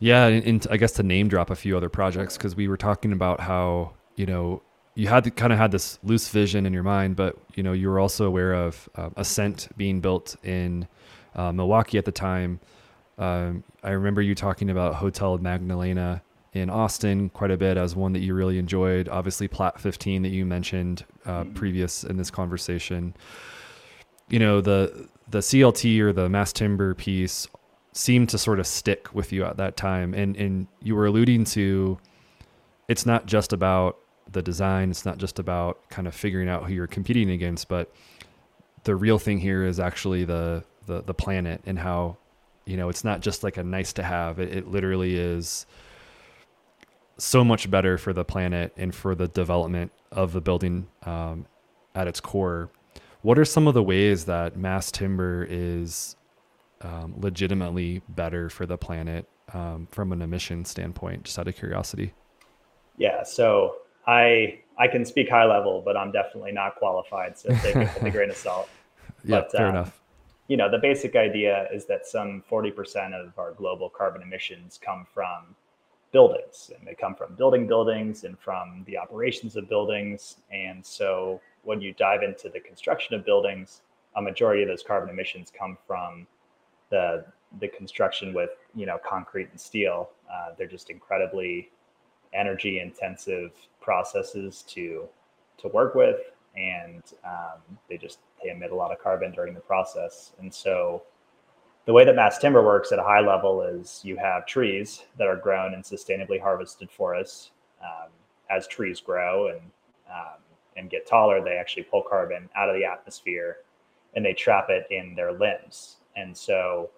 yeah 0.00 0.26
and 0.26 0.66
i 0.70 0.76
guess 0.76 0.92
to 0.92 1.04
name 1.04 1.28
drop 1.28 1.48
a 1.48 1.54
few 1.54 1.76
other 1.76 1.88
projects 1.88 2.36
because 2.36 2.56
we 2.56 2.66
were 2.66 2.76
talking 2.76 3.12
about 3.12 3.38
how 3.40 3.92
you 4.16 4.26
know 4.26 4.60
you 4.94 5.08
had 5.08 5.34
kind 5.36 5.52
of 5.52 5.58
had 5.58 5.72
this 5.72 5.98
loose 6.02 6.28
vision 6.28 6.66
in 6.66 6.72
your 6.72 6.82
mind, 6.82 7.16
but 7.16 7.36
you 7.54 7.62
know 7.62 7.72
you 7.72 7.88
were 7.88 7.98
also 7.98 8.26
aware 8.26 8.54
of 8.54 8.88
uh, 8.94 9.10
Ascent 9.16 9.68
being 9.76 10.00
built 10.00 10.36
in 10.44 10.86
uh, 11.34 11.52
Milwaukee 11.52 11.98
at 11.98 12.04
the 12.04 12.12
time. 12.12 12.60
Um, 13.18 13.64
I 13.82 13.90
remember 13.90 14.22
you 14.22 14.34
talking 14.34 14.70
about 14.70 14.94
Hotel 14.94 15.36
Magdalena 15.38 16.22
in 16.52 16.70
Austin 16.70 17.28
quite 17.30 17.50
a 17.50 17.56
bit 17.56 17.76
as 17.76 17.96
one 17.96 18.12
that 18.12 18.20
you 18.20 18.34
really 18.34 18.58
enjoyed. 18.58 19.08
Obviously, 19.08 19.48
Platte 19.48 19.80
15 19.80 20.22
that 20.22 20.28
you 20.28 20.46
mentioned 20.46 21.04
uh, 21.26 21.42
mm-hmm. 21.42 21.54
previous 21.54 22.04
in 22.04 22.16
this 22.16 22.30
conversation. 22.30 23.14
You 24.28 24.38
know 24.38 24.60
the 24.60 25.08
the 25.28 25.40
CLT 25.40 25.98
or 26.00 26.12
the 26.12 26.28
mass 26.28 26.52
timber 26.52 26.94
piece 26.94 27.48
seemed 27.92 28.28
to 28.28 28.38
sort 28.38 28.60
of 28.60 28.66
stick 28.66 29.12
with 29.14 29.32
you 29.32 29.44
at 29.44 29.56
that 29.56 29.76
time, 29.76 30.14
and 30.14 30.36
and 30.36 30.68
you 30.80 30.94
were 30.94 31.06
alluding 31.06 31.44
to 31.46 31.98
it's 32.86 33.06
not 33.06 33.26
just 33.26 33.52
about 33.52 33.98
the 34.30 34.42
design. 34.42 34.90
It's 34.90 35.04
not 35.04 35.18
just 35.18 35.38
about 35.38 35.88
kind 35.88 36.06
of 36.06 36.14
figuring 36.14 36.48
out 36.48 36.64
who 36.64 36.74
you're 36.74 36.86
competing 36.86 37.30
against, 37.30 37.68
but 37.68 37.92
the 38.84 38.94
real 38.94 39.18
thing 39.18 39.38
here 39.38 39.64
is 39.64 39.80
actually 39.80 40.24
the 40.24 40.64
the, 40.86 41.02
the 41.02 41.14
planet 41.14 41.62
and 41.64 41.78
how 41.78 42.18
you 42.66 42.76
know 42.76 42.88
it's 42.88 43.04
not 43.04 43.20
just 43.20 43.42
like 43.42 43.56
a 43.56 43.64
nice 43.64 43.92
to 43.94 44.02
have. 44.02 44.38
It, 44.38 44.54
it 44.54 44.68
literally 44.68 45.16
is 45.16 45.66
so 47.16 47.44
much 47.44 47.70
better 47.70 47.96
for 47.96 48.12
the 48.12 48.24
planet 48.24 48.72
and 48.76 48.94
for 48.94 49.14
the 49.14 49.28
development 49.28 49.92
of 50.10 50.32
the 50.32 50.40
building 50.40 50.88
um, 51.04 51.46
at 51.94 52.08
its 52.08 52.20
core. 52.20 52.70
What 53.22 53.38
are 53.38 53.44
some 53.44 53.66
of 53.66 53.74
the 53.74 53.82
ways 53.82 54.26
that 54.26 54.56
mass 54.56 54.90
timber 54.90 55.46
is 55.48 56.16
um, 56.82 57.14
legitimately 57.18 58.02
better 58.08 58.50
for 58.50 58.66
the 58.66 58.76
planet 58.76 59.28
um, 59.52 59.88
from 59.90 60.12
an 60.12 60.20
emission 60.20 60.64
standpoint? 60.64 61.24
Just 61.24 61.38
out 61.38 61.48
of 61.48 61.56
curiosity. 61.56 62.12
Yeah. 62.96 63.22
So 63.22 63.76
I 64.06 64.60
I 64.78 64.88
can 64.88 65.04
speak 65.04 65.28
high 65.30 65.44
level, 65.44 65.82
but 65.84 65.96
I'm 65.96 66.10
definitely 66.10 66.52
not 66.52 66.76
qualified. 66.76 67.38
So 67.38 67.50
take 67.56 67.76
it 67.76 67.94
with 67.94 68.02
a 68.02 68.10
grain 68.10 68.30
of 68.30 68.36
salt. 68.36 68.68
yeah, 69.24 69.40
but, 69.40 69.52
fair 69.52 69.68
um, 69.68 69.74
enough. 69.76 70.00
You 70.48 70.56
know, 70.56 70.70
the 70.70 70.78
basic 70.78 71.16
idea 71.16 71.68
is 71.72 71.86
that 71.86 72.06
some 72.06 72.44
40% 72.50 73.14
of 73.14 73.38
our 73.38 73.52
global 73.52 73.88
carbon 73.88 74.20
emissions 74.20 74.78
come 74.82 75.06
from 75.14 75.54
buildings, 76.12 76.70
and 76.76 76.86
they 76.86 76.94
come 76.94 77.14
from 77.14 77.34
building 77.34 77.66
buildings 77.66 78.24
and 78.24 78.38
from 78.38 78.84
the 78.86 78.98
operations 78.98 79.56
of 79.56 79.68
buildings. 79.68 80.36
And 80.52 80.84
so, 80.84 81.40
when 81.62 81.80
you 81.80 81.94
dive 81.94 82.22
into 82.22 82.50
the 82.50 82.60
construction 82.60 83.14
of 83.14 83.24
buildings, 83.24 83.80
a 84.16 84.22
majority 84.22 84.62
of 84.62 84.68
those 84.68 84.82
carbon 84.82 85.08
emissions 85.08 85.50
come 85.56 85.78
from 85.86 86.26
the 86.90 87.24
the 87.60 87.68
construction 87.68 88.34
with 88.34 88.50
you 88.74 88.86
know 88.86 88.98
concrete 89.06 89.48
and 89.50 89.60
steel. 89.60 90.10
Uh, 90.32 90.54
they're 90.58 90.66
just 90.66 90.90
incredibly 90.90 91.70
energy 92.34 92.80
intensive 92.80 93.52
processes 93.80 94.64
to 94.68 95.08
to 95.58 95.68
work 95.68 95.94
with. 95.94 96.20
And 96.56 97.02
um, 97.24 97.78
they 97.88 97.96
just 97.96 98.18
they 98.42 98.50
emit 98.50 98.70
a 98.70 98.74
lot 98.74 98.92
of 98.92 98.98
carbon 98.98 99.32
during 99.32 99.54
the 99.54 99.60
process. 99.60 100.32
And 100.40 100.52
so 100.52 101.02
the 101.86 101.92
way 101.92 102.04
that 102.04 102.16
mass 102.16 102.38
timber 102.38 102.62
works 102.62 102.92
at 102.92 102.98
a 102.98 103.02
high 103.02 103.20
level 103.20 103.62
is 103.62 104.00
you 104.04 104.16
have 104.16 104.46
trees 104.46 105.04
that 105.18 105.26
are 105.26 105.36
grown 105.36 105.74
in 105.74 105.82
sustainably 105.82 106.40
harvested 106.40 106.90
forests 106.90 107.50
um, 107.82 108.08
as 108.50 108.66
trees 108.66 109.00
grow 109.00 109.48
and 109.48 109.60
um, 110.10 110.38
and 110.76 110.90
get 110.90 111.06
taller 111.06 111.42
they 111.42 111.56
actually 111.56 111.84
pull 111.84 112.02
carbon 112.02 112.48
out 112.56 112.68
of 112.68 112.76
the 112.76 112.84
atmosphere 112.84 113.58
and 114.14 114.24
they 114.24 114.32
trap 114.32 114.66
it 114.70 114.86
in 114.90 115.14
their 115.14 115.32
limbs. 115.32 115.96
And 116.16 116.36
so 116.36 116.90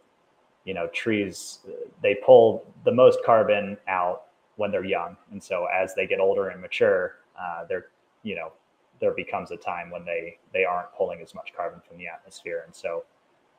you 0.65 0.75
know 0.75 0.89
trees 0.89 1.61
they 2.03 2.15
pull 2.15 2.67
the 2.85 2.93
most 2.93 3.21
carbon 3.25 3.79
out 3.89 4.26
when 4.57 4.71
they're 4.71 4.85
young. 4.85 5.17
And 5.31 5.43
so 5.43 5.67
as 5.67 5.95
they 5.95 6.07
get 6.07 6.21
older 6.21 6.49
and 6.49 6.61
mature, 6.61 7.17
uh, 7.39 7.65
they're, 7.69 7.87
you 8.23 8.35
know, 8.35 8.53
there 9.01 9.13
becomes 9.13 9.51
a 9.51 9.57
time 9.57 9.91
when 9.91 10.05
they 10.05 10.39
they 10.53 10.65
aren't 10.65 10.93
pulling 10.97 11.21
as 11.21 11.35
much 11.35 11.53
carbon 11.55 11.81
from 11.87 11.99
the 11.99 12.07
atmosphere. 12.07 12.63
And 12.65 12.75
so 12.75 13.05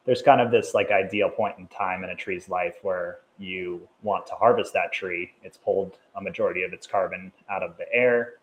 there's 0.05 0.21
kind 0.21 0.41
of 0.41 0.51
this 0.51 0.73
like 0.73 0.89
ideal 0.89 1.29
point 1.29 1.59
in 1.59 1.67
time 1.67 2.03
in 2.03 2.09
a 2.09 2.15
tree's 2.15 2.49
life 2.49 2.75
where 2.81 3.19
you 3.37 3.87
want 4.01 4.25
to 4.27 4.33
harvest 4.33 4.73
that 4.73 4.91
tree. 4.91 5.31
It's 5.43 5.57
pulled 5.57 5.97
a 6.15 6.21
majority 6.21 6.63
of 6.63 6.73
its 6.73 6.87
carbon 6.87 7.31
out 7.49 7.61
of 7.61 7.77
the 7.77 7.85
air. 7.93 8.35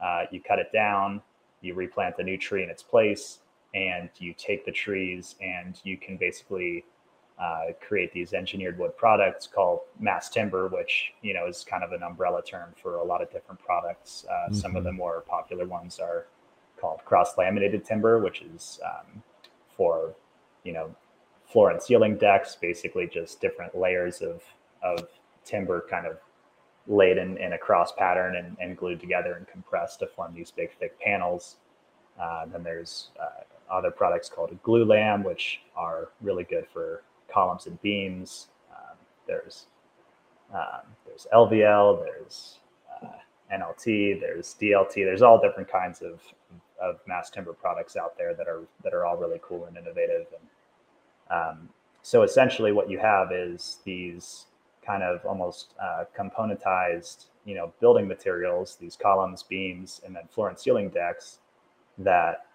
Uh, 0.00 0.24
you 0.30 0.40
cut 0.40 0.58
it 0.58 0.70
down, 0.72 1.22
you 1.62 1.74
replant 1.74 2.16
the 2.16 2.22
new 2.22 2.36
tree 2.36 2.62
in 2.62 2.70
its 2.70 2.82
place, 2.82 3.38
and 3.74 4.10
you 4.18 4.34
take 4.34 4.64
the 4.64 4.72
trees 4.72 5.36
and 5.40 5.80
you 5.84 5.96
can 5.96 6.16
basically 6.16 6.84
uh, 7.38 7.66
create 7.86 8.12
these 8.12 8.32
engineered 8.32 8.78
wood 8.78 8.96
products 8.96 9.46
called 9.46 9.80
mass 10.00 10.28
timber, 10.30 10.68
which 10.68 11.12
you 11.22 11.34
know 11.34 11.46
is 11.46 11.64
kind 11.68 11.84
of 11.84 11.92
an 11.92 12.02
umbrella 12.02 12.42
term 12.42 12.74
for 12.80 12.96
a 12.96 13.04
lot 13.04 13.22
of 13.22 13.30
different 13.30 13.60
products. 13.60 14.24
Uh, 14.28 14.32
mm-hmm. 14.32 14.54
Some 14.54 14.76
of 14.76 14.78
mm-hmm. 14.80 14.86
the 14.86 14.92
more 14.92 15.20
popular 15.28 15.66
ones 15.66 15.98
are 15.98 16.26
called 16.80 17.00
cross 17.04 17.36
laminated 17.36 17.84
timber, 17.84 18.18
which 18.20 18.42
is 18.42 18.80
um, 18.84 19.22
for 19.76 20.14
you 20.64 20.72
know 20.72 20.94
floor 21.44 21.70
and 21.70 21.82
ceiling 21.82 22.16
decks, 22.16 22.56
basically 22.56 23.06
just 23.06 23.40
different 23.40 23.76
layers 23.76 24.22
of 24.22 24.42
of 24.82 25.08
timber 25.44 25.86
kind 25.90 26.06
of 26.06 26.18
laid 26.88 27.18
in, 27.18 27.36
in 27.38 27.52
a 27.52 27.58
cross 27.58 27.92
pattern 27.92 28.36
and, 28.36 28.56
and 28.60 28.76
glued 28.76 29.00
together 29.00 29.34
and 29.34 29.48
compressed 29.48 29.98
to 29.98 30.06
form 30.06 30.32
these 30.34 30.50
big 30.50 30.70
thick 30.78 30.98
panels. 31.00 31.56
Uh, 32.20 32.46
then 32.46 32.62
there's 32.62 33.08
uh, 33.20 33.42
other 33.70 33.90
products 33.90 34.28
called 34.28 34.56
glulam, 34.62 35.24
which 35.24 35.60
are 35.76 36.08
really 36.20 36.44
good 36.44 36.66
for 36.72 37.02
columns 37.36 37.66
and 37.66 37.80
beams. 37.82 38.48
Um, 38.74 38.96
there's 39.26 39.66
um, 40.54 40.86
there's 41.04 41.26
LVL, 41.34 42.02
there's 42.02 42.60
uh, 43.02 43.18
NLT, 43.54 44.18
there's 44.20 44.56
DLT. 44.58 44.94
There's 44.94 45.20
all 45.20 45.38
different 45.38 45.70
kinds 45.70 46.00
of 46.00 46.20
of 46.80 46.96
mass 47.06 47.30
timber 47.30 47.52
products 47.52 47.96
out 47.96 48.16
there 48.16 48.34
that 48.34 48.48
are 48.48 48.62
that 48.82 48.94
are 48.94 49.04
all 49.04 49.18
really 49.18 49.40
cool 49.42 49.66
and 49.66 49.76
innovative. 49.76 50.26
And 50.38 51.38
um, 51.38 51.68
so 52.00 52.22
essentially, 52.22 52.72
what 52.72 52.88
you 52.88 52.98
have 52.98 53.32
is 53.32 53.80
these 53.84 54.46
kind 54.84 55.02
of 55.02 55.24
almost 55.26 55.74
uh, 55.82 56.04
componentized, 56.18 57.26
you 57.44 57.54
know, 57.54 57.70
building 57.80 58.08
materials, 58.08 58.78
these 58.80 58.96
columns, 58.96 59.42
beams, 59.42 60.00
and 60.06 60.16
then 60.16 60.22
floor 60.30 60.48
and 60.48 60.58
ceiling 60.58 60.88
decks 60.88 61.40
that 61.98 62.46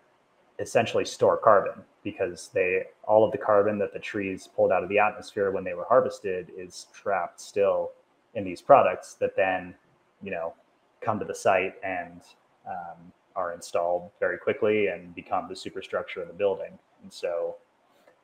essentially 0.59 1.05
store 1.05 1.37
carbon 1.37 1.83
because 2.03 2.49
they 2.53 2.83
all 3.03 3.23
of 3.23 3.31
the 3.31 3.37
carbon 3.37 3.77
that 3.79 3.93
the 3.93 3.99
trees 3.99 4.49
pulled 4.55 4.71
out 4.71 4.83
of 4.83 4.89
the 4.89 4.99
atmosphere 4.99 5.51
when 5.51 5.63
they 5.63 5.73
were 5.73 5.85
harvested 5.85 6.51
is 6.57 6.87
trapped 6.93 7.39
still 7.39 7.91
in 8.33 8.43
these 8.43 8.61
products 8.61 9.15
that 9.15 9.35
then 9.35 9.75
you 10.21 10.31
know 10.31 10.53
come 11.01 11.19
to 11.19 11.25
the 11.25 11.35
site 11.35 11.73
and 11.83 12.21
um, 12.67 13.11
are 13.35 13.53
installed 13.53 14.09
very 14.19 14.37
quickly 14.37 14.87
and 14.87 15.13
become 15.15 15.47
the 15.49 15.55
superstructure 15.55 16.21
of 16.21 16.27
the 16.27 16.33
building. 16.33 16.77
And 17.01 17.11
so 17.11 17.55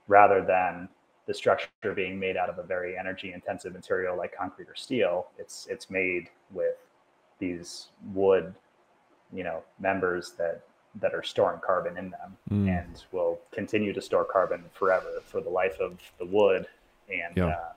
rather 0.07 0.43
than 0.45 0.89
the 1.27 1.33
structure 1.33 1.93
being 1.95 2.19
made 2.19 2.37
out 2.37 2.49
of 2.49 2.57
a 2.57 2.63
very 2.63 2.97
energy 2.97 3.33
intensive 3.33 3.73
material 3.73 4.17
like 4.17 4.33
concrete 4.35 4.69
or 4.69 4.75
steel 4.75 5.27
it's 5.37 5.67
it's 5.69 5.89
made 5.89 6.29
with 6.51 6.75
these 7.37 7.87
wood 8.13 8.55
you 9.33 9.43
know 9.43 9.61
members 9.79 10.31
that 10.37 10.61
that 10.99 11.13
are 11.13 11.23
storing 11.23 11.59
carbon 11.65 11.97
in 11.97 12.09
them 12.09 12.37
mm. 12.51 12.79
and 12.79 13.03
will 13.11 13.39
continue 13.51 13.93
to 13.93 14.01
store 14.01 14.25
carbon 14.25 14.63
forever 14.73 15.21
for 15.25 15.41
the 15.41 15.49
life 15.49 15.79
of 15.79 15.99
the 16.19 16.25
wood. 16.25 16.67
And 17.09 17.35
yeah, 17.35 17.45
uh, 17.47 17.69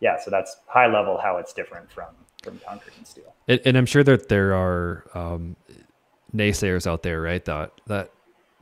yeah 0.00 0.18
so 0.20 0.30
that's 0.30 0.56
high 0.66 0.86
level 0.86 1.18
how 1.18 1.36
it's 1.36 1.52
different 1.52 1.90
from 1.90 2.08
from 2.42 2.60
concrete 2.66 2.96
and 2.96 3.06
steel. 3.06 3.34
And, 3.48 3.60
and 3.64 3.76
I'm 3.76 3.86
sure 3.86 4.04
that 4.04 4.28
there 4.28 4.54
are 4.54 5.04
um, 5.14 5.56
naysayers 6.34 6.86
out 6.86 7.02
there, 7.02 7.20
right? 7.20 7.44
That 7.44 7.72
that 7.86 8.10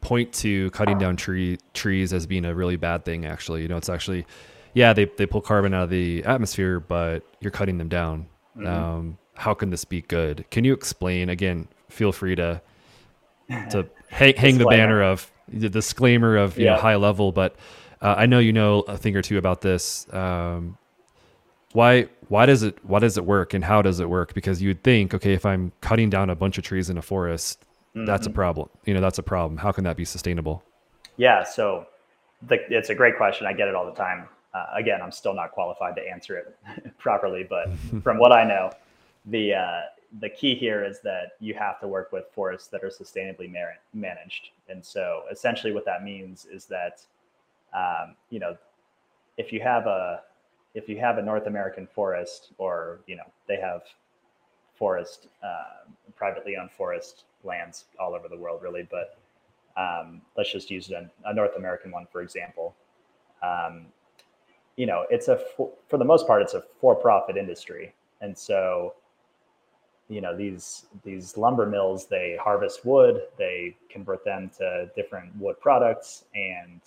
point 0.01 0.33
to 0.33 0.71
cutting 0.71 0.99
down 0.99 1.17
tree 1.17 1.59
trees 1.75 2.13
as 2.13 2.27
being 2.27 2.45
a 2.45 2.55
really 2.55 2.77
bad 2.77 3.05
thing. 3.05 3.27
Actually, 3.27 3.63
you 3.63 3.69
know, 3.69 3.77
it's 3.77 3.89
actually 3.89 4.27
yeah, 4.75 4.93
they 4.93 5.07
they 5.07 5.27
pull 5.27 5.41
carbon 5.41 5.73
out 5.75 5.85
of 5.85 5.91
the 5.91 6.23
atmosphere, 6.25 6.81
but 6.81 7.23
you're 7.41 7.51
cutting 7.51 7.79
them 7.79 7.89
down. 7.89 8.27
Mm-hmm. 8.57 8.67
Um, 8.67 9.19
how 9.35 9.55
can 9.55 9.71
this 9.71 9.85
be 9.85 10.03
good? 10.03 10.45
Can 10.51 10.65
you 10.65 10.73
explain 10.73 11.29
again? 11.29 11.69
Feel 11.89 12.13
free 12.13 12.35
to 12.37 12.61
to 13.49 13.87
hang, 14.09 14.35
hang 14.37 14.59
the 14.59 14.67
banner 14.67 15.03
of 15.03 15.31
the 15.49 15.69
disclaimer 15.69 16.37
of 16.37 16.59
you 16.59 16.65
yeah. 16.65 16.75
know, 16.75 16.81
high 16.81 16.97
level, 16.97 17.33
but 17.33 17.57
uh, 18.03 18.15
I 18.17 18.27
know 18.27 18.39
you 18.39 18.53
know 18.53 18.81
a 18.81 18.97
thing 18.97 19.17
or 19.17 19.23
two 19.23 19.39
about 19.39 19.61
this. 19.61 20.13
Um, 20.13 20.77
why 21.73 22.09
why 22.29 22.47
does 22.47 22.63
it 22.63 22.79
why 22.85 22.99
does 22.99 23.19
it 23.19 23.25
work 23.25 23.55
and 23.55 23.65
how 23.65 23.83
does 23.83 24.01
it 24.01 24.09
work? 24.09 24.35
Because 24.35 24.63
you'd 24.63 24.83
think, 24.83 25.15
okay, 25.15 25.33
if 25.33 25.45
I'm 25.47 25.73
cutting 25.81 26.11
down 26.11 26.31
a 26.31 26.35
bunch 26.35 26.59
of 26.59 26.65
trees 26.65 26.91
in 26.91 26.99
a 26.99 27.03
forest, 27.03 27.65
mm-hmm. 27.95 28.07
that's 28.07 28.27
a 28.27 28.31
mm-hmm. 28.31 28.37
problem. 28.37 28.69
You 28.85 28.95
know, 28.95 29.01
that's 29.01 29.19
a 29.19 29.23
problem. 29.23 29.59
How 29.59 29.73
can 29.73 29.85
that 29.85 29.97
be 29.97 30.05
sustainable? 30.05 30.63
Yeah, 31.17 31.45
so 31.45 31.87
the, 32.43 32.59
it's 32.71 32.91
a 32.91 32.95
great 32.95 33.17
question. 33.17 33.47
I 33.47 33.53
get 33.53 33.69
it 33.69 33.75
all 33.75 33.87
the 33.87 33.93
time. 33.93 34.29
Uh, 34.53 34.67
again, 34.75 35.01
I'm 35.03 35.13
still 35.13 35.35
not 35.35 35.53
qualified 35.53 35.97
to 35.97 36.03
answer 36.03 36.37
it 36.37 36.99
properly, 36.99 37.47
but 37.49 37.69
from 38.03 38.19
what 38.19 38.33
I 38.33 38.45
know, 38.45 38.71
the 39.27 39.55
uh, 39.55 39.81
the 40.21 40.29
key 40.29 40.55
here 40.55 40.85
is 40.85 41.01
that 41.03 41.33
you 41.41 41.55
have 41.55 41.81
to 41.81 41.89
work 41.89 42.13
with 42.13 42.27
forests 42.33 42.69
that 42.69 42.83
are 42.83 42.89
sustainably 42.89 43.51
mar- 43.51 43.79
managed. 43.93 44.51
And 44.69 44.85
so 44.85 45.23
essentially 45.31 45.73
what 45.73 45.85
that 45.85 46.05
means 46.05 46.47
is 46.47 46.67
that, 46.67 47.01
um, 47.75 48.15
you 48.31 48.39
know, 48.39 48.57
if 49.37 49.53
you 49.53 49.61
have 49.61 49.87
a, 49.87 50.23
if 50.75 50.89
you 50.89 50.99
have 50.99 51.19
a 51.19 51.23
North 51.23 51.47
American 51.47 51.87
forest 51.87 52.53
or, 52.59 53.01
you 53.07 53.17
know, 53.17 53.25
they 53.49 53.57
have 53.57 53.83
forest, 54.75 55.29
uh, 55.43 55.91
privately 56.17 56.57
owned 56.57 56.71
forest 56.71 57.25
lands 57.45 57.87
all 57.99 58.15
over 58.15 58.29
the 58.29 58.37
world 58.37 58.63
really, 58.63 58.87
but 58.91 59.19
um, 59.77 60.23
let's 60.37 60.53
just 60.53 60.71
use 60.71 60.91
a, 60.91 61.11
a, 61.25 61.35
North 61.35 61.57
American 61.57 61.91
one, 61.91 62.07
for 62.11 62.23
example. 62.23 62.75
Um, 63.43 63.87
you 64.77 64.87
know, 64.87 65.05
it's 65.11 65.29
a, 65.29 65.39
for 65.57 65.99
the 65.99 66.05
most 66.05 66.27
part, 66.27 66.43
it's 66.43 66.55
a 66.55 66.63
for-profit 66.81 67.37
industry. 67.37 67.95
And 68.21 68.37
so 68.37 68.95
you 70.09 70.21
know 70.21 70.37
these 70.37 70.87
these 71.05 71.37
lumber 71.37 71.67
mills 71.67 72.07
they 72.07 72.39
harvest 72.41 72.85
wood 72.85 73.23
they 73.39 73.77
convert 73.91 74.25
them 74.25 74.51
to 74.57 74.89
different 74.95 75.35
wood 75.37 75.59
products 75.61 76.25
and 76.35 76.81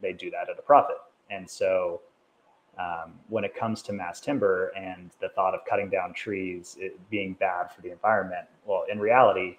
they 0.00 0.12
do 0.12 0.30
that 0.30 0.48
at 0.48 0.58
a 0.58 0.62
profit. 0.62 0.96
And 1.30 1.48
so 1.48 2.00
um, 2.78 3.14
when 3.28 3.44
it 3.44 3.54
comes 3.54 3.82
to 3.82 3.92
mass 3.92 4.20
timber 4.20 4.72
and 4.76 5.10
the 5.20 5.28
thought 5.30 5.54
of 5.54 5.60
cutting 5.68 5.90
down 5.90 6.12
trees 6.12 6.76
being 7.10 7.34
bad 7.34 7.70
for 7.70 7.82
the 7.82 7.90
environment 7.90 8.46
well 8.66 8.84
in 8.90 8.98
reality 8.98 9.58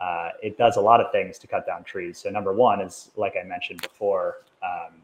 uh, 0.00 0.30
it 0.42 0.56
does 0.56 0.76
a 0.76 0.80
lot 0.80 1.00
of 1.00 1.12
things 1.12 1.38
to 1.38 1.46
cut 1.46 1.66
down 1.66 1.84
trees. 1.84 2.18
So 2.18 2.30
number 2.30 2.52
one 2.52 2.80
is 2.80 3.10
like 3.16 3.34
i 3.40 3.44
mentioned 3.44 3.82
before 3.82 4.38
um, 4.62 4.94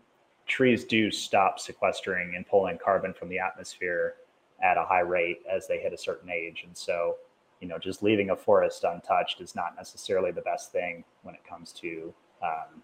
trees 0.47 0.85
do 0.85 1.11
stop 1.11 1.61
sequestering 1.61 2.35
and 2.35 2.47
pulling 2.47 2.79
carbon 2.79 3.13
from 3.13 3.29
the 3.29 3.39
atmosphere 3.39 4.15
at 4.63 4.79
a 4.79 4.85
high 4.85 5.01
rate 5.01 5.43
as 5.51 5.67
they 5.67 5.79
hit 5.79 5.93
a 5.93 5.99
certain 5.99 6.31
age. 6.31 6.63
And 6.67 6.77
so 6.77 7.17
you 7.61 7.69
know, 7.69 7.79
just 7.79 8.03
leaving 8.03 8.31
a 8.31 8.37
forest 8.37 8.85
untouched 8.85 9.41
is 9.41 9.55
not 9.55 9.75
necessarily 9.77 10.31
the 10.31 10.43
best 10.43 10.73
thing 10.73 11.05
when 11.23 11.35
it 11.35 11.43
comes 11.49 11.73
to 11.73 12.13
um, 12.43 12.83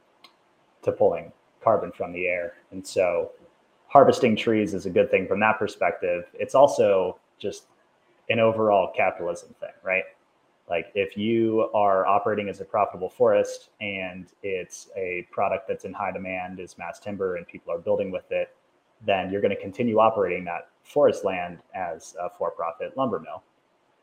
to 0.82 0.92
pulling 0.92 1.32
carbon 1.62 1.92
from 1.92 2.12
the 2.12 2.26
air. 2.26 2.54
And 2.70 2.86
so, 2.86 3.32
harvesting 3.88 4.36
trees 4.36 4.74
is 4.74 4.86
a 4.86 4.90
good 4.90 5.10
thing 5.10 5.26
from 5.26 5.40
that 5.40 5.58
perspective. 5.58 6.24
It's 6.34 6.54
also 6.54 7.18
just 7.38 7.66
an 8.30 8.40
overall 8.40 8.92
capitalism 8.96 9.54
thing, 9.60 9.72
right? 9.82 10.04
Like 10.68 10.86
if 10.94 11.16
you 11.16 11.68
are 11.74 12.06
operating 12.06 12.48
as 12.48 12.60
a 12.60 12.64
profitable 12.64 13.10
forest 13.10 13.70
and 13.80 14.28
it's 14.42 14.88
a 14.96 15.26
product 15.30 15.68
that's 15.68 15.84
in 15.84 15.92
high 15.92 16.12
demand 16.12 16.60
is 16.60 16.78
mass 16.78 16.98
timber 16.98 17.36
and 17.36 17.46
people 17.46 17.72
are 17.72 17.78
building 17.78 18.10
with 18.10 18.30
it, 18.30 18.54
then 19.04 19.30
you're 19.30 19.40
going 19.40 19.54
to 19.54 19.60
continue 19.60 19.98
operating 19.98 20.44
that 20.44 20.68
forest 20.84 21.24
land 21.24 21.58
as 21.74 22.14
a 22.20 22.30
for-profit 22.30 22.96
lumber 22.96 23.18
mill 23.18 23.42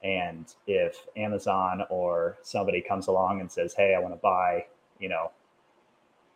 and 0.03 0.53
if 0.67 1.07
Amazon 1.15 1.83
or 1.89 2.37
somebody 2.41 2.81
comes 2.81 3.07
along 3.07 3.41
and 3.41 3.51
says, 3.51 3.73
"Hey, 3.73 3.95
I 3.95 3.99
want 3.99 4.13
to 4.13 4.19
buy," 4.19 4.65
you 4.99 5.09
know, 5.09 5.31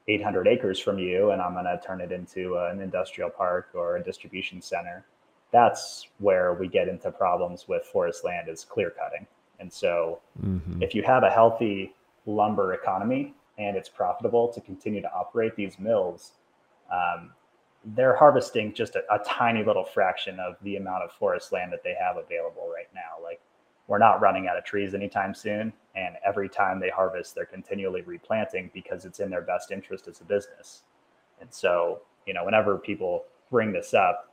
800 0.08 0.48
acres 0.48 0.80
from 0.80 1.00
you, 1.00 1.32
and 1.32 1.42
I'm 1.42 1.54
going 1.54 1.66
to 1.66 1.80
turn 1.86 2.02
it 2.02 2.12
into 2.12 2.58
an 2.58 2.82
industrial 2.82 3.30
park 3.30 3.70
or 3.74 3.98
a 3.98 4.04
distribution 4.04 4.62
center, 4.62 5.06
that's 5.52 6.08
where 6.18 6.54
we 6.54 6.68
get 6.68 6.88
into 6.88 7.12
problems 7.12 7.68
with 7.68 7.86
forest 7.86 8.26
land 8.26 8.50
is 8.50 8.66
clear 8.66 8.90
cutting. 8.90 9.26
And 9.60 9.72
so, 9.72 10.20
mm-hmm. 10.42 10.82
if 10.82 10.94
you 10.94 11.04
have 11.04 11.24
a 11.24 11.30
healthy 11.30 11.94
lumber 12.26 12.74
economy 12.74 13.34
and 13.58 13.78
it's 13.78 13.88
profitable 13.88 14.48
to 14.50 14.60
continue 14.62 15.02
to 15.02 15.14
operate 15.14 15.56
these 15.56 15.78
mills, 15.80 16.34
um, 16.92 17.32
they're 17.96 18.16
harvesting 18.16 18.74
just 18.74 18.96
a, 18.96 19.04
a, 19.14 19.20
tiny 19.26 19.64
little 19.64 19.84
fraction 19.84 20.40
of 20.40 20.56
the 20.64 20.78
amount 20.78 21.04
of 21.04 21.12
forest 21.12 21.52
land 21.52 21.72
that 21.72 21.84
they 21.84 21.94
have 22.00 22.18
available 22.18 22.72
right 22.74 22.88
now. 22.96 23.24
Like 23.24 23.42
we're 23.88 23.98
not 23.98 24.22
running 24.22 24.48
out 24.48 24.58
of 24.58 24.64
trees 24.64 24.94
anytime 24.94 25.34
soon. 25.34 25.74
And 25.96 26.16
every 26.26 26.50
time 26.50 26.80
they 26.80 26.90
harvest, 26.90 27.36
they're 27.36 27.46
continually 27.46 28.02
replanting 28.02 28.72
because 28.74 29.06
it's 29.06 29.20
in 29.20 29.30
their 29.30 29.42
best 29.42 29.72
interest 29.72 30.08
as 30.08 30.22
a 30.22 30.24
business. 30.24 30.84
And 31.42 31.54
so, 31.54 32.02
you 32.26 32.34
know, 32.34 32.46
whenever 32.46 32.78
people 32.78 33.26
bring 33.52 33.72
this 33.72 33.94
up, 33.94 34.30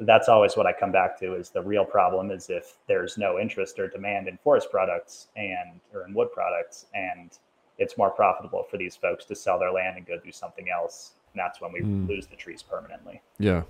that's 0.00 0.28
always 0.28 0.56
what 0.56 0.66
I 0.66 0.72
come 0.72 0.92
back 0.92 1.18
to 1.20 1.34
is 1.34 1.50
the 1.50 1.62
real 1.62 1.84
problem 1.84 2.30
is 2.30 2.50
if 2.50 2.76
there's 2.86 3.18
no 3.18 3.38
interest 3.38 3.78
or 3.78 3.88
demand 3.88 4.28
in 4.28 4.38
forest 4.38 4.70
products 4.70 5.28
and 5.36 5.80
or 5.92 6.06
in 6.06 6.14
wood 6.14 6.28
products 6.32 6.86
and 6.94 7.38
it's 7.78 7.96
more 7.96 8.10
profitable 8.10 8.64
for 8.70 8.76
these 8.76 8.96
folks 8.96 9.24
to 9.26 9.34
sell 9.34 9.58
their 9.58 9.72
land 9.72 9.96
and 9.96 10.06
go 10.06 10.18
do 10.18 10.32
something 10.32 10.66
else. 10.68 11.12
And 11.32 11.40
that's 11.40 11.60
when 11.60 11.72
we 11.72 11.80
mm. 11.80 12.08
lose 12.08 12.26
the 12.26 12.36
trees 12.36 12.62
permanently. 12.62 13.20
Yeah. 13.38 13.62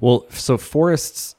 Well, 0.00 0.26
so 0.30 0.56
forests 0.56 1.36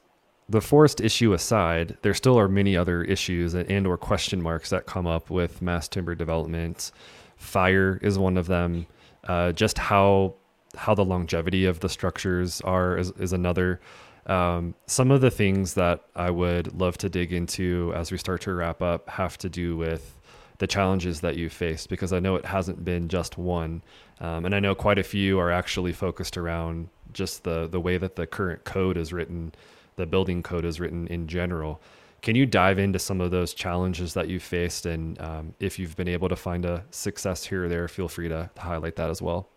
the 0.49 0.61
forest 0.61 1.01
issue 1.01 1.33
aside, 1.33 1.97
there 2.01 2.13
still 2.13 2.39
are 2.39 2.47
many 2.47 2.77
other 2.77 3.03
issues 3.03 3.53
and 3.53 3.85
or 3.85 3.97
question 3.97 4.41
marks 4.41 4.69
that 4.69 4.85
come 4.85 5.05
up 5.05 5.29
with 5.29 5.61
mass 5.61 5.87
timber 5.87 6.15
development. 6.15 6.91
Fire 7.35 7.99
is 8.01 8.17
one 8.17 8.37
of 8.37 8.47
them. 8.47 8.87
Uh, 9.25 9.51
just 9.51 9.77
how 9.77 10.35
how 10.75 10.93
the 10.93 11.03
longevity 11.03 11.65
of 11.65 11.79
the 11.79 11.89
structures 11.89 12.61
are 12.61 12.97
is, 12.97 13.11
is 13.19 13.33
another. 13.33 13.81
Um, 14.27 14.75
some 14.85 15.11
of 15.11 15.21
the 15.21 15.31
things 15.31 15.73
that 15.73 16.03
I 16.15 16.29
would 16.29 16.77
love 16.79 16.97
to 16.99 17.09
dig 17.09 17.33
into 17.33 17.93
as 17.95 18.11
we 18.11 18.17
start 18.17 18.41
to 18.41 18.53
wrap 18.53 18.81
up 18.81 19.09
have 19.09 19.37
to 19.39 19.49
do 19.49 19.77
with 19.77 20.19
the 20.59 20.67
challenges 20.67 21.21
that 21.21 21.37
you 21.37 21.49
faced 21.49 21.87
because 21.89 22.11
I 22.11 22.19
know 22.19 22.35
it 22.35 22.45
hasn't 22.45 22.83
been 22.83 23.09
just 23.09 23.37
one, 23.37 23.81
um, 24.19 24.45
and 24.45 24.55
I 24.55 24.59
know 24.59 24.75
quite 24.75 24.97
a 24.97 25.03
few 25.03 25.39
are 25.39 25.51
actually 25.51 25.93
focused 25.93 26.37
around 26.37 26.89
just 27.13 27.43
the 27.43 27.67
the 27.67 27.79
way 27.79 27.97
that 27.97 28.15
the 28.15 28.27
current 28.27 28.63
code 28.63 28.97
is 28.97 29.11
written 29.11 29.53
the 29.97 30.05
building 30.05 30.41
code 30.41 30.63
is 30.63 30.79
written 30.79 31.07
in 31.07 31.27
general. 31.27 31.81
Can 32.21 32.35
you 32.35 32.45
dive 32.45 32.79
into 32.79 32.99
some 32.99 33.19
of 33.19 33.31
those 33.31 33.53
challenges 33.53 34.13
that 34.13 34.27
you 34.27 34.39
faced, 34.39 34.85
and 34.85 35.19
um, 35.21 35.53
if 35.59 35.77
you've 35.77 35.95
been 35.95 36.07
able 36.07 36.29
to 36.29 36.35
find 36.35 36.65
a 36.65 36.83
success 36.89 37.45
here 37.45 37.65
or 37.65 37.69
there, 37.69 37.87
feel 37.87 38.07
free 38.07 38.29
to, 38.29 38.49
highlight 38.57 38.95
that 38.95 39.09
as 39.09 39.21
well. 39.21 39.49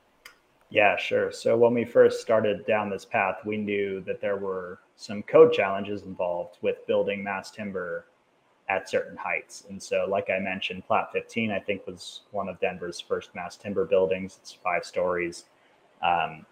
Yeah, 0.68 0.96
sure. 0.96 1.32
So 1.32 1.56
when 1.56 1.74
we 1.74 1.84
first 1.84 2.20
started 2.20 2.64
down 2.66 2.90
this 2.90 3.04
path, 3.04 3.38
we 3.44 3.56
knew 3.56 4.00
that 4.02 4.20
there 4.20 4.36
were 4.36 4.80
some 4.96 5.22
code 5.22 5.52
challenges 5.52 6.02
involved 6.02 6.58
with 6.62 6.86
building 6.86 7.24
mass 7.24 7.50
timber 7.50 8.06
at 8.68 8.88
certain 8.88 9.16
heights. 9.16 9.64
And 9.68 9.82
so, 9.82 10.06
like 10.08 10.30
I 10.30 10.38
mentioned, 10.38 10.86
Platte 10.86 11.12
15, 11.12 11.50
I 11.50 11.58
think, 11.58 11.86
was 11.86 12.20
one 12.30 12.48
of 12.48 12.60
Denver's 12.60 13.00
first 13.00 13.34
mass 13.34 13.56
timber 13.56 13.84
buildings. 13.84 14.38
It's 14.40 14.52
five 14.52 14.84
stories. 14.84 15.46
Um, 16.02 16.46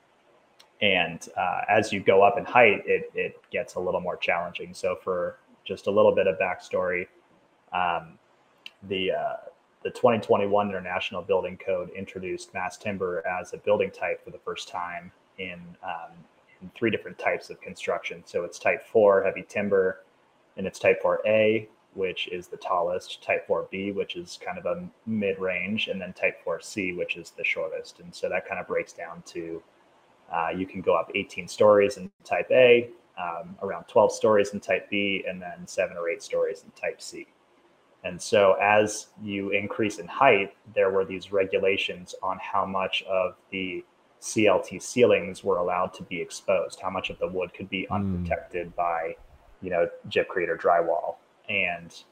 and 0.80 1.28
uh, 1.36 1.62
as 1.68 1.92
you 1.92 2.00
go 2.00 2.22
up 2.22 2.38
in 2.38 2.44
height, 2.44 2.82
it, 2.86 3.10
it 3.14 3.40
gets 3.50 3.74
a 3.74 3.80
little 3.80 4.00
more 4.00 4.16
challenging. 4.16 4.72
So, 4.74 4.96
for 5.02 5.38
just 5.64 5.86
a 5.86 5.90
little 5.90 6.14
bit 6.14 6.26
of 6.26 6.38
backstory, 6.38 7.08
um, 7.72 8.18
the 8.88 9.12
uh, 9.12 9.36
the 9.82 9.90
2021 9.90 10.68
International 10.68 11.22
Building 11.22 11.58
Code 11.64 11.90
introduced 11.90 12.52
mass 12.52 12.76
timber 12.76 13.24
as 13.26 13.52
a 13.52 13.58
building 13.58 13.90
type 13.90 14.24
for 14.24 14.30
the 14.30 14.38
first 14.38 14.68
time 14.68 15.12
in, 15.38 15.60
um, 15.82 16.12
in 16.60 16.70
three 16.74 16.90
different 16.90 17.18
types 17.18 17.48
of 17.48 17.60
construction. 17.60 18.22
So 18.26 18.44
it's 18.44 18.58
type 18.58 18.84
4 18.84 19.22
heavy 19.22 19.44
timber, 19.48 20.04
and 20.56 20.66
it's 20.66 20.80
type 20.80 21.00
4A, 21.02 21.68
which 21.94 22.28
is 22.28 22.48
the 22.48 22.56
tallest, 22.56 23.22
type 23.22 23.46
4B, 23.48 23.94
which 23.94 24.16
is 24.16 24.38
kind 24.44 24.58
of 24.58 24.66
a 24.66 24.84
mid 25.06 25.38
range, 25.38 25.88
and 25.88 26.00
then 26.00 26.12
type 26.12 26.44
4C, 26.44 26.96
which 26.96 27.16
is 27.16 27.30
the 27.30 27.44
shortest. 27.44 28.00
And 28.00 28.12
so 28.12 28.28
that 28.28 28.48
kind 28.48 28.60
of 28.60 28.66
breaks 28.66 28.92
down 28.92 29.22
to 29.26 29.62
uh, 30.32 30.48
you 30.56 30.66
can 30.66 30.80
go 30.80 30.94
up 30.94 31.10
18 31.14 31.48
stories 31.48 31.96
in 31.96 32.10
type 32.24 32.48
A, 32.50 32.90
um, 33.18 33.56
around 33.62 33.84
12 33.84 34.12
stories 34.12 34.50
in 34.50 34.60
type 34.60 34.88
B, 34.90 35.24
and 35.28 35.40
then 35.40 35.66
seven 35.66 35.96
or 35.96 36.08
eight 36.08 36.22
stories 36.22 36.62
in 36.64 36.70
type 36.72 37.00
C. 37.00 37.26
And 38.04 38.20
so 38.20 38.56
as 38.62 39.08
you 39.22 39.50
increase 39.50 39.98
in 39.98 40.06
height, 40.06 40.54
there 40.74 40.90
were 40.90 41.04
these 41.04 41.32
regulations 41.32 42.14
on 42.22 42.38
how 42.40 42.64
much 42.64 43.02
of 43.08 43.34
the 43.50 43.84
CLT 44.20 44.80
ceilings 44.80 45.42
were 45.42 45.58
allowed 45.58 45.92
to 45.94 46.02
be 46.04 46.20
exposed, 46.20 46.80
how 46.80 46.90
much 46.90 47.10
of 47.10 47.18
the 47.18 47.26
wood 47.26 47.52
could 47.54 47.68
be 47.68 47.86
hmm. 47.86 47.94
unprotected 47.94 48.68
mm. 48.68 48.76
by, 48.76 49.16
you 49.62 49.70
know, 49.70 49.88
gypcrete 50.08 50.48
or 50.48 50.56
drywall 50.56 51.16
and 51.48 52.02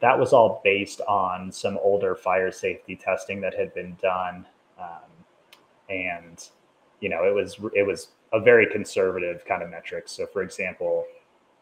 that 0.00 0.18
was 0.18 0.32
all 0.32 0.60
based 0.64 1.00
on 1.02 1.50
some 1.50 1.78
older 1.82 2.14
fire 2.14 2.50
safety 2.50 2.96
testing 2.96 3.40
that 3.40 3.54
had 3.54 3.72
been 3.74 3.96
done 4.02 4.46
um, 4.78 5.10
and 5.88 6.48
you 7.04 7.10
know 7.10 7.22
it 7.24 7.34
was 7.34 7.58
it 7.74 7.86
was 7.86 8.08
a 8.32 8.40
very 8.40 8.66
conservative 8.66 9.44
kind 9.44 9.62
of 9.62 9.68
metric 9.68 10.04
so 10.06 10.26
for 10.26 10.42
example 10.42 11.04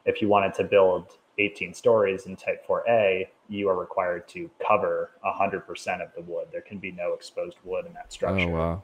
if 0.07 0.22
you 0.22 0.28
wanted 0.28 0.55
to 0.55 0.62
build 0.62 1.18
18 1.38 1.74
stories 1.74 2.26
in 2.26 2.36
type 2.36 2.64
4a 2.64 3.26
you 3.49 3.68
are 3.68 3.76
required 3.76 4.28
to 4.28 4.49
cover 4.64 5.11
100% 5.26 6.01
of 6.01 6.14
the 6.14 6.22
wood 6.22 6.47
there 6.53 6.61
can 6.61 6.78
be 6.78 6.93
no 6.93 7.12
exposed 7.12 7.57
wood 7.64 7.86
in 7.86 7.93
that 7.95 8.07
oh, 8.07 8.14
structure 8.18 8.57
oh, 8.57 8.82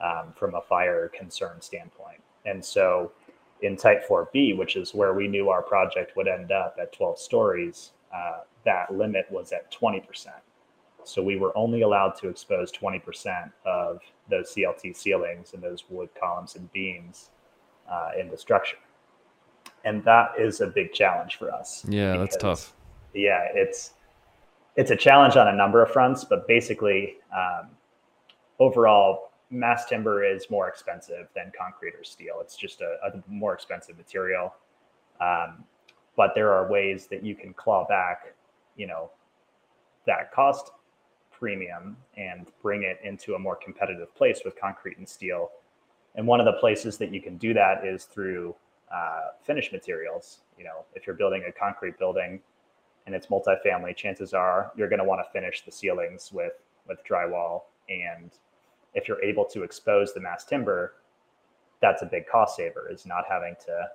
wow. 0.00 0.20
um, 0.22 0.32
from 0.34 0.56
a 0.56 0.60
fire 0.62 1.08
concern 1.16 1.60
standpoint 1.60 2.20
and 2.46 2.64
so 2.64 3.12
in 3.62 3.76
Type 3.76 4.08
4B, 4.08 4.56
which 4.56 4.74
is 4.74 4.92
where 4.92 5.14
we 5.14 5.28
knew 5.28 5.48
our 5.48 5.62
project 5.62 6.16
would 6.16 6.26
end 6.26 6.50
up 6.50 6.76
at 6.82 6.92
12 6.92 7.16
stories, 7.16 7.92
uh, 8.12 8.40
that 8.64 8.92
limit 8.92 9.24
was 9.30 9.52
at 9.52 9.72
20%. 9.72 10.02
So 11.04 11.22
we 11.22 11.36
were 11.36 11.56
only 11.56 11.82
allowed 11.82 12.16
to 12.20 12.28
expose 12.28 12.70
20% 12.72 13.50
of 13.64 14.00
those 14.30 14.54
CLT 14.54 14.96
ceilings 14.96 15.54
and 15.54 15.62
those 15.62 15.84
wood 15.88 16.08
columns 16.18 16.56
and 16.56 16.72
beams 16.72 17.30
uh, 17.90 18.10
in 18.18 18.30
the 18.30 18.36
structure. 18.36 18.76
And 19.84 20.04
that 20.04 20.32
is 20.38 20.60
a 20.60 20.66
big 20.66 20.92
challenge 20.92 21.36
for 21.36 21.52
us. 21.52 21.84
Yeah, 21.88 22.12
because, 22.12 22.28
that's 22.28 22.42
tough. 22.42 22.74
Yeah, 23.14 23.46
it's 23.54 23.94
it's 24.76 24.90
a 24.90 24.96
challenge 24.96 25.36
on 25.36 25.48
a 25.48 25.52
number 25.52 25.82
of 25.82 25.90
fronts, 25.90 26.24
but 26.24 26.48
basically, 26.48 27.16
um, 27.36 27.68
overall, 28.58 29.32
mass 29.50 29.84
timber 29.86 30.24
is 30.24 30.48
more 30.50 30.68
expensive 30.68 31.28
than 31.34 31.52
concrete 31.58 31.94
or 31.94 32.04
steel. 32.04 32.36
It's 32.40 32.56
just 32.56 32.80
a, 32.80 32.96
a 33.04 33.22
more 33.28 33.52
expensive 33.52 33.98
material. 33.98 34.54
Um, 35.20 35.64
but 36.16 36.32
there 36.34 36.52
are 36.52 36.70
ways 36.70 37.06
that 37.08 37.22
you 37.24 37.34
can 37.34 37.52
claw 37.52 37.86
back, 37.86 38.34
you 38.76 38.86
know, 38.86 39.10
that 40.06 40.32
cost 40.32 40.70
premium 41.42 41.96
and 42.16 42.46
bring 42.62 42.84
it 42.84 43.00
into 43.02 43.34
a 43.34 43.38
more 43.38 43.56
competitive 43.56 44.14
place 44.14 44.42
with 44.44 44.54
concrete 44.54 44.96
and 44.98 45.08
steel. 45.08 45.50
And 46.14 46.24
one 46.24 46.38
of 46.38 46.46
the 46.46 46.52
places 46.60 46.98
that 46.98 47.12
you 47.12 47.20
can 47.20 47.36
do 47.36 47.52
that 47.52 47.84
is 47.84 48.04
through 48.04 48.54
uh, 48.94 49.30
finished 49.42 49.72
materials. 49.72 50.42
You 50.56 50.62
know, 50.62 50.84
if 50.94 51.04
you're 51.04 51.16
building 51.16 51.42
a 51.48 51.50
concrete 51.50 51.98
building 51.98 52.40
and 53.06 53.14
it's 53.16 53.26
multifamily, 53.26 53.96
chances 53.96 54.32
are 54.32 54.70
you're 54.76 54.88
going 54.88 55.00
to 55.00 55.04
want 55.04 55.20
to 55.26 55.28
finish 55.32 55.64
the 55.64 55.72
ceilings 55.72 56.30
with 56.32 56.52
with 56.86 56.98
drywall 57.04 57.62
and 57.88 58.30
if 58.94 59.08
you're 59.08 59.22
able 59.24 59.44
to 59.46 59.62
expose 59.62 60.12
the 60.12 60.20
mass 60.20 60.44
timber, 60.44 60.94
that's 61.80 62.02
a 62.02 62.06
big 62.06 62.26
cost 62.28 62.56
saver 62.56 62.88
is 62.88 63.04
not 63.04 63.24
having 63.28 63.56
to 63.66 63.88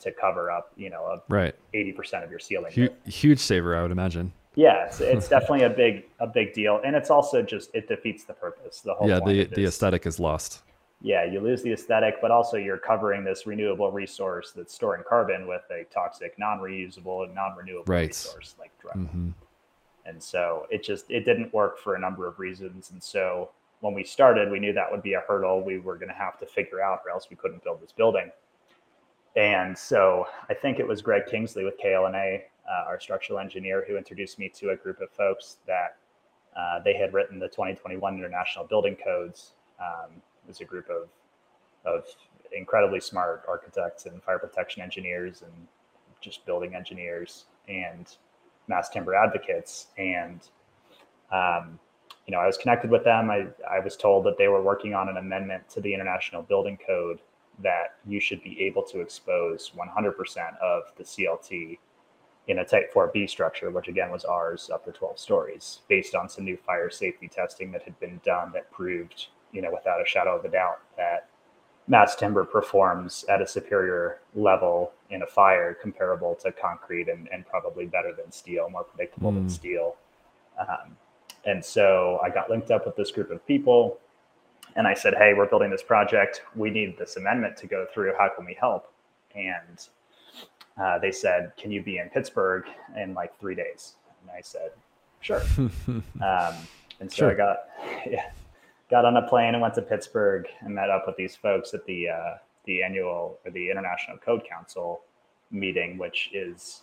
to 0.00 0.12
cover 0.12 0.50
up, 0.50 0.72
you 0.76 0.90
know, 0.90 1.04
a 1.04 1.22
right 1.28 1.54
80% 1.74 2.24
of 2.24 2.30
your 2.30 2.38
ceiling. 2.38 2.72
Huge, 2.72 2.92
huge 3.04 3.38
saver, 3.38 3.76
I 3.76 3.82
would 3.82 3.90
imagine. 3.90 4.32
Yeah, 4.54 4.86
it's, 4.86 5.00
it's 5.00 5.28
definitely 5.34 5.64
a 5.64 5.70
big 5.70 6.04
a 6.20 6.26
big 6.26 6.52
deal, 6.52 6.80
and 6.84 6.96
it's 6.96 7.10
also 7.10 7.42
just 7.42 7.70
it 7.74 7.88
defeats 7.88 8.24
the 8.24 8.34
purpose. 8.34 8.80
The 8.80 8.94
whole 8.94 9.08
yeah, 9.08 9.20
the 9.24 9.44
the 9.44 9.64
aesthetic 9.64 10.06
is 10.06 10.18
lost. 10.18 10.62
Yeah, 11.00 11.24
you 11.24 11.40
lose 11.40 11.62
the 11.62 11.72
aesthetic, 11.72 12.16
but 12.20 12.32
also 12.32 12.56
you're 12.56 12.78
covering 12.78 13.22
this 13.22 13.46
renewable 13.46 13.92
resource 13.92 14.52
that's 14.54 14.74
storing 14.74 15.04
carbon 15.08 15.46
with 15.46 15.62
a 15.70 15.84
toxic, 15.94 16.36
non-reusable, 16.40 17.24
and 17.24 17.32
non-renewable 17.36 17.84
right. 17.86 18.08
resource 18.08 18.56
like 18.58 18.72
drywall. 18.82 19.04
Mm-hmm. 19.04 19.30
And 20.06 20.20
so 20.20 20.66
it 20.70 20.82
just 20.82 21.08
it 21.08 21.24
didn't 21.24 21.54
work 21.54 21.78
for 21.78 21.94
a 21.94 22.00
number 22.00 22.26
of 22.26 22.40
reasons, 22.40 22.90
and 22.90 23.00
so 23.00 23.50
when 23.80 23.94
we 23.94 24.02
started, 24.02 24.50
we 24.50 24.58
knew 24.58 24.72
that 24.72 24.90
would 24.90 25.02
be 25.02 25.14
a 25.14 25.20
hurdle 25.20 25.62
we 25.62 25.78
were 25.78 25.96
going 25.96 26.08
to 26.08 26.14
have 26.14 26.38
to 26.40 26.46
figure 26.46 26.82
out, 26.82 27.02
or 27.06 27.12
else 27.12 27.28
we 27.30 27.36
couldn't 27.36 27.62
build 27.62 27.80
this 27.80 27.92
building. 27.92 28.30
And 29.36 29.76
so 29.76 30.26
I 30.48 30.54
think 30.54 30.78
it 30.78 30.86
was 30.86 31.02
Greg 31.02 31.26
Kingsley 31.26 31.64
with 31.64 31.78
KL&A, 31.78 32.44
uh, 32.68 32.84
our 32.86 32.98
structural 32.98 33.38
engineer, 33.38 33.84
who 33.86 33.96
introduced 33.96 34.38
me 34.38 34.48
to 34.56 34.70
a 34.70 34.76
group 34.76 35.00
of 35.00 35.10
folks 35.10 35.58
that 35.66 35.96
uh, 36.56 36.80
they 36.84 36.94
had 36.94 37.12
written 37.12 37.38
the 37.38 37.48
2021 37.48 38.16
International 38.18 38.64
Building 38.64 38.96
Codes. 39.02 39.52
Um, 39.80 40.10
it 40.16 40.48
was 40.48 40.60
a 40.60 40.64
group 40.64 40.88
of 40.90 41.08
of 41.84 42.04
incredibly 42.52 43.00
smart 43.00 43.44
architects 43.48 44.06
and 44.06 44.22
fire 44.22 44.38
protection 44.38 44.82
engineers 44.82 45.42
and 45.42 45.52
just 46.20 46.44
building 46.44 46.74
engineers 46.74 47.46
and 47.68 48.16
mass 48.66 48.88
timber 48.88 49.14
advocates. 49.14 49.88
And 49.96 50.40
um, 51.32 51.78
you 52.26 52.32
know, 52.32 52.40
I 52.40 52.46
was 52.46 52.56
connected 52.56 52.90
with 52.90 53.04
them. 53.04 53.30
I, 53.30 53.46
I 53.68 53.80
was 53.80 53.96
told 53.96 54.24
that 54.26 54.36
they 54.36 54.48
were 54.48 54.62
working 54.62 54.94
on 54.94 55.08
an 55.08 55.16
amendment 55.16 55.68
to 55.70 55.80
the 55.80 55.94
International 55.94 56.42
Building 56.42 56.78
Code 56.86 57.20
that 57.62 57.96
you 58.06 58.20
should 58.20 58.42
be 58.42 58.60
able 58.62 58.82
to 58.84 59.00
expose 59.00 59.72
100% 59.76 60.58
of 60.62 60.84
the 60.96 61.04
CLT 61.04 61.78
in 62.46 62.60
a 62.60 62.64
Type 62.64 62.92
4B 62.92 63.28
structure, 63.28 63.70
which 63.70 63.88
again 63.88 64.10
was 64.10 64.24
ours 64.24 64.70
up 64.72 64.84
to 64.84 64.92
12 64.92 65.18
stories, 65.18 65.80
based 65.88 66.14
on 66.14 66.28
some 66.28 66.44
new 66.44 66.56
fire 66.56 66.90
safety 66.90 67.28
testing 67.28 67.70
that 67.72 67.82
had 67.82 67.98
been 68.00 68.20
done 68.24 68.50
that 68.54 68.70
proved, 68.70 69.26
you 69.52 69.60
know, 69.60 69.70
without 69.72 70.00
a 70.00 70.06
shadow 70.06 70.36
of 70.36 70.44
a 70.44 70.48
doubt 70.48 70.78
that 70.96 71.28
mass 71.88 72.14
timber 72.14 72.44
performs 72.44 73.24
at 73.28 73.42
a 73.42 73.46
superior 73.46 74.20
level 74.34 74.92
in 75.10 75.22
a 75.22 75.26
fire 75.26 75.74
comparable 75.74 76.34
to 76.34 76.52
concrete 76.52 77.08
and, 77.08 77.28
and 77.32 77.46
probably 77.46 77.86
better 77.86 78.12
than 78.14 78.30
steel, 78.30 78.68
more 78.70 78.84
predictable 78.84 79.30
mm. 79.30 79.36
than 79.36 79.44
hmm. 79.44 79.48
steel. 79.48 79.96
Um, 80.58 80.96
and 81.44 81.64
so 81.64 82.20
I 82.22 82.30
got 82.30 82.50
linked 82.50 82.70
up 82.70 82.84
with 82.84 82.96
this 82.96 83.10
group 83.10 83.30
of 83.30 83.46
people 83.46 83.98
and 84.76 84.86
I 84.86 84.94
said, 84.94 85.14
Hey, 85.14 85.34
we're 85.34 85.46
building 85.46 85.70
this 85.70 85.82
project. 85.82 86.42
We 86.54 86.70
need 86.70 86.98
this 86.98 87.16
amendment 87.16 87.56
to 87.58 87.66
go 87.66 87.86
through. 87.92 88.14
How 88.18 88.28
can 88.34 88.44
we 88.44 88.54
help? 88.54 88.92
And 89.34 89.86
uh, 90.80 90.98
they 90.98 91.12
said, 91.12 91.52
Can 91.56 91.70
you 91.70 91.82
be 91.82 91.98
in 91.98 92.08
Pittsburgh 92.08 92.64
in 92.96 93.14
like 93.14 93.38
three 93.38 93.54
days? 93.54 93.94
And 94.22 94.30
I 94.30 94.40
said, 94.40 94.70
Sure. 95.20 95.42
um, 95.58 96.54
and 97.00 97.10
so 97.10 97.16
sure. 97.16 97.30
I 97.30 97.34
got, 97.34 97.58
yeah, 98.10 98.30
got 98.90 99.04
on 99.04 99.16
a 99.16 99.28
plane 99.28 99.54
and 99.54 99.62
went 99.62 99.74
to 99.74 99.82
Pittsburgh 99.82 100.46
and 100.60 100.74
met 100.74 100.90
up 100.90 101.04
with 101.06 101.16
these 101.16 101.36
folks 101.36 101.74
at 101.74 101.84
the, 101.86 102.08
uh, 102.08 102.34
the 102.64 102.82
annual 102.82 103.38
or 103.44 103.50
the 103.50 103.70
International 103.70 104.16
Code 104.18 104.42
Council 104.48 105.00
meeting, 105.50 105.98
which 105.98 106.30
is, 106.32 106.82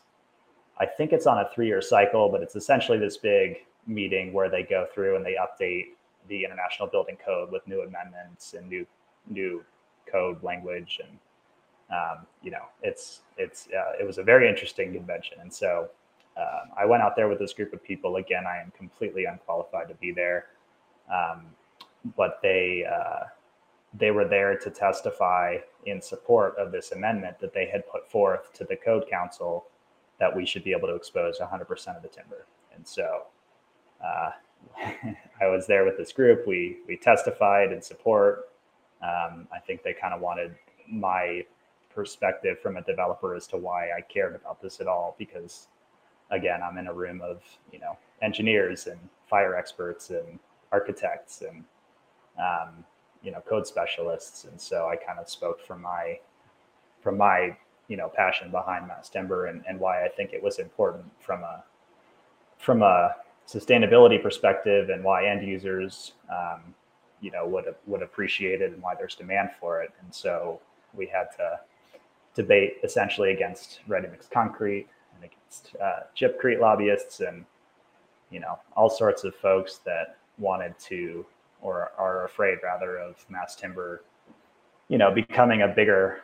I 0.80 0.86
think 0.86 1.14
it's 1.14 1.28
on 1.28 1.40
a 1.40 1.50
three 1.54 1.68
year 1.68 1.82
cycle, 1.82 2.30
but 2.30 2.42
it's 2.42 2.56
essentially 2.56 2.98
this 2.98 3.18
big 3.18 3.58
meeting 3.88 4.34
where 4.34 4.50
they 4.50 4.64
go 4.64 4.88
through 4.94 5.16
and 5.16 5.26
they 5.26 5.36
update 5.36 5.86
the 6.28 6.44
international 6.44 6.88
building 6.88 7.18
code 7.24 7.52
with 7.52 7.68
new 7.68 7.82
amendments 7.82 8.54
and 8.54 8.68
new 8.70 8.86
new 9.30 9.64
code 10.12 10.42
language 10.44 11.00
and 11.04 11.18
um, 11.92 12.26
you 12.42 12.52
know 12.52 12.64
it's 12.82 13.22
it's 13.38 13.68
uh, 13.68 13.94
it 14.00 14.06
was 14.06 14.18
a 14.18 14.24
very 14.24 14.50
interesting 14.50 14.94
convention. 14.94 15.38
And 15.42 15.54
so 15.54 15.90
uh, 16.38 16.62
I 16.78 16.86
went 16.86 17.04
out 17.04 17.16
there 17.16 17.28
with 17.28 17.40
this 17.40 17.54
group 17.54 17.74
of 17.74 17.84
people. 17.84 18.16
Again 18.18 18.46
I 18.48 18.62
am 18.62 18.72
completely 18.78 19.26
unqualified 19.26 19.88
to 19.90 19.96
be 19.96 20.12
there. 20.12 20.48
Um, 21.12 21.46
but 22.16 22.40
they 22.42 22.86
uh, 22.86 23.26
they 23.98 24.12
were 24.12 24.26
there 24.26 24.58
to 24.58 24.70
testify 24.70 25.58
in 25.86 26.02
support 26.02 26.56
of 26.58 26.72
this 26.72 26.92
amendment 26.92 27.40
that 27.40 27.54
they 27.54 27.68
had 27.68 27.88
put 27.88 28.10
forth 28.10 28.52
to 28.54 28.64
the 28.66 28.76
code 28.76 29.06
council 29.10 29.66
that 30.20 30.34
we 30.34 30.46
should 30.46 30.64
be 30.64 30.72
able 30.72 30.88
to 30.88 30.96
expose 30.96 31.40
100% 31.40 31.62
of 31.96 32.02
the 32.02 32.08
timber. 32.08 32.46
And 32.74 32.88
so 32.88 33.24
uh, 34.04 34.32
I 35.42 35.48
was 35.48 35.68
there 35.68 35.86
with 35.86 35.98
this 35.98 36.12
group. 36.12 36.48
We 36.48 36.78
we 36.88 36.98
testified 36.98 37.72
in 37.72 37.82
support. 37.82 38.50
Um, 39.02 39.48
I 39.54 39.60
think 39.66 39.84
they 39.84 39.94
kind 39.94 40.14
of 40.14 40.22
wanted 40.22 40.56
my 40.88 41.46
perspective 41.94 42.60
from 42.60 42.78
a 42.78 42.82
developer 42.82 43.36
as 43.36 43.48
to 43.48 43.58
why 43.58 43.90
I 43.92 44.02
cared 44.02 44.36
about 44.36 44.62
this 44.62 44.80
at 44.82 44.88
all. 44.88 45.16
Because 45.18 45.68
again, 46.32 46.62
I'm 46.64 46.78
in 46.78 46.88
a 46.88 46.94
room 46.94 47.22
of 47.22 47.42
you 47.72 47.80
know 47.80 47.98
engineers 48.22 48.88
and 48.88 49.00
fire 49.30 49.56
experts 49.56 50.10
and 50.10 50.40
architects 50.72 51.42
and 51.42 51.64
um, 52.40 52.84
you 53.22 53.32
know 53.32 53.42
code 53.42 53.68
specialists, 53.68 54.46
and 54.46 54.60
so 54.60 54.88
I 54.88 54.96
kind 54.96 55.20
of 55.20 55.30
spoke 55.30 55.66
from 55.66 55.82
my 55.82 56.20
from 57.02 57.18
my 57.18 57.56
you 57.88 57.98
know 57.98 58.10
passion 58.10 58.52
behind 58.52 58.88
mass 58.88 59.10
timber 59.10 59.46
and, 59.46 59.64
and 59.68 59.80
why 59.80 60.04
I 60.04 60.10
think 60.10 60.34
it 60.34 60.42
was 60.42 60.60
important 60.60 61.06
from 61.20 61.44
a 61.44 61.64
from 62.58 62.82
a 62.82 63.16
sustainability 63.48 64.22
perspective 64.22 64.90
and 64.90 65.04
why 65.04 65.28
end 65.28 65.48
users 65.48 66.14
um, 66.30 66.74
you 67.22 67.32
know 67.32 67.48
would 67.48 67.66
would 67.86 68.02
appreciate 68.02 68.62
it 68.62 68.74
and 68.74 68.82
why 68.82 68.94
there's 68.96 69.16
demand 69.16 69.50
for 69.60 69.82
it 69.82 69.92
and 70.02 70.14
so 70.14 70.60
we 70.94 71.06
had 71.06 71.26
to 71.36 71.60
debate 72.34 72.78
essentially 72.84 73.32
against 73.32 73.80
ready 73.88 74.08
mix 74.08 74.28
concrete 74.28 74.88
and 75.16 75.24
against 75.24 75.76
uh, 75.82 76.02
Gypcrete 76.16 76.60
lobbyists 76.60 77.20
and 77.22 77.46
you 78.32 78.40
know 78.40 78.60
all 78.76 78.90
sorts 78.90 79.24
of 79.24 79.36
folks 79.36 79.80
that 79.86 80.18
wanted 80.38 80.78
to 80.80 81.26
or 81.62 81.92
are 81.98 82.26
afraid 82.26 82.58
rather 82.64 82.98
of 82.98 83.26
mass 83.30 83.56
timber 83.56 84.04
you 84.90 84.98
know 84.98 85.12
becoming 85.12 85.62
a 85.62 85.68
bigger 85.68 86.20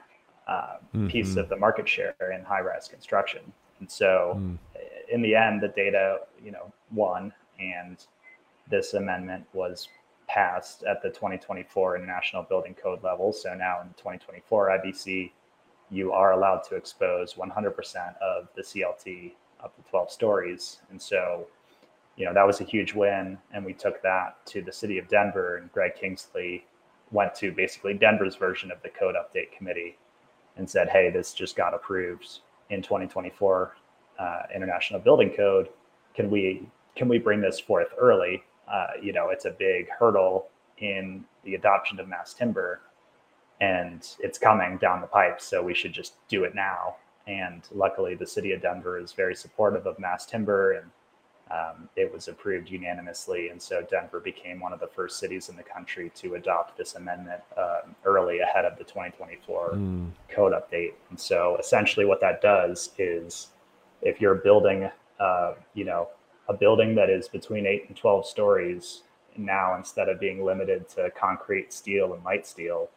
uh, 0.47 0.77
mm-hmm. 0.93 1.07
piece 1.07 1.35
of 1.35 1.49
the 1.49 1.55
market 1.55 1.87
share 1.87 2.15
in 2.35 2.43
high 2.43 2.61
rise 2.61 2.87
construction 2.87 3.41
and 3.79 3.89
so 3.89 4.35
mm. 4.37 4.57
In 5.11 5.21
the 5.21 5.35
end, 5.35 5.61
the 5.61 5.67
data, 5.67 6.19
you 6.43 6.51
know, 6.51 6.71
won, 6.91 7.33
and 7.59 8.05
this 8.69 8.93
amendment 8.93 9.45
was 9.53 9.87
passed 10.27 10.83
at 10.83 11.01
the 11.01 11.09
2024 11.09 11.97
International 11.97 12.43
Building 12.43 12.73
Code 12.73 13.03
level. 13.03 13.33
So 13.33 13.53
now 13.53 13.81
in 13.81 13.89
2024 13.89 14.79
IBC, 14.79 15.31
you 15.89 16.13
are 16.13 16.31
allowed 16.31 16.63
to 16.69 16.75
expose 16.75 17.33
100% 17.33 18.17
of 18.21 18.47
the 18.55 18.61
CLT 18.61 19.33
up 19.61 19.75
to 19.75 19.89
12 19.89 20.09
stories. 20.09 20.79
And 20.89 21.01
so, 21.01 21.47
you 22.15 22.25
know, 22.25 22.33
that 22.33 22.47
was 22.47 22.61
a 22.61 22.63
huge 22.63 22.93
win. 22.93 23.37
And 23.53 23.65
we 23.65 23.73
took 23.73 24.01
that 24.03 24.37
to 24.47 24.61
the 24.61 24.71
city 24.71 24.97
of 24.97 25.09
Denver, 25.09 25.57
and 25.57 25.71
Greg 25.73 25.95
Kingsley 25.95 26.65
went 27.11 27.35
to 27.35 27.51
basically 27.51 27.93
Denver's 27.93 28.37
version 28.37 28.71
of 28.71 28.81
the 28.83 28.89
code 28.89 29.15
update 29.15 29.51
committee 29.51 29.97
and 30.55 30.69
said, 30.69 30.87
hey, 30.87 31.09
this 31.11 31.33
just 31.33 31.57
got 31.57 31.73
approved 31.73 32.39
in 32.69 32.81
2024 32.81 33.75
uh, 34.21 34.43
International 34.53 34.99
Building 34.99 35.31
Code. 35.35 35.69
Can 36.13 36.29
we 36.29 36.67
can 36.95 37.07
we 37.07 37.17
bring 37.17 37.41
this 37.41 37.59
forth 37.59 37.87
early? 37.97 38.43
Uh, 38.71 38.87
you 39.01 39.13
know, 39.13 39.29
it's 39.29 39.45
a 39.45 39.51
big 39.51 39.87
hurdle 39.89 40.47
in 40.77 41.23
the 41.43 41.55
adoption 41.55 41.99
of 41.99 42.07
mass 42.07 42.33
timber, 42.33 42.81
and 43.59 44.15
it's 44.19 44.37
coming 44.37 44.77
down 44.77 45.01
the 45.01 45.07
pipe. 45.07 45.41
So 45.41 45.63
we 45.63 45.73
should 45.73 45.93
just 45.93 46.13
do 46.27 46.43
it 46.43 46.53
now. 46.53 46.95
And 47.27 47.61
luckily, 47.73 48.15
the 48.15 48.27
city 48.27 48.51
of 48.51 48.61
Denver 48.61 48.99
is 48.99 49.13
very 49.13 49.35
supportive 49.35 49.87
of 49.87 49.97
mass 49.99 50.25
timber, 50.25 50.73
and 50.73 50.91
um, 51.49 51.89
it 51.95 52.11
was 52.11 52.27
approved 52.27 52.69
unanimously. 52.69 53.49
And 53.49 53.61
so 53.61 53.85
Denver 53.89 54.19
became 54.19 54.59
one 54.59 54.73
of 54.73 54.79
the 54.79 54.87
first 54.87 55.19
cities 55.19 55.49
in 55.49 55.55
the 55.55 55.63
country 55.63 56.11
to 56.15 56.35
adopt 56.35 56.77
this 56.77 56.95
amendment 56.95 57.41
um, 57.57 57.95
early 58.05 58.39
ahead 58.39 58.65
of 58.65 58.77
the 58.77 58.83
2024 58.83 59.71
mm. 59.73 60.11
code 60.29 60.53
update. 60.53 60.93
And 61.09 61.19
so 61.19 61.57
essentially, 61.59 62.05
what 62.05 62.21
that 62.21 62.41
does 62.41 62.91
is 62.97 63.47
if 64.01 64.21
you're 64.21 64.35
building, 64.35 64.89
uh, 65.19 65.53
you 65.73 65.85
know, 65.85 66.09
a 66.49 66.53
building 66.53 66.95
that 66.95 67.09
is 67.09 67.27
between 67.27 67.65
eight 67.65 67.85
and 67.87 67.95
12 67.95 68.25
stories 68.25 69.03
now, 69.37 69.75
instead 69.77 70.09
of 70.09 70.19
being 70.19 70.43
limited 70.43 70.89
to 70.89 71.09
concrete, 71.11 71.71
steel, 71.71 72.13
and 72.13 72.23
light 72.23 72.45
steel, 72.45 72.89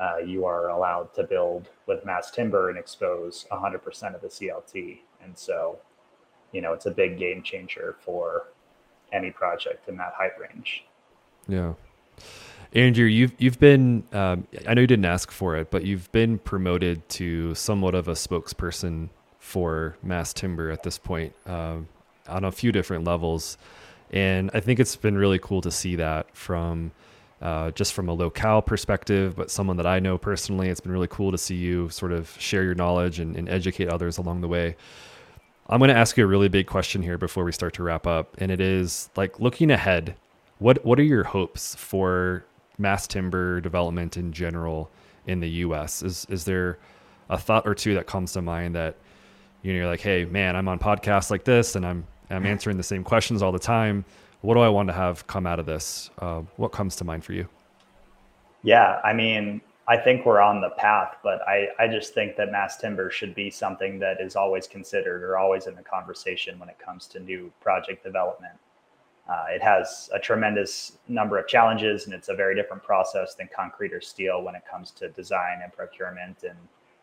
uh, 0.00 0.18
you 0.18 0.44
are 0.44 0.68
allowed 0.68 1.12
to 1.14 1.24
build 1.24 1.68
with 1.86 2.04
mass 2.04 2.30
timber 2.30 2.70
and 2.70 2.78
expose 2.78 3.46
100% 3.50 4.14
of 4.14 4.20
the 4.20 4.28
CLT. 4.28 5.00
And 5.22 5.36
so, 5.36 5.78
you 6.52 6.60
know, 6.60 6.72
it's 6.72 6.86
a 6.86 6.90
big 6.90 7.18
game 7.18 7.42
changer 7.42 7.96
for 8.00 8.48
any 9.12 9.30
project 9.30 9.88
in 9.88 9.96
that 9.96 10.14
height 10.14 10.38
range. 10.38 10.84
Yeah. 11.46 11.74
Andrew, 12.74 13.06
you've 13.06 13.32
you've 13.38 13.58
been 13.58 14.04
um, 14.12 14.46
I 14.66 14.74
know 14.74 14.82
you 14.82 14.86
didn't 14.86 15.06
ask 15.06 15.30
for 15.30 15.56
it, 15.56 15.70
but 15.70 15.84
you've 15.84 16.12
been 16.12 16.38
promoted 16.38 17.08
to 17.10 17.54
somewhat 17.54 17.94
of 17.94 18.08
a 18.08 18.12
spokesperson 18.12 19.08
for 19.38 19.96
mass 20.02 20.32
timber 20.32 20.70
at 20.70 20.82
this 20.82 20.98
point 20.98 21.32
uh, 21.46 21.78
on 22.28 22.44
a 22.44 22.52
few 22.52 22.72
different 22.72 23.04
levels. 23.04 23.56
And 24.10 24.50
I 24.54 24.60
think 24.60 24.80
it's 24.80 24.96
been 24.96 25.16
really 25.16 25.38
cool 25.38 25.60
to 25.60 25.70
see 25.70 25.96
that 25.96 26.34
from 26.34 26.92
uh, 27.40 27.70
just 27.70 27.92
from 27.92 28.08
a 28.08 28.12
locale 28.12 28.62
perspective, 28.62 29.36
but 29.36 29.50
someone 29.50 29.76
that 29.76 29.86
I 29.86 30.00
know 30.00 30.18
personally. 30.18 30.68
It's 30.68 30.80
been 30.80 30.92
really 30.92 31.08
cool 31.08 31.30
to 31.30 31.38
see 31.38 31.54
you 31.54 31.88
sort 31.88 32.12
of 32.12 32.34
share 32.38 32.64
your 32.64 32.74
knowledge 32.74 33.20
and, 33.20 33.36
and 33.36 33.48
educate 33.48 33.88
others 33.88 34.18
along 34.18 34.40
the 34.40 34.48
way. 34.48 34.76
I'm 35.68 35.78
going 35.78 35.90
to 35.90 35.96
ask 35.96 36.16
you 36.16 36.24
a 36.24 36.26
really 36.26 36.48
big 36.48 36.66
question 36.66 37.02
here 37.02 37.18
before 37.18 37.44
we 37.44 37.52
start 37.52 37.74
to 37.74 37.82
wrap 37.82 38.06
up, 38.06 38.34
and 38.38 38.50
it 38.50 38.60
is 38.60 39.10
like 39.16 39.38
looking 39.38 39.70
ahead. 39.70 40.16
What 40.58 40.84
what 40.84 40.98
are 40.98 41.04
your 41.04 41.24
hopes 41.24 41.74
for 41.74 42.44
mass 42.78 43.06
timber 43.06 43.60
development 43.60 44.16
in 44.16 44.32
general 44.32 44.90
in 45.26 45.40
the 45.40 45.48
U.S.? 45.50 46.02
Is 46.02 46.26
is 46.30 46.44
there 46.44 46.78
a 47.28 47.38
thought 47.38 47.66
or 47.66 47.74
two 47.74 47.94
that 47.94 48.06
comes 48.06 48.32
to 48.32 48.42
mind 48.42 48.74
that 48.74 48.96
you 49.68 49.74
know, 49.74 49.80
you're 49.80 49.86
like, 49.86 50.00
hey, 50.00 50.24
man, 50.24 50.56
I'm 50.56 50.66
on 50.66 50.78
podcasts 50.78 51.30
like 51.30 51.44
this, 51.44 51.76
and 51.76 51.84
I'm 51.84 52.06
I'm 52.30 52.46
answering 52.46 52.78
the 52.78 52.82
same 52.82 53.04
questions 53.04 53.42
all 53.42 53.52
the 53.52 53.58
time. 53.58 54.02
What 54.40 54.54
do 54.54 54.60
I 54.60 54.68
want 54.70 54.88
to 54.88 54.94
have 54.94 55.26
come 55.26 55.46
out 55.46 55.58
of 55.58 55.66
this? 55.66 56.08
Uh, 56.18 56.40
what 56.56 56.72
comes 56.72 56.96
to 56.96 57.04
mind 57.04 57.22
for 57.22 57.34
you? 57.34 57.46
Yeah, 58.62 58.98
I 59.04 59.12
mean, 59.12 59.60
I 59.86 59.98
think 59.98 60.24
we're 60.24 60.40
on 60.40 60.62
the 60.62 60.70
path, 60.70 61.16
but 61.22 61.46
I, 61.46 61.68
I 61.78 61.86
just 61.86 62.14
think 62.14 62.36
that 62.36 62.50
mass 62.50 62.78
timber 62.78 63.10
should 63.10 63.34
be 63.34 63.50
something 63.50 63.98
that 63.98 64.22
is 64.22 64.36
always 64.36 64.66
considered 64.66 65.22
or 65.22 65.36
always 65.36 65.66
in 65.66 65.74
the 65.74 65.82
conversation 65.82 66.58
when 66.58 66.70
it 66.70 66.78
comes 66.78 67.06
to 67.08 67.20
new 67.20 67.52
project 67.60 68.02
development. 68.02 68.54
Uh, 69.28 69.44
it 69.50 69.62
has 69.62 70.08
a 70.14 70.18
tremendous 70.18 70.92
number 71.08 71.36
of 71.36 71.46
challenges, 71.46 72.06
and 72.06 72.14
it's 72.14 72.30
a 72.30 72.34
very 72.34 72.54
different 72.54 72.82
process 72.82 73.34
than 73.34 73.50
concrete 73.54 73.92
or 73.92 74.00
steel 74.00 74.42
when 74.42 74.54
it 74.54 74.62
comes 74.70 74.92
to 74.92 75.10
design 75.10 75.60
and 75.62 75.70
procurement 75.74 76.42
and 76.44 76.56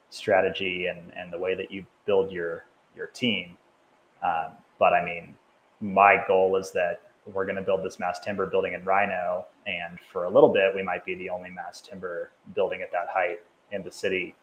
strategy 0.09 0.87
and, 0.87 1.11
and 1.15 1.31
the 1.31 1.37
way 1.37 1.55
that 1.55 1.71
you 1.71 1.85
build 2.05 2.31
your 2.31 2.65
your 2.95 3.07
team. 3.07 3.57
Um, 4.23 4.51
but 4.79 4.93
I 4.93 5.03
mean, 5.03 5.35
my 5.81 6.23
goal 6.27 6.55
is 6.55 6.71
that 6.71 7.01
we're 7.25 7.45
going 7.45 7.55
to 7.55 7.61
build 7.61 7.83
this 7.83 7.99
mass 7.99 8.19
timber 8.19 8.45
building 8.45 8.73
in 8.73 8.81
RiNo, 8.81 9.45
and 9.65 9.99
for 10.11 10.25
a 10.25 10.29
little 10.29 10.49
bit, 10.49 10.73
we 10.75 10.83
might 10.83 11.03
be 11.05 11.15
the 11.15 11.29
only 11.29 11.49
mass 11.49 11.81
timber 11.81 12.31
building 12.53 12.81
at 12.81 12.91
that 12.91 13.07
height 13.09 13.39
in 13.71 13.83
the 13.83 13.91
city. 13.91 14.35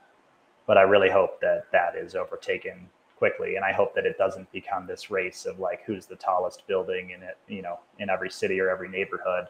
But 0.66 0.78
I 0.78 0.82
really 0.82 1.10
hope 1.10 1.40
that 1.40 1.66
that 1.72 1.96
is 1.96 2.14
overtaken 2.14 2.88
quickly, 3.16 3.54
and 3.56 3.64
I 3.64 3.72
hope 3.72 3.94
that 3.94 4.04
it 4.04 4.18
doesn't 4.18 4.50
become 4.50 4.86
this 4.86 5.10
race 5.10 5.46
of 5.46 5.60
like 5.60 5.82
who's 5.86 6.06
the 6.06 6.16
tallest 6.16 6.66
building 6.66 7.10
in 7.10 7.22
it, 7.22 7.38
you 7.48 7.62
know, 7.62 7.78
in 7.98 8.10
every 8.10 8.30
city 8.30 8.60
or 8.60 8.68
every 8.68 8.88
neighborhood. 8.88 9.46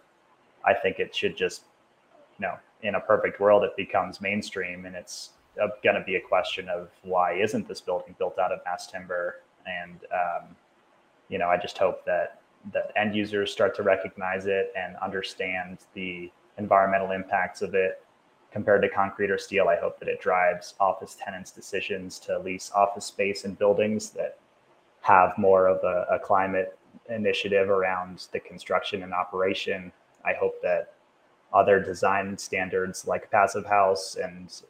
I 0.65 0.75
think 0.75 0.99
it 0.99 1.15
should 1.15 1.37
just, 1.37 1.63
you 2.39 2.47
know, 2.47 2.57
in 2.83 2.97
a 2.97 3.01
perfect 3.01 3.41
world, 3.41 3.65
it 3.65 3.75
becomes 3.77 4.21
mainstream, 4.21 4.85
and 4.85 4.95
it's 4.95 5.31
going 5.57 5.97
to 5.97 6.05
be 6.05 6.17
a 6.17 6.21
question 6.21 6.69
of 6.69 6.89
why 7.03 7.35
isn't 7.35 7.69
this 7.69 7.81
building 7.81 8.15
built 8.19 8.39
out 8.39 8.53
of 8.53 8.61
mass 8.65 8.87
timber? 8.87 9.41
And 9.67 10.01
um, 10.13 10.57
you 11.29 11.39
know, 11.39 11.49
I 11.49 11.57
just 11.57 11.79
hope 11.79 12.05
that 12.07 12.41
that 12.73 12.93
end 12.97 13.15
users 13.15 13.51
start 13.51 13.75
to 13.77 13.83
recognize 13.83 14.47
it 14.47 14.73
and 14.77 14.97
understand 14.97 15.79
the 15.95 16.31
environmental 16.59 17.11
impacts 17.11 17.61
of 17.63 17.75
it 17.75 18.05
compared 18.53 18.83
to 18.83 18.89
concrete 18.89 19.31
or 19.31 19.39
steel. 19.39 19.69
I 19.69 19.77
hope 19.77 19.99
that 19.99 20.09
it 20.09 20.21
drives 20.21 20.75
office 20.79 21.17
tenants' 21.19 21.51
decisions 21.51 22.19
to 22.21 22.39
lease 22.39 22.71
office 22.75 23.07
space 23.07 23.45
in 23.45 23.55
buildings 23.55 24.11
that 24.11 24.39
have 25.01 25.37
more 25.39 25.67
of 25.67 25.83
a, 25.83 26.15
a 26.15 26.19
climate 26.19 26.79
initiative 27.09 27.69
around 27.69 28.27
the 28.33 28.41
construction 28.41 29.03
and 29.03 29.13
operation. 29.13 29.91
I 30.25 30.35
hope 30.35 30.61
that 30.63 30.95
other 31.53 31.81
design 31.81 32.39
standards 32.39 33.07
like 33.07 33.31
passive 33.31 33.67
house 33.67 34.17
and 34.17 34.63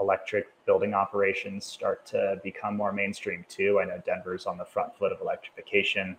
electric 0.00 0.46
building 0.66 0.94
operations 0.94 1.64
start 1.64 2.06
to 2.06 2.40
become 2.42 2.76
more 2.76 2.92
mainstream 2.92 3.44
too. 3.48 3.80
I 3.80 3.84
know 3.84 4.02
Denver's 4.04 4.46
on 4.46 4.58
the 4.58 4.64
front 4.64 4.96
foot 4.96 5.12
of 5.12 5.20
electrification 5.20 6.16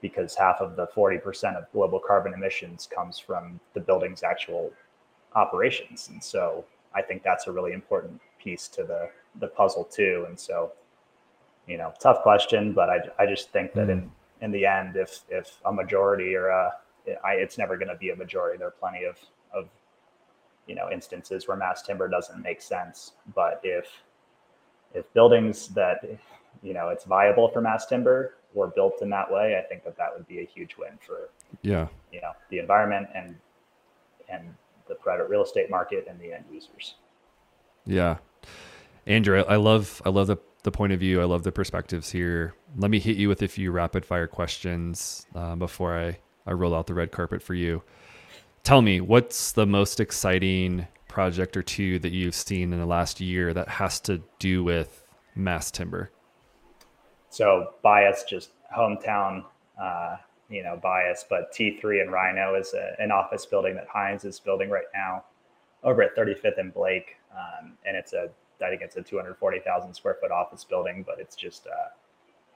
because 0.00 0.34
half 0.34 0.60
of 0.60 0.76
the 0.76 0.86
40% 0.88 1.56
of 1.56 1.70
global 1.72 2.00
carbon 2.00 2.34
emissions 2.34 2.88
comes 2.92 3.18
from 3.18 3.60
the 3.74 3.80
building's 3.80 4.22
actual 4.22 4.72
operations. 5.34 6.08
And 6.08 6.22
so 6.22 6.64
I 6.94 7.02
think 7.02 7.22
that's 7.22 7.46
a 7.46 7.52
really 7.52 7.72
important 7.72 8.20
piece 8.38 8.68
to 8.68 8.82
the, 8.82 9.08
the 9.40 9.46
puzzle 9.46 9.84
too. 9.84 10.24
And 10.28 10.38
so, 10.38 10.72
you 11.66 11.78
know, 11.78 11.94
tough 12.00 12.22
question, 12.22 12.72
but 12.72 12.90
I, 12.90 12.98
I 13.18 13.26
just 13.26 13.50
think 13.50 13.72
that 13.74 13.88
in, 13.88 14.00
hmm. 14.00 14.44
in 14.44 14.50
the 14.50 14.66
end, 14.66 14.96
if, 14.96 15.20
if 15.28 15.58
a 15.64 15.72
majority 15.72 16.34
or 16.34 16.48
a, 16.48 16.72
I, 17.24 17.32
it's 17.34 17.58
never 17.58 17.76
going 17.76 17.88
to 17.88 17.96
be 17.96 18.10
a 18.10 18.16
majority, 18.16 18.58
there 18.58 18.68
are 18.68 18.72
plenty 18.72 19.04
of, 19.04 19.16
of 19.54 19.68
you 20.66 20.74
know 20.74 20.90
instances 20.90 21.48
where 21.48 21.56
mass 21.56 21.82
timber 21.82 22.08
doesn't 22.08 22.40
make 22.42 22.60
sense 22.62 23.12
but 23.34 23.60
if 23.64 23.86
if 24.94 25.12
buildings 25.14 25.68
that 25.68 26.04
you 26.62 26.74
know 26.74 26.88
it's 26.88 27.04
viable 27.04 27.48
for 27.48 27.60
mass 27.60 27.86
timber 27.86 28.34
or 28.54 28.68
built 28.68 29.00
in 29.02 29.10
that 29.10 29.30
way, 29.30 29.58
I 29.58 29.66
think 29.66 29.84
that 29.84 29.96
that 29.96 30.08
would 30.14 30.26
be 30.26 30.40
a 30.40 30.44
huge 30.44 30.76
win 30.76 30.98
for 31.04 31.30
yeah 31.62 31.88
you 32.12 32.20
know 32.20 32.32
the 32.50 32.58
environment 32.58 33.08
and 33.14 33.36
and 34.28 34.54
the 34.88 34.94
private 34.96 35.28
real 35.28 35.42
estate 35.42 35.70
market 35.70 36.06
and 36.08 36.18
the 36.20 36.32
end 36.32 36.44
users. 36.52 36.94
Yeah, 37.86 38.18
Andrew, 39.06 39.42
I 39.48 39.56
love 39.56 40.02
I 40.04 40.10
love 40.10 40.26
the 40.26 40.38
the 40.62 40.70
point 40.70 40.92
of 40.92 41.00
view. 41.00 41.20
I 41.20 41.24
love 41.24 41.42
the 41.42 41.52
perspectives 41.52 42.10
here. 42.10 42.54
Let 42.76 42.90
me 42.90 43.00
hit 43.00 43.16
you 43.16 43.28
with 43.28 43.42
a 43.42 43.48
few 43.48 43.72
rapid 43.72 44.04
fire 44.04 44.26
questions 44.26 45.26
uh, 45.34 45.56
before 45.56 45.98
I 45.98 46.18
I 46.46 46.52
roll 46.52 46.74
out 46.74 46.86
the 46.86 46.94
red 46.94 47.12
carpet 47.12 47.42
for 47.42 47.54
you. 47.54 47.82
Tell 48.64 48.80
me, 48.80 49.00
what's 49.00 49.50
the 49.52 49.66
most 49.66 49.98
exciting 49.98 50.86
project 51.08 51.56
or 51.56 51.62
two 51.62 51.98
that 51.98 52.12
you've 52.12 52.34
seen 52.34 52.72
in 52.72 52.78
the 52.78 52.86
last 52.86 53.20
year 53.20 53.52
that 53.52 53.68
has 53.68 53.98
to 54.00 54.22
do 54.38 54.62
with 54.62 55.04
mass 55.34 55.72
timber? 55.72 56.10
So 57.28 57.74
bias, 57.82 58.22
just 58.28 58.50
hometown, 58.74 59.44
uh, 59.82 60.16
you 60.48 60.62
know, 60.62 60.78
bias, 60.80 61.24
but 61.28 61.52
T3 61.52 62.02
and 62.02 62.10
RiNo 62.10 62.60
is 62.60 62.72
a, 62.72 62.94
an 63.00 63.10
office 63.10 63.46
building 63.46 63.74
that 63.74 63.88
Hines 63.88 64.24
is 64.24 64.38
building 64.38 64.70
right 64.70 64.84
now 64.94 65.24
over 65.82 66.00
at 66.02 66.16
35th 66.16 66.58
and 66.58 66.72
Blake. 66.72 67.16
Um, 67.32 67.72
and 67.84 67.96
it's 67.96 68.12
a, 68.12 68.30
I 68.64 68.68
think 68.68 68.82
it's 68.82 68.96
a 68.96 69.02
240,000 69.02 69.92
square 69.92 70.18
foot 70.20 70.30
office 70.30 70.62
building, 70.62 71.02
but 71.04 71.18
it's 71.18 71.34
just, 71.34 71.66
uh, 71.66 71.88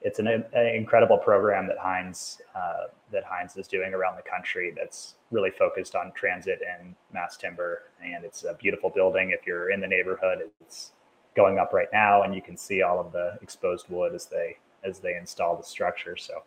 it's 0.02 0.18
an, 0.18 0.26
an, 0.26 0.66
incredible 0.74 1.18
program 1.18 1.66
that 1.66 1.78
Hines 1.78 2.40
uh, 2.54 2.88
that 3.12 3.24
Hines 3.24 3.56
is 3.56 3.66
doing 3.66 3.94
around 3.94 4.16
the 4.16 4.28
country. 4.28 4.72
That's 4.76 5.14
really 5.30 5.50
focused 5.50 5.94
on 5.94 6.12
transit 6.14 6.60
and 6.78 6.94
mass 7.12 7.36
timber, 7.36 7.90
and 8.04 8.24
it's 8.24 8.44
a 8.44 8.54
beautiful 8.54 8.90
building. 8.90 9.30
If 9.30 9.46
you're 9.46 9.70
in 9.70 9.80
the 9.80 9.86
neighborhood, 9.86 10.50
it's 10.60 10.92
going 11.34 11.58
up 11.58 11.72
right 11.72 11.88
now, 11.92 12.22
and 12.22 12.34
you 12.34 12.42
can 12.42 12.56
see 12.56 12.82
all 12.82 13.00
of 13.00 13.12
the 13.12 13.38
exposed 13.42 13.86
wood 13.88 14.14
as 14.14 14.26
they 14.26 14.58
as 14.84 14.98
they 14.98 15.16
install 15.16 15.56
the 15.56 15.64
structure. 15.64 16.16
So, 16.16 16.42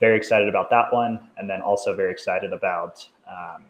very 0.00 0.16
excited 0.16 0.48
about 0.48 0.68
that 0.70 0.92
one, 0.92 1.28
and 1.36 1.48
then 1.48 1.62
also 1.62 1.94
very 1.94 2.10
excited 2.10 2.52
about 2.52 3.06
um, 3.28 3.64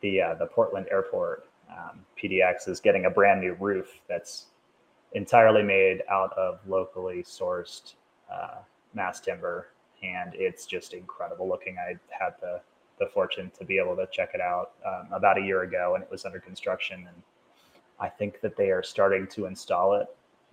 the 0.00 0.20
uh, 0.20 0.34
the 0.34 0.46
Portland 0.46 0.86
Airport. 0.90 1.48
Um, 1.70 2.04
PDX 2.22 2.68
is 2.68 2.80
getting 2.80 3.06
a 3.06 3.10
brand 3.10 3.40
new 3.40 3.54
roof 3.54 4.00
that's 4.08 4.46
entirely 5.12 5.62
made 5.62 6.02
out 6.10 6.32
of 6.36 6.60
locally 6.66 7.22
sourced 7.22 7.94
uh, 8.32 8.58
mass 8.94 9.20
timber, 9.20 9.68
and 10.02 10.34
it's 10.34 10.66
just 10.66 10.92
incredible 10.92 11.48
looking. 11.48 11.76
I 11.78 11.96
had 12.10 12.34
the 12.40 12.60
the 12.98 13.06
fortune 13.06 13.52
to 13.58 13.64
be 13.64 13.78
able 13.78 13.94
to 13.94 14.06
check 14.10 14.30
it 14.34 14.40
out 14.40 14.72
um, 14.86 15.12
about 15.12 15.38
a 15.38 15.42
year 15.42 15.62
ago, 15.62 15.94
and 15.94 16.02
it 16.02 16.10
was 16.10 16.24
under 16.24 16.40
construction. 16.40 17.06
And 17.06 17.22
I 18.00 18.08
think 18.08 18.40
that 18.40 18.56
they 18.56 18.70
are 18.70 18.82
starting 18.82 19.26
to 19.28 19.46
install 19.46 19.94
it. 19.94 20.06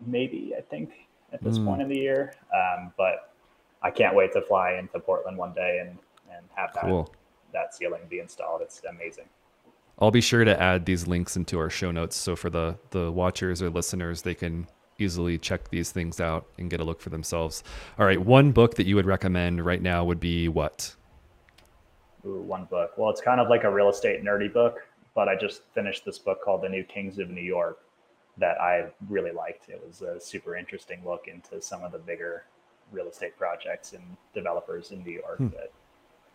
Maybe 0.06 0.54
I 0.58 0.62
think 0.62 0.92
at 1.32 1.42
this 1.42 1.58
mm. 1.58 1.66
point 1.66 1.82
in 1.82 1.88
the 1.88 1.98
year, 1.98 2.34
um, 2.54 2.92
but 2.98 3.34
I 3.82 3.92
can't 3.92 4.16
wait 4.16 4.34
to 4.34 4.42
fly 4.42 4.74
into 4.74 5.00
Portland 5.00 5.38
one 5.38 5.54
day 5.54 5.80
and 5.82 5.98
and 6.36 6.46
have 6.56 6.74
that 6.74 6.84
cool. 6.84 7.14
that 7.54 7.76
ceiling 7.76 8.02
be 8.10 8.20
installed. 8.20 8.62
It's 8.62 8.82
amazing. 8.90 9.26
I'll 10.00 10.12
be 10.12 10.22
sure 10.22 10.44
to 10.44 10.60
add 10.62 10.86
these 10.86 11.08
links 11.08 11.38
into 11.38 11.60
our 11.60 11.70
show 11.70 11.92
notes 11.92 12.16
so 12.16 12.36
for 12.36 12.50
the 12.50 12.78
the 12.90 13.12
watchers 13.12 13.62
or 13.62 13.70
listeners 13.70 14.24
they 14.24 14.34
can 14.34 14.68
easily 15.04 15.38
check 15.38 15.70
these 15.70 15.92
things 15.92 16.20
out 16.20 16.48
and 16.58 16.70
get 16.70 16.80
a 16.80 16.84
look 16.84 17.02
for 17.02 17.10
themselves. 17.10 17.64
All 18.00 18.06
right, 18.06 18.20
one 18.20 18.52
book 18.52 18.76
that 18.76 18.86
you 18.86 18.96
would 18.96 19.06
recommend 19.06 19.64
right 19.66 19.82
now 19.82 20.04
would 20.06 20.20
be 20.20 20.48
what? 20.48 20.96
Ooh, 22.26 22.42
one 22.42 22.66
book. 22.66 22.98
Well, 22.98 23.10
it's 23.10 23.22
kind 23.22 23.40
of 23.40 23.50
like 23.50 23.64
a 23.64 23.72
real 23.72 23.90
estate 23.90 24.24
nerdy 24.24 24.52
book, 24.52 24.80
but 25.14 25.28
I 25.28 25.36
just 25.36 25.62
finished 25.74 26.06
this 26.06 26.18
book 26.18 26.42
called 26.44 26.62
The 26.62 26.70
New 26.70 26.84
Kings 26.84 27.20
of 27.20 27.30
New 27.30 27.42
York 27.42 27.80
that 28.38 28.60
I 28.60 28.86
really 29.10 29.32
liked. 29.32 29.70
It 29.70 29.82
was 29.86 30.02
a 30.02 30.20
super 30.20 30.56
interesting 30.56 31.02
look 31.06 31.28
into 31.28 31.62
some 31.62 31.84
of 31.84 31.92
the 31.92 32.00
bigger 32.00 32.46
real 32.92 33.08
estate 33.08 33.38
projects 33.38 33.94
and 33.94 34.04
developers 34.34 34.92
in 34.92 35.04
New 35.04 35.12
York 35.12 35.38
hmm. 35.38 35.50
that 35.50 35.72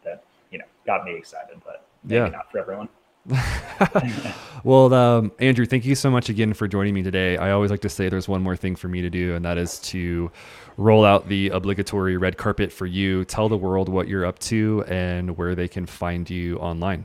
that 0.05 0.25
you 0.51 0.59
know 0.59 0.65
got 0.87 1.05
me 1.05 1.17
excited, 1.17 1.61
but 1.65 1.87
maybe 2.05 2.17
yeah. 2.17 2.29
not 2.29 2.51
for 2.51 2.59
everyone. 2.59 2.89
well, 4.65 4.93
um, 4.95 5.33
Andrew, 5.39 5.67
thank 5.67 5.85
you 5.85 5.95
so 5.95 6.11
much 6.11 6.29
again 6.29 6.55
for 6.55 6.67
joining 6.67 6.95
me 6.95 7.03
today. 7.03 7.37
I 7.37 7.51
always 7.51 7.71
like 7.71 7.81
to 7.81 7.89
say 7.89 8.09
there's 8.09 8.29
one 8.29 8.43
more 8.43 8.57
thing 8.57 8.77
for 8.77 8.89
me 8.89 9.03
to 9.03 9.11
do, 9.11 9.35
and 9.35 9.45
that 9.45 9.59
is 9.59 9.79
to 9.81 10.31
roll 10.77 11.05
out 11.05 11.29
the 11.29 11.51
obligatory 11.51 12.17
red 12.17 12.37
carpet 12.37 12.73
for 12.73 12.87
you. 12.87 13.25
Tell 13.25 13.49
the 13.49 13.57
world 13.57 13.89
what 13.89 14.09
you're 14.09 14.25
up 14.25 14.39
to 14.41 14.85
and 14.89 15.37
where 15.37 15.55
they 15.55 15.69
can 15.69 15.87
find 15.87 16.29
you 16.29 16.59
online. 16.59 17.05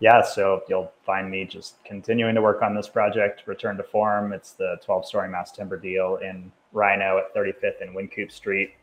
Yeah, 0.00 0.22
so 0.22 0.62
you'll 0.68 0.92
find 1.04 1.28
me 1.28 1.44
just 1.44 1.82
continuing 1.84 2.34
to 2.36 2.42
work 2.42 2.62
on 2.62 2.74
this 2.74 2.88
project, 2.88 3.42
Return 3.46 3.76
to 3.78 3.82
Form. 3.82 4.32
It's 4.32 4.52
the 4.52 4.76
12 4.84 5.06
story 5.06 5.28
mass 5.28 5.50
timber 5.50 5.76
deal 5.76 6.16
in 6.22 6.52
RiNo 6.72 7.18
at 7.18 7.34
35th 7.34 7.80
and 7.80 7.96
Wynkoop 7.96 8.30
Street. 8.30 8.74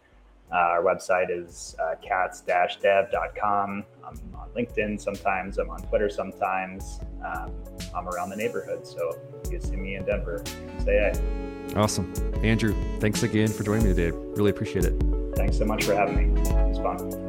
Uh, 0.51 0.55
our 0.55 0.83
website 0.83 1.27
is 1.29 1.75
uh, 1.79 1.95
katz-dev.com. 2.07 3.83
I'm 4.05 4.19
on 4.35 4.49
LinkedIn 4.55 5.01
sometimes. 5.01 5.57
I'm 5.57 5.69
on 5.69 5.81
Twitter 5.81 6.09
sometimes. 6.09 6.99
Um, 7.25 7.51
I'm 7.95 8.07
around 8.07 8.29
the 8.29 8.35
neighborhood, 8.35 8.85
so 8.85 9.17
if 9.43 9.51
you 9.51 9.59
see 9.59 9.75
me 9.75 9.95
in 9.95 10.05
Denver, 10.05 10.43
say 10.79 11.11
hey. 11.13 11.75
Awesome. 11.75 12.13
Andrew, 12.43 12.75
thanks 12.99 13.23
again 13.23 13.47
for 13.47 13.63
joining 13.63 13.87
me 13.87 13.93
today. 13.93 14.15
Really 14.35 14.51
appreciate 14.51 14.85
it. 14.85 14.93
Thanks 15.35 15.57
so 15.57 15.65
much 15.65 15.83
for 15.83 15.95
having 15.95 16.35
me. 16.35 16.41
It 16.41 16.67
was 16.67 16.77
fun. 16.77 17.25